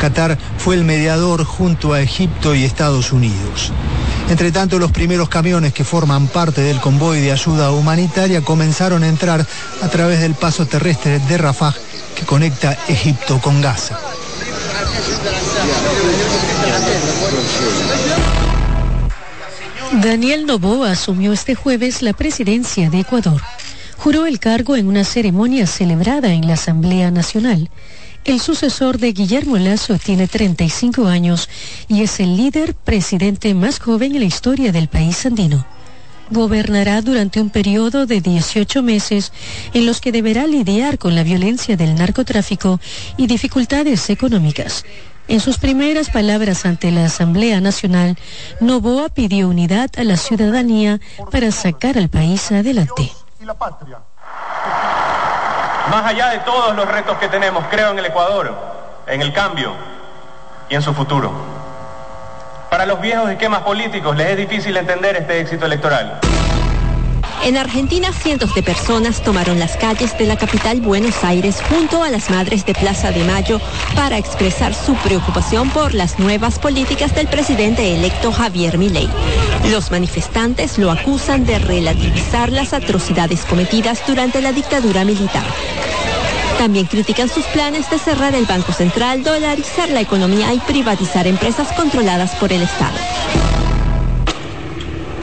Qatar 0.00 0.36
fue 0.58 0.74
el 0.74 0.82
mediador 0.82 1.44
junto 1.44 1.92
a 1.92 2.00
Egipto 2.00 2.56
y 2.56 2.64
Estados 2.64 3.12
Unidos. 3.12 3.70
Entre 4.28 4.50
tanto, 4.50 4.80
los 4.80 4.90
primeros 4.90 5.28
camiones 5.28 5.72
que 5.72 5.84
forman 5.84 6.26
parte 6.26 6.62
del 6.62 6.80
convoy 6.80 7.20
de 7.20 7.30
ayuda 7.30 7.70
humanitaria 7.70 8.40
comenzaron 8.40 9.04
a 9.04 9.08
entrar 9.08 9.46
a 9.82 9.88
través 9.88 10.20
del 10.20 10.34
paso 10.34 10.66
terrestre 10.66 11.20
de 11.20 11.38
Rafah 11.38 11.74
que 12.16 12.26
conecta 12.26 12.76
Egipto 12.88 13.40
con 13.40 13.60
Gaza. 13.60 14.11
Daniel 20.02 20.46
Noboa 20.46 20.90
asumió 20.90 21.32
este 21.32 21.54
jueves 21.54 22.02
la 22.02 22.12
presidencia 22.12 22.90
de 22.90 23.00
Ecuador. 23.00 23.40
Juró 23.98 24.26
el 24.26 24.40
cargo 24.40 24.76
en 24.76 24.88
una 24.88 25.04
ceremonia 25.04 25.66
celebrada 25.66 26.32
en 26.32 26.46
la 26.46 26.54
Asamblea 26.54 27.10
Nacional. 27.10 27.70
El 28.24 28.40
sucesor 28.40 28.98
de 28.98 29.12
Guillermo 29.12 29.58
Lazo 29.58 29.98
tiene 29.98 30.28
35 30.28 31.06
años 31.06 31.48
y 31.88 32.02
es 32.02 32.20
el 32.20 32.36
líder 32.36 32.74
presidente 32.74 33.54
más 33.54 33.78
joven 33.78 34.14
en 34.14 34.20
la 34.20 34.26
historia 34.26 34.72
del 34.72 34.88
país 34.88 35.26
andino. 35.26 35.66
Gobernará 36.32 37.02
durante 37.02 37.42
un 37.42 37.50
periodo 37.50 38.06
de 38.06 38.22
18 38.22 38.82
meses 38.82 39.32
en 39.74 39.84
los 39.84 40.00
que 40.00 40.12
deberá 40.12 40.46
lidiar 40.46 40.96
con 40.98 41.14
la 41.14 41.22
violencia 41.22 41.76
del 41.76 41.94
narcotráfico 41.94 42.80
y 43.18 43.26
dificultades 43.26 44.08
económicas. 44.08 44.84
En 45.28 45.40
sus 45.40 45.58
primeras 45.58 46.08
palabras 46.08 46.64
ante 46.64 46.90
la 46.90 47.04
Asamblea 47.04 47.60
Nacional, 47.60 48.16
Novoa 48.60 49.10
pidió 49.10 49.48
unidad 49.48 49.90
a 49.98 50.04
la 50.04 50.16
ciudadanía 50.16 51.00
para 51.30 51.50
sacar 51.52 51.98
al 51.98 52.08
país 52.08 52.50
adelante. 52.50 53.12
Más 55.90 56.06
allá 56.06 56.30
de 56.30 56.38
todos 56.38 56.74
los 56.74 56.88
retos 56.88 57.18
que 57.18 57.28
tenemos, 57.28 57.64
creo 57.70 57.90
en 57.90 57.98
el 57.98 58.06
Ecuador, 58.06 58.56
en 59.06 59.20
el 59.20 59.34
cambio 59.34 59.74
y 60.70 60.74
en 60.76 60.82
su 60.82 60.94
futuro. 60.94 61.61
Para 62.72 62.86
los 62.86 63.02
viejos 63.02 63.28
esquemas 63.28 63.60
políticos 63.64 64.16
les 64.16 64.28
es 64.28 64.36
difícil 64.38 64.74
entender 64.78 65.14
este 65.14 65.40
éxito 65.40 65.66
electoral. 65.66 66.20
En 67.44 67.58
Argentina, 67.58 68.10
cientos 68.14 68.54
de 68.54 68.62
personas 68.62 69.22
tomaron 69.22 69.58
las 69.58 69.76
calles 69.76 70.16
de 70.16 70.24
la 70.24 70.38
capital 70.38 70.80
Buenos 70.80 71.22
Aires 71.22 71.60
junto 71.68 72.02
a 72.02 72.08
las 72.08 72.30
madres 72.30 72.64
de 72.64 72.72
Plaza 72.72 73.10
de 73.10 73.24
Mayo 73.24 73.60
para 73.94 74.16
expresar 74.16 74.72
su 74.72 74.94
preocupación 74.94 75.68
por 75.68 75.92
las 75.92 76.18
nuevas 76.18 76.58
políticas 76.58 77.14
del 77.14 77.26
presidente 77.26 77.94
electo 77.94 78.32
Javier 78.32 78.78
Milei. 78.78 79.10
Los 79.70 79.90
manifestantes 79.90 80.78
lo 80.78 80.90
acusan 80.90 81.44
de 81.44 81.58
relativizar 81.58 82.50
las 82.50 82.72
atrocidades 82.72 83.44
cometidas 83.44 84.02
durante 84.06 84.40
la 84.40 84.52
dictadura 84.52 85.04
militar. 85.04 85.44
También 86.62 86.86
critican 86.86 87.28
sus 87.28 87.44
planes 87.46 87.90
de 87.90 87.98
cerrar 87.98 88.36
el 88.36 88.46
Banco 88.46 88.72
Central, 88.72 89.24
dolarizar 89.24 89.88
la 89.88 90.00
economía 90.00 90.54
y 90.54 90.60
privatizar 90.60 91.26
empresas 91.26 91.72
controladas 91.72 92.36
por 92.36 92.52
el 92.52 92.62
Estado. 92.62 92.94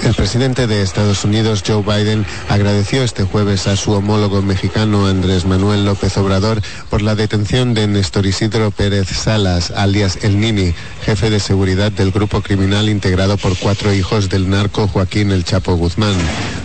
El 0.10 0.16
presidente 0.16 0.66
de 0.66 0.82
Estados 0.82 1.24
Unidos, 1.24 1.64
Joe 1.66 1.84
Biden, 1.84 2.26
agradeció 2.47 3.03
este 3.03 3.26
jueves 3.26 3.68
a 3.68 3.76
su 3.76 3.91
homólogo 3.91 4.41
mexicano 4.41 5.05
Andrés 5.05 5.45
Manuel 5.45 5.86
López 5.86 6.18
Obrador 6.18 6.64
por 6.89 7.03
la 7.03 7.14
detención 7.14 7.76
de 7.76 7.86
Néstor 7.86 8.26
Isidro 8.26 8.72
Pérez 8.72 9.07
Salas, 9.07 9.70
alias 9.70 10.18
El 10.24 10.39
Nini, 10.39 10.74
jefe 11.03 11.30
de 11.30 11.39
seguridad 11.39 11.91
del 11.91 12.10
grupo 12.10 12.41
criminal 12.41 12.89
integrado 12.89 13.38
por 13.38 13.55
cuatro 13.55 13.93
hijos 13.93 14.30
del 14.30 14.49
narco 14.49 14.88
Joaquín 14.88 15.32
El 15.32 15.43
Chapo 15.43 15.76
Guzmán. 15.76 16.16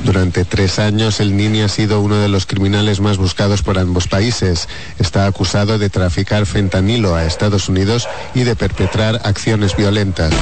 Durante 0.05 0.47
tres 0.47 0.79
años, 0.79 1.21
El 1.21 1.37
Nini 1.37 1.61
ha 1.61 1.69
sido 1.69 2.01
uno 2.01 2.17
de 2.17 2.31
los 2.31 2.47
criminales 2.47 3.01
más 3.01 3.19
buscados 3.19 3.63
por 3.63 3.79
ambos 3.79 4.09
países. 4.09 4.71
Está 4.99 5.27
acusado 5.27 5.77
de 5.77 5.91
traficar 5.91 6.47
fentanilo 6.47 7.15
a 7.15 7.27
Estados 7.27 7.69
Unidos 7.69 8.09
y 8.35 8.45
de 8.45 8.57
perpetrar 8.57 9.21
acciones 9.23 9.77
violentas. 9.77 10.33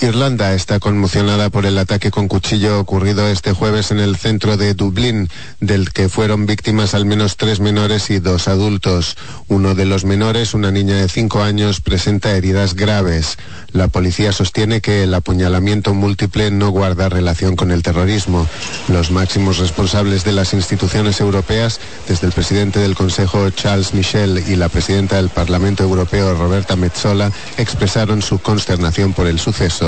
Irlanda 0.00 0.54
está 0.54 0.78
conmocionada 0.78 1.50
por 1.50 1.66
el 1.66 1.76
ataque 1.76 2.12
con 2.12 2.28
cuchillo 2.28 2.78
ocurrido 2.78 3.26
este 3.26 3.52
jueves 3.52 3.90
en 3.90 3.98
el 3.98 4.16
centro 4.16 4.56
de 4.56 4.74
Dublín, 4.74 5.28
del 5.60 5.92
que 5.92 6.08
fueron 6.08 6.46
víctimas 6.46 6.94
al 6.94 7.04
menos 7.04 7.36
tres 7.36 7.58
menores 7.58 8.08
y 8.10 8.20
dos 8.20 8.46
adultos. 8.46 9.16
Uno 9.48 9.74
de 9.74 9.86
los 9.86 10.04
menores, 10.04 10.54
una 10.54 10.70
niña 10.70 10.94
de 10.94 11.08
cinco 11.08 11.42
años, 11.42 11.80
presenta 11.80 12.36
heridas 12.36 12.74
graves. 12.74 13.38
La 13.72 13.88
policía 13.88 14.32
sostiene 14.32 14.80
que 14.80 15.02
el 15.02 15.14
apuñalamiento 15.14 15.94
múltiple 15.94 16.52
no 16.52 16.70
guarda 16.70 17.08
relación 17.08 17.56
con 17.56 17.72
el 17.72 17.82
terrorismo. 17.82 18.46
Los 18.86 19.10
máximos 19.10 19.58
responsables 19.58 20.22
de 20.22 20.32
las 20.32 20.54
instituciones 20.54 21.20
europeas, 21.20 21.80
desde 22.06 22.28
el 22.28 22.32
presidente 22.32 22.78
del 22.78 22.94
Consejo 22.94 23.50
Charles 23.50 23.94
Michel 23.94 24.44
y 24.46 24.54
la 24.54 24.68
presidenta 24.68 25.16
del 25.16 25.28
Parlamento 25.28 25.82
Europeo 25.82 26.34
Roberta 26.34 26.76
Metsola, 26.76 27.32
expresaron 27.56 28.22
su 28.22 28.38
consternación 28.38 29.12
por 29.12 29.26
el 29.26 29.40
suceso. 29.40 29.87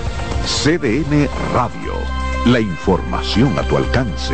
CDN 0.45 1.29
Radio. 1.53 1.93
La 2.47 2.59
información 2.59 3.57
a 3.59 3.61
tu 3.61 3.77
alcance. 3.77 4.33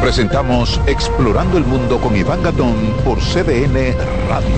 Presentamos 0.00 0.80
Explorando 0.86 1.58
el 1.58 1.64
Mundo 1.64 2.00
con 2.00 2.14
Iván 2.16 2.42
Gatón 2.42 2.76
por 3.04 3.18
CDN 3.18 3.96
Radio. 4.28 4.48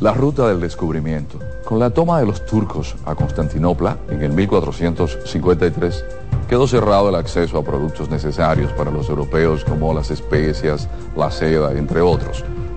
La 0.00 0.14
ruta 0.14 0.48
del 0.48 0.60
descubrimiento. 0.60 1.38
Con 1.66 1.78
la 1.78 1.90
toma 1.90 2.18
de 2.20 2.26
los 2.26 2.46
turcos 2.46 2.96
a 3.04 3.14
Constantinopla 3.14 3.98
en 4.08 4.22
el 4.22 4.32
1453, 4.32 6.04
quedó 6.48 6.66
cerrado 6.66 7.10
el 7.10 7.14
acceso 7.16 7.58
a 7.58 7.64
productos 7.64 8.08
necesarios 8.08 8.72
para 8.72 8.90
los 8.90 9.10
europeos 9.10 9.62
como 9.62 9.92
las 9.92 10.10
especias, 10.10 10.88
la 11.16 11.30
seda, 11.30 11.72
entre 11.72 12.00
otros. 12.00 12.44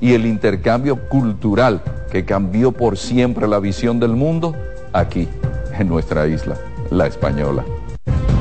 y 0.00 0.14
el 0.14 0.26
intercambio 0.26 1.08
cultural 1.08 1.82
que 2.10 2.24
cambió 2.24 2.72
por 2.72 2.96
siempre 2.96 3.48
la 3.48 3.58
visión 3.58 4.00
del 4.00 4.10
mundo? 4.16 4.54
Aquí, 4.92 5.28
en 5.78 5.88
nuestra 5.88 6.26
isla, 6.26 6.56
la 6.90 7.06
española. 7.06 7.64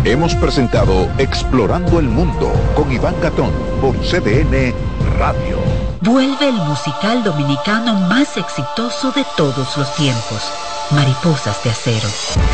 Hemos 0.06 0.36
presentado 0.36 1.08
Explorando 1.18 2.00
el 2.00 2.08
Mundo 2.08 2.52
con 2.76 2.92
Iván 2.92 3.16
Gatón 3.22 3.52
por 3.82 3.96
CDN 3.98 4.74
Radio. 5.18 5.58
Vuelve 6.02 6.50
el 6.50 6.56
musical 6.56 7.24
dominicano 7.24 7.94
más 8.10 8.36
exitoso 8.36 9.12
de 9.12 9.26
todos 9.38 9.78
los 9.78 9.96
tiempos 9.96 10.73
Mariposas 10.92 11.64
de 11.64 11.72
Acero, 11.72 12.08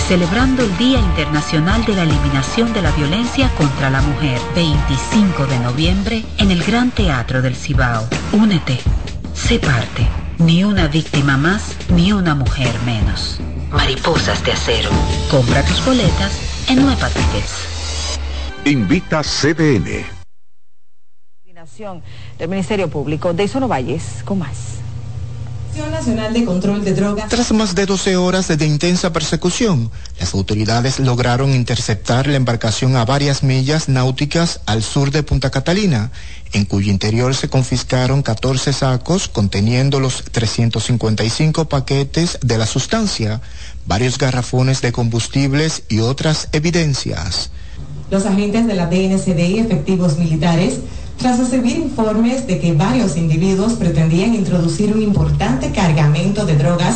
celebrando 0.07 0.63
el 0.63 0.77
Día 0.77 0.99
Internacional 0.99 1.83
de 1.85 1.93
la 1.93 2.03
Eliminación 2.03 2.71
de 2.73 2.81
la 2.81 2.91
Violencia 2.91 3.49
contra 3.57 3.89
la 3.89 4.01
Mujer, 4.01 4.39
25 4.55 5.45
de 5.47 5.59
noviembre, 5.59 6.23
en 6.37 6.51
el 6.51 6.63
Gran 6.63 6.91
Teatro 6.91 7.41
del 7.41 7.55
Cibao. 7.55 8.07
Únete, 8.31 8.79
sé 9.33 9.59
parte. 9.59 10.07
Ni 10.37 10.63
una 10.63 10.87
víctima 10.87 11.35
más, 11.35 11.75
ni 11.89 12.13
una 12.13 12.33
mujer 12.33 12.73
menos. 12.85 13.41
Mariposas 13.71 14.43
de 14.45 14.53
Acero. 14.53 14.89
Compra 15.29 15.63
tus 15.65 15.83
boletas 15.85 16.31
en 16.69 16.81
Nueva 16.81 17.09
Tickets. 17.09 18.17
Invita 18.65 19.21
CDN. 19.21 20.05
del 22.37 22.49
Ministerio 22.49 22.89
Público. 22.89 23.33
De 23.33 23.47
Valles, 23.47 24.23
con 24.23 24.39
más. 24.39 24.79
Nacional 25.77 26.33
de 26.33 26.45
Control 26.45 26.83
de 26.83 26.93
Drogas. 26.93 27.29
Tras 27.29 27.51
más 27.51 27.75
de 27.75 27.85
12 27.85 28.17
horas 28.17 28.47
de 28.47 28.65
intensa 28.65 29.13
persecución, 29.13 29.91
las 30.19 30.33
autoridades 30.33 30.99
lograron 30.99 31.53
interceptar 31.53 32.27
la 32.27 32.37
embarcación 32.37 32.95
a 32.95 33.05
varias 33.05 33.43
millas 33.43 33.87
náuticas 33.87 34.61
al 34.65 34.83
sur 34.83 35.11
de 35.11 35.23
Punta 35.23 35.49
Catalina, 35.49 36.11
en 36.53 36.65
cuyo 36.65 36.91
interior 36.91 37.35
se 37.35 37.49
confiscaron 37.49 38.23
14 38.23 38.73
sacos 38.73 39.27
conteniendo 39.27 39.99
los 39.99 40.23
355 40.23 41.69
paquetes 41.69 42.39
de 42.41 42.57
la 42.57 42.65
sustancia, 42.65 43.41
varios 43.85 44.17
garrafones 44.17 44.81
de 44.81 44.91
combustibles 44.91 45.83
y 45.89 45.99
otras 45.99 46.49
evidencias. 46.51 47.51
Los 48.09 48.25
agentes 48.25 48.65
de 48.67 48.73
la 48.73 48.87
DNCD 48.87 49.39
y 49.39 49.59
efectivos 49.59 50.17
militares 50.17 50.79
tras 51.19 51.37
recibir 51.37 51.77
informes 51.77 52.47
de 52.47 52.59
que 52.59 52.73
varios 52.73 53.17
individuos 53.17 53.73
pretendían 53.73 54.33
introducir 54.33 54.93
un 54.93 55.01
importante 55.01 55.71
cargamento 55.71 56.45
de 56.45 56.55
drogas, 56.55 56.95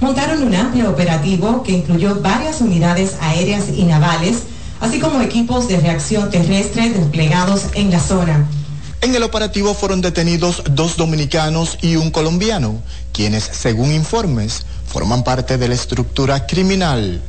montaron 0.00 0.44
un 0.44 0.54
amplio 0.54 0.88
operativo 0.90 1.62
que 1.64 1.72
incluyó 1.72 2.20
varias 2.20 2.60
unidades 2.60 3.16
aéreas 3.20 3.64
y 3.76 3.82
navales, 3.82 4.44
así 4.80 5.00
como 5.00 5.20
equipos 5.20 5.66
de 5.66 5.80
reacción 5.80 6.30
terrestre 6.30 6.90
desplegados 6.90 7.64
en 7.74 7.90
la 7.90 7.98
zona. 7.98 8.46
En 9.00 9.14
el 9.14 9.24
operativo 9.24 9.74
fueron 9.74 10.00
detenidos 10.00 10.62
dos 10.70 10.96
dominicanos 10.96 11.76
y 11.82 11.96
un 11.96 12.10
colombiano, 12.10 12.80
quienes, 13.12 13.42
según 13.44 13.92
informes, 13.92 14.64
forman 14.86 15.24
parte 15.24 15.58
de 15.58 15.68
la 15.68 15.74
estructura 15.74 16.46
criminal. 16.46 17.20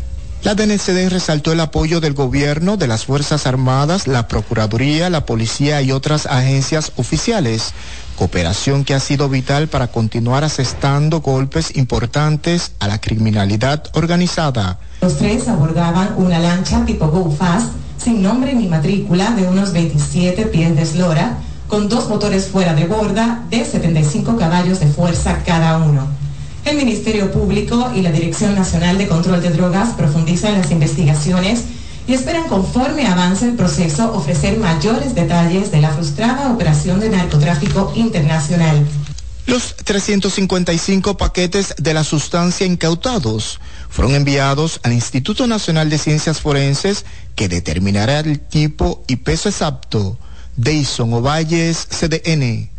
La 0.46 0.54
DNCD 0.54 1.10
resaltó 1.10 1.54
el 1.54 1.60
apoyo 1.60 2.00
del 2.02 2.14
gobierno, 2.14 2.78
de 2.78 2.86
las 2.86 3.06
Fuerzas 3.06 3.48
Armadas, 3.48 4.06
la 4.06 4.28
Procuraduría, 4.28 5.10
la 5.10 5.26
Policía 5.26 5.82
y 5.82 5.92
otras 5.92 6.28
agencias 6.28 6.92
oficiales, 6.98 7.74
cooperación 8.16 8.86
que 8.86 8.94
ha 8.94 9.00
sido 9.00 9.28
vital 9.28 9.70
para 9.70 9.88
continuar 9.88 10.44
asestando 10.44 11.22
golpes 11.22 11.76
importantes 11.76 12.74
a 12.78 12.88
la 12.88 13.02
criminalidad 13.02 13.86
organizada. 13.94 14.78
Los 15.02 15.18
tres 15.18 15.48
abordaban 15.48 16.14
una 16.16 16.38
lancha 16.38 16.86
tipo 16.86 17.08
Go 17.08 17.32
Fast, 17.32 17.72
sin 17.98 18.22
nombre 18.22 18.54
ni 18.54 18.68
matrícula, 18.68 19.32
de 19.32 19.48
unos 19.48 19.74
27 19.74 20.46
pies 20.46 20.76
de 20.76 20.84
eslora, 20.84 21.40
con 21.68 21.90
dos 21.90 22.08
motores 22.08 22.50
fuera 22.50 22.76
de 22.76 22.86
borda 22.86 23.44
de 23.50 23.66
75 23.66 24.38
caballos 24.38 24.80
de 24.80 24.86
fuerza 24.86 25.42
cada 25.44 25.80
uno. 25.80 26.08
El 26.66 26.78
Ministerio 26.78 27.32
Público 27.32 27.92
y 27.96 28.02
la 28.02 28.12
Dirección 28.12 28.56
Nacional 28.56 28.98
de 28.98 29.08
Control 29.08 29.40
de 29.40 29.52
Drogas 29.52 29.90
profundizan 29.96 30.54
las 30.54 30.72
investigaciones 30.72 31.64
y 32.08 32.14
esperan 32.14 32.48
conforme 32.48 33.06
avance 33.06 33.46
el 33.46 33.56
proceso 33.56 34.12
ofrecer 34.14 34.58
mayores 34.58 35.14
detalles 35.14 35.72
de 35.72 35.80
la 35.80 35.92
frustrada 35.92 36.52
operación 36.52 37.00
de 37.00 37.10
narcotráfico 37.10 37.94
internacional. 37.96 38.84
Los 39.46 39.76
355 39.76 41.18
paquetes 41.18 41.76
de 41.78 41.94
la 41.94 42.04
sustancia 42.04 42.66
incautados 42.66 43.60
fueron 43.90 44.16
enviados 44.16 44.80
al 44.82 44.94
Instituto 44.94 45.46
Nacional 45.46 45.92
de 45.92 46.00
Ciencias 46.00 46.42
Forenses 46.42 47.06
que 47.36 47.48
determinará 47.48 48.22
el 48.22 48.40
tipo 48.40 49.04
y 49.08 49.18
peso 49.18 49.50
exacto. 49.50 50.18
Deison 50.56 51.14
Ovalles, 51.14 51.88
CDN. 51.90 52.75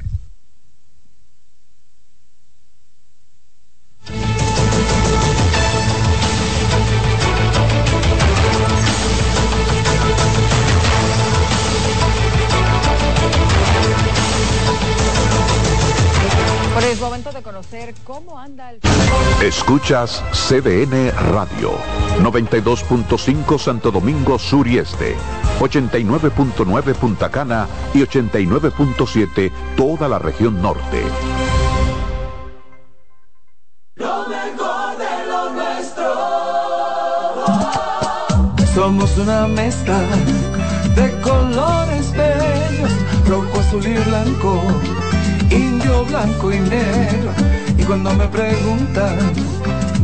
Momento 17.07 17.31
de 17.31 17.41
conocer 17.41 17.95
cómo 18.03 18.37
anda 18.37 18.73
el... 18.73 18.81
Escuchas 19.41 20.25
CDN 20.33 21.13
Radio, 21.31 21.79
92.5 22.21 23.61
Santo 23.61 23.93
Domingo 23.93 24.41
Sur 24.41 24.67
y 24.67 24.79
Este, 24.79 25.15
89.9 25.61 26.95
Punta 26.97 27.31
Cana 27.31 27.69
y 27.95 28.01
89.7 28.01 29.53
toda 29.77 30.09
la 30.09 30.19
región 30.19 30.61
norte. 30.61 31.05
Lo 33.95 34.27
mejor 34.27 34.99
de 34.99 35.27
lo 35.29 35.51
nuestro. 35.51 36.13
Somos 38.75 39.17
una 39.17 39.47
mezcla 39.47 40.01
de 40.97 41.21
colores 41.21 42.11
bellos, 42.11 42.91
rojo, 43.29 43.61
azul 43.61 43.87
y 43.87 43.95
blanco 43.95 45.06
indio, 45.51 46.05
blanco 46.07 46.53
y 46.53 46.59
negro. 46.61 47.31
Y 47.79 47.83
cuando 47.85 48.13
me 48.15 48.27
preguntan 48.29 49.19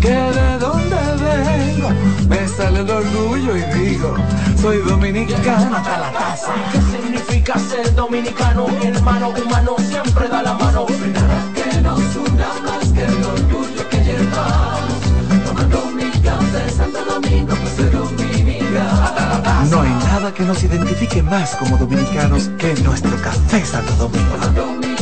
que 0.01 0.09
de 0.09 0.59
dónde 0.59 0.97
vengo, 1.22 1.90
me 2.28 2.49
sale 2.49 2.80
el 2.80 2.90
orgullo 2.90 3.57
y 3.57 3.62
digo, 3.78 4.14
soy 4.61 4.78
dominicano 4.78 5.76
hasta 5.76 5.99
la 5.99 6.12
casa. 6.12 6.53
¿Qué 6.72 6.80
significa 6.80 7.59
ser 7.59 7.95
dominicano? 7.95 8.66
Mi 8.68 8.86
hermano 8.86 9.30
humano 9.30 9.76
siempre 9.78 10.28
da 10.28 10.43
la 10.43 10.55
mano. 10.55 10.86
que 10.86 11.80
nos 11.82 12.16
una 12.16 12.49
más 12.64 12.88
que 12.93 13.05
el 13.05 13.24
orgullo 13.24 13.88
que 13.90 13.99
llevamos. 14.05 15.01
Tomando 15.47 15.86
mi 15.97 16.11
café 16.20 16.70
Santo 16.70 17.05
Domingo, 17.05 17.55
pues 17.55 17.72
ser 17.74 17.93
dominicano. 17.93 18.32
No 19.70 19.82
hay 19.82 19.90
nada 19.90 20.34
que 20.34 20.43
nos 20.43 20.62
identifique 20.62 21.22
más 21.22 21.57
como 21.57 21.76
dominicanos 21.76 22.51
que 22.59 22.74
nuestro 22.82 23.16
café 23.22 23.64
Santo 23.64 23.95
Domingo. 23.95 25.02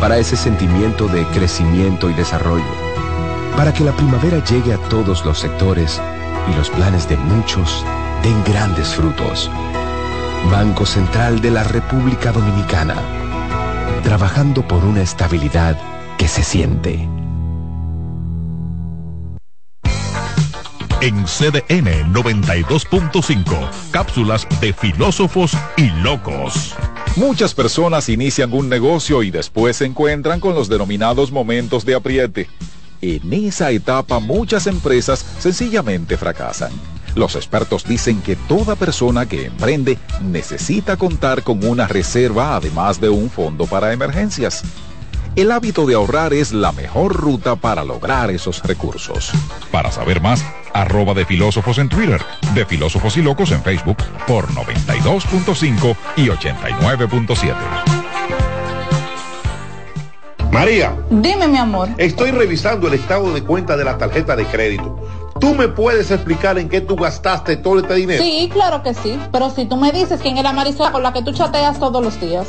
para 0.00 0.16
ese 0.16 0.36
sentimiento 0.36 1.06
de 1.08 1.26
crecimiento 1.26 2.08
y 2.08 2.14
desarrollo, 2.14 2.74
para 3.56 3.72
que 3.72 3.84
la 3.84 3.92
primavera 3.92 4.42
llegue 4.44 4.72
a 4.72 4.78
todos 4.88 5.24
los 5.24 5.38
sectores 5.38 6.00
y 6.50 6.56
los 6.56 6.70
planes 6.70 7.08
de 7.08 7.16
muchos 7.18 7.84
den 8.22 8.42
grandes 8.44 8.88
frutos. 8.88 9.50
Banco 10.50 10.86
Central 10.86 11.40
de 11.40 11.50
la 11.50 11.64
República 11.64 12.32
Dominicana, 12.32 12.96
trabajando 14.02 14.66
por 14.66 14.82
una 14.84 15.02
estabilidad 15.02 15.78
que 16.16 16.28
se 16.28 16.42
siente. 16.42 17.06
En 21.02 21.24
CDN 21.24 22.12
92.5, 22.12 23.70
cápsulas 23.90 24.46
de 24.60 24.72
filósofos 24.72 25.56
y 25.76 25.88
locos. 26.02 26.76
Muchas 27.16 27.54
personas 27.54 28.08
inician 28.08 28.52
un 28.52 28.68
negocio 28.68 29.24
y 29.24 29.32
después 29.32 29.76
se 29.76 29.84
encuentran 29.84 30.38
con 30.38 30.54
los 30.54 30.68
denominados 30.68 31.32
momentos 31.32 31.84
de 31.84 31.96
apriete. 31.96 32.48
En 33.02 33.32
esa 33.32 33.72
etapa 33.72 34.20
muchas 34.20 34.68
empresas 34.68 35.26
sencillamente 35.40 36.16
fracasan. 36.16 36.70
Los 37.16 37.34
expertos 37.34 37.84
dicen 37.84 38.22
que 38.22 38.36
toda 38.36 38.76
persona 38.76 39.26
que 39.26 39.46
emprende 39.46 39.98
necesita 40.22 40.96
contar 40.96 41.42
con 41.42 41.64
una 41.64 41.88
reserva 41.88 42.54
además 42.54 43.00
de 43.00 43.08
un 43.08 43.28
fondo 43.28 43.66
para 43.66 43.92
emergencias. 43.92 44.62
El 45.36 45.52
hábito 45.52 45.86
de 45.86 45.94
ahorrar 45.94 46.32
es 46.32 46.52
la 46.52 46.72
mejor 46.72 47.14
ruta 47.14 47.54
para 47.54 47.84
lograr 47.84 48.30
esos 48.30 48.62
recursos. 48.64 49.30
Para 49.70 49.92
saber 49.92 50.20
más, 50.20 50.44
arroba 50.72 51.14
de 51.14 51.24
filósofos 51.24 51.78
en 51.78 51.88
Twitter, 51.88 52.20
de 52.52 52.66
filósofos 52.66 53.16
y 53.16 53.22
locos 53.22 53.52
en 53.52 53.62
Facebook 53.62 53.98
por 54.26 54.48
92.5 54.48 55.96
y 56.16 56.26
89.7. 56.26 57.54
María. 60.50 60.96
Dime, 61.10 61.46
mi 61.46 61.58
amor. 61.58 61.88
Estoy 61.96 62.32
revisando 62.32 62.88
el 62.88 62.94
estado 62.94 63.32
de 63.32 63.44
cuenta 63.44 63.76
de 63.76 63.84
la 63.84 63.98
tarjeta 63.98 64.34
de 64.34 64.44
crédito 64.46 65.00
¿Tú 65.40 65.54
me 65.54 65.68
puedes 65.68 66.10
explicar 66.10 66.58
en 66.58 66.68
qué 66.68 66.82
tú 66.82 66.96
gastaste 66.96 67.56
todo 67.56 67.78
este 67.78 67.94
dinero? 67.94 68.22
Sí, 68.22 68.50
claro 68.52 68.82
que 68.82 68.92
sí. 68.92 69.18
Pero 69.32 69.48
si 69.48 69.64
tú 69.64 69.76
me 69.76 69.90
dices 69.90 70.20
quién 70.20 70.36
es 70.36 70.44
la 70.44 70.52
Marisol 70.52 70.92
con 70.92 71.02
la 71.02 71.14
que 71.14 71.22
tú 71.22 71.32
chateas 71.32 71.78
todos 71.78 72.04
los 72.04 72.20
días. 72.20 72.48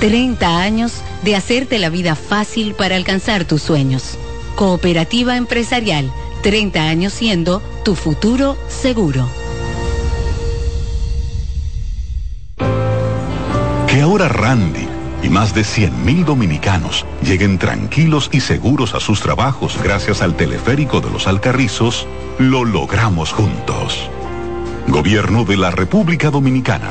30 0.00 0.60
años 0.60 1.02
de 1.22 1.36
hacerte 1.36 1.78
la 1.78 1.88
vida 1.88 2.14
fácil 2.14 2.74
para 2.74 2.96
alcanzar 2.96 3.44
tus 3.44 3.62
sueños. 3.62 4.18
Cooperativa 4.54 5.36
empresarial, 5.36 6.12
30 6.42 6.82
años 6.82 7.12
siendo 7.12 7.62
tu 7.84 7.94
futuro 7.94 8.56
seguro. 8.68 9.28
Que 13.88 14.00
ahora 14.00 14.28
Randy 14.28 14.88
y 15.22 15.28
más 15.30 15.54
de 15.54 15.62
100.000 15.62 16.24
dominicanos 16.24 17.06
lleguen 17.22 17.58
tranquilos 17.58 18.28
y 18.30 18.40
seguros 18.40 18.94
a 18.94 19.00
sus 19.00 19.20
trabajos 19.22 19.78
gracias 19.82 20.20
al 20.20 20.36
teleférico 20.36 21.00
de 21.00 21.10
los 21.10 21.26
Alcarrizos, 21.26 22.06
lo 22.38 22.64
logramos 22.64 23.32
juntos. 23.32 24.10
Gobierno 24.86 25.44
de 25.44 25.56
la 25.56 25.70
República 25.70 26.30
Dominicana. 26.30 26.90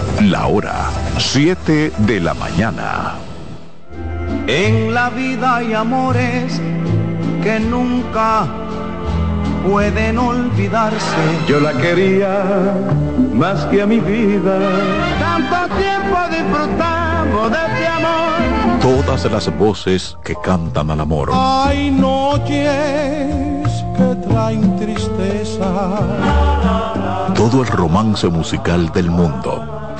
la 0.19 0.47
hora 0.47 0.89
7 1.17 1.93
de 1.97 2.19
la 2.19 2.33
mañana. 2.33 3.15
En 4.47 4.93
la 4.93 5.09
vida 5.09 5.57
hay 5.57 5.73
amores 5.73 6.59
que 7.41 7.59
nunca 7.59 8.45
pueden 9.67 10.17
olvidarse. 10.17 11.15
Yo 11.47 11.59
la 11.59 11.73
quería 11.73 12.73
más 13.33 13.65
que 13.65 13.81
a 13.81 13.85
mi 13.85 13.99
vida. 13.99 14.59
Tanto 15.19 15.75
tiempo 15.75 16.17
disfrutamos 16.29 17.51
de 17.51 17.57
este 17.57 17.87
amor. 17.87 18.79
Todas 18.81 19.31
las 19.31 19.57
voces 19.57 20.17
que 20.23 20.35
cantan 20.43 20.91
al 20.91 21.01
amor. 21.01 21.29
Hay 21.33 21.91
noches 21.91 23.67
que 23.97 24.15
traen 24.27 24.77
tristeza. 24.77 25.99
Todo 27.35 27.61
el 27.61 27.67
romance 27.67 28.27
musical 28.27 28.91
del 28.91 29.09
mundo. 29.09 29.80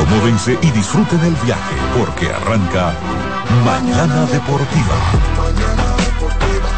Acomódense 0.00 0.58
y 0.62 0.70
disfruten 0.70 1.20
el 1.20 1.34
viaje 1.44 1.76
porque 1.98 2.32
arranca 2.32 2.94
Mañana 3.66 4.24
Deportiva. 4.24 4.96
Mañana 5.36 5.94
deportiva. 5.96 6.70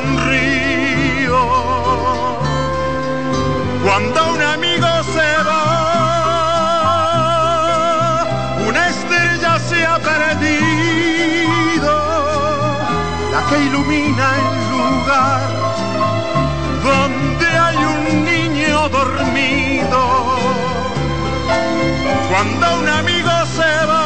Cuando 3.83 4.33
un 4.33 4.41
amigo 4.41 4.87
se 5.15 5.43
va, 5.43 5.61
una 8.67 8.89
estrella 8.89 9.59
se 9.59 9.85
ha 9.85 9.97
perdido, 9.97 11.93
la 13.31 13.41
que 13.49 13.57
ilumina 13.65 14.27
el 14.41 14.49
lugar 14.71 15.41
donde 16.83 17.47
hay 17.47 17.77
un 17.77 18.03
niño 18.23 18.89
dormido. 18.89 20.01
Cuando 22.29 22.65
un 22.81 22.87
amigo 22.87 23.31
se 23.57 23.85
va, 23.87 24.05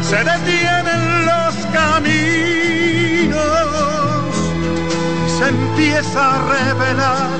se 0.00 0.16
detiene 0.24 0.57
empieza 5.78 6.34
a 6.34 6.38
revelar 6.38 7.30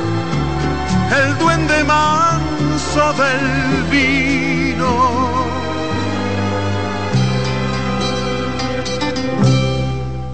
el 1.18 1.39
duende 1.39 1.82
manso 1.82 3.12
del 3.14 3.82
vino. 3.91 4.93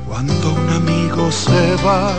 Cuando 0.07 0.53
un 0.53 0.69
amigo 0.81 1.33
se 1.33 1.77
va, 1.87 2.13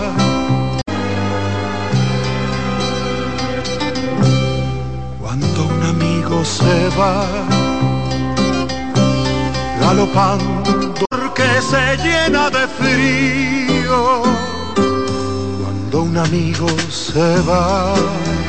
cuando 5.22 5.66
un 5.66 5.84
amigo 5.84 6.44
se 6.44 6.90
va, 7.00 7.28
galopando 9.82 10.94
porque 11.10 11.48
se 11.62 11.98
llena 11.98 12.50
de 12.50 12.68
frío. 12.80 14.35
Un 16.16 16.22
amigo 16.22 16.66
se 16.90 17.42
va, 17.42 18.45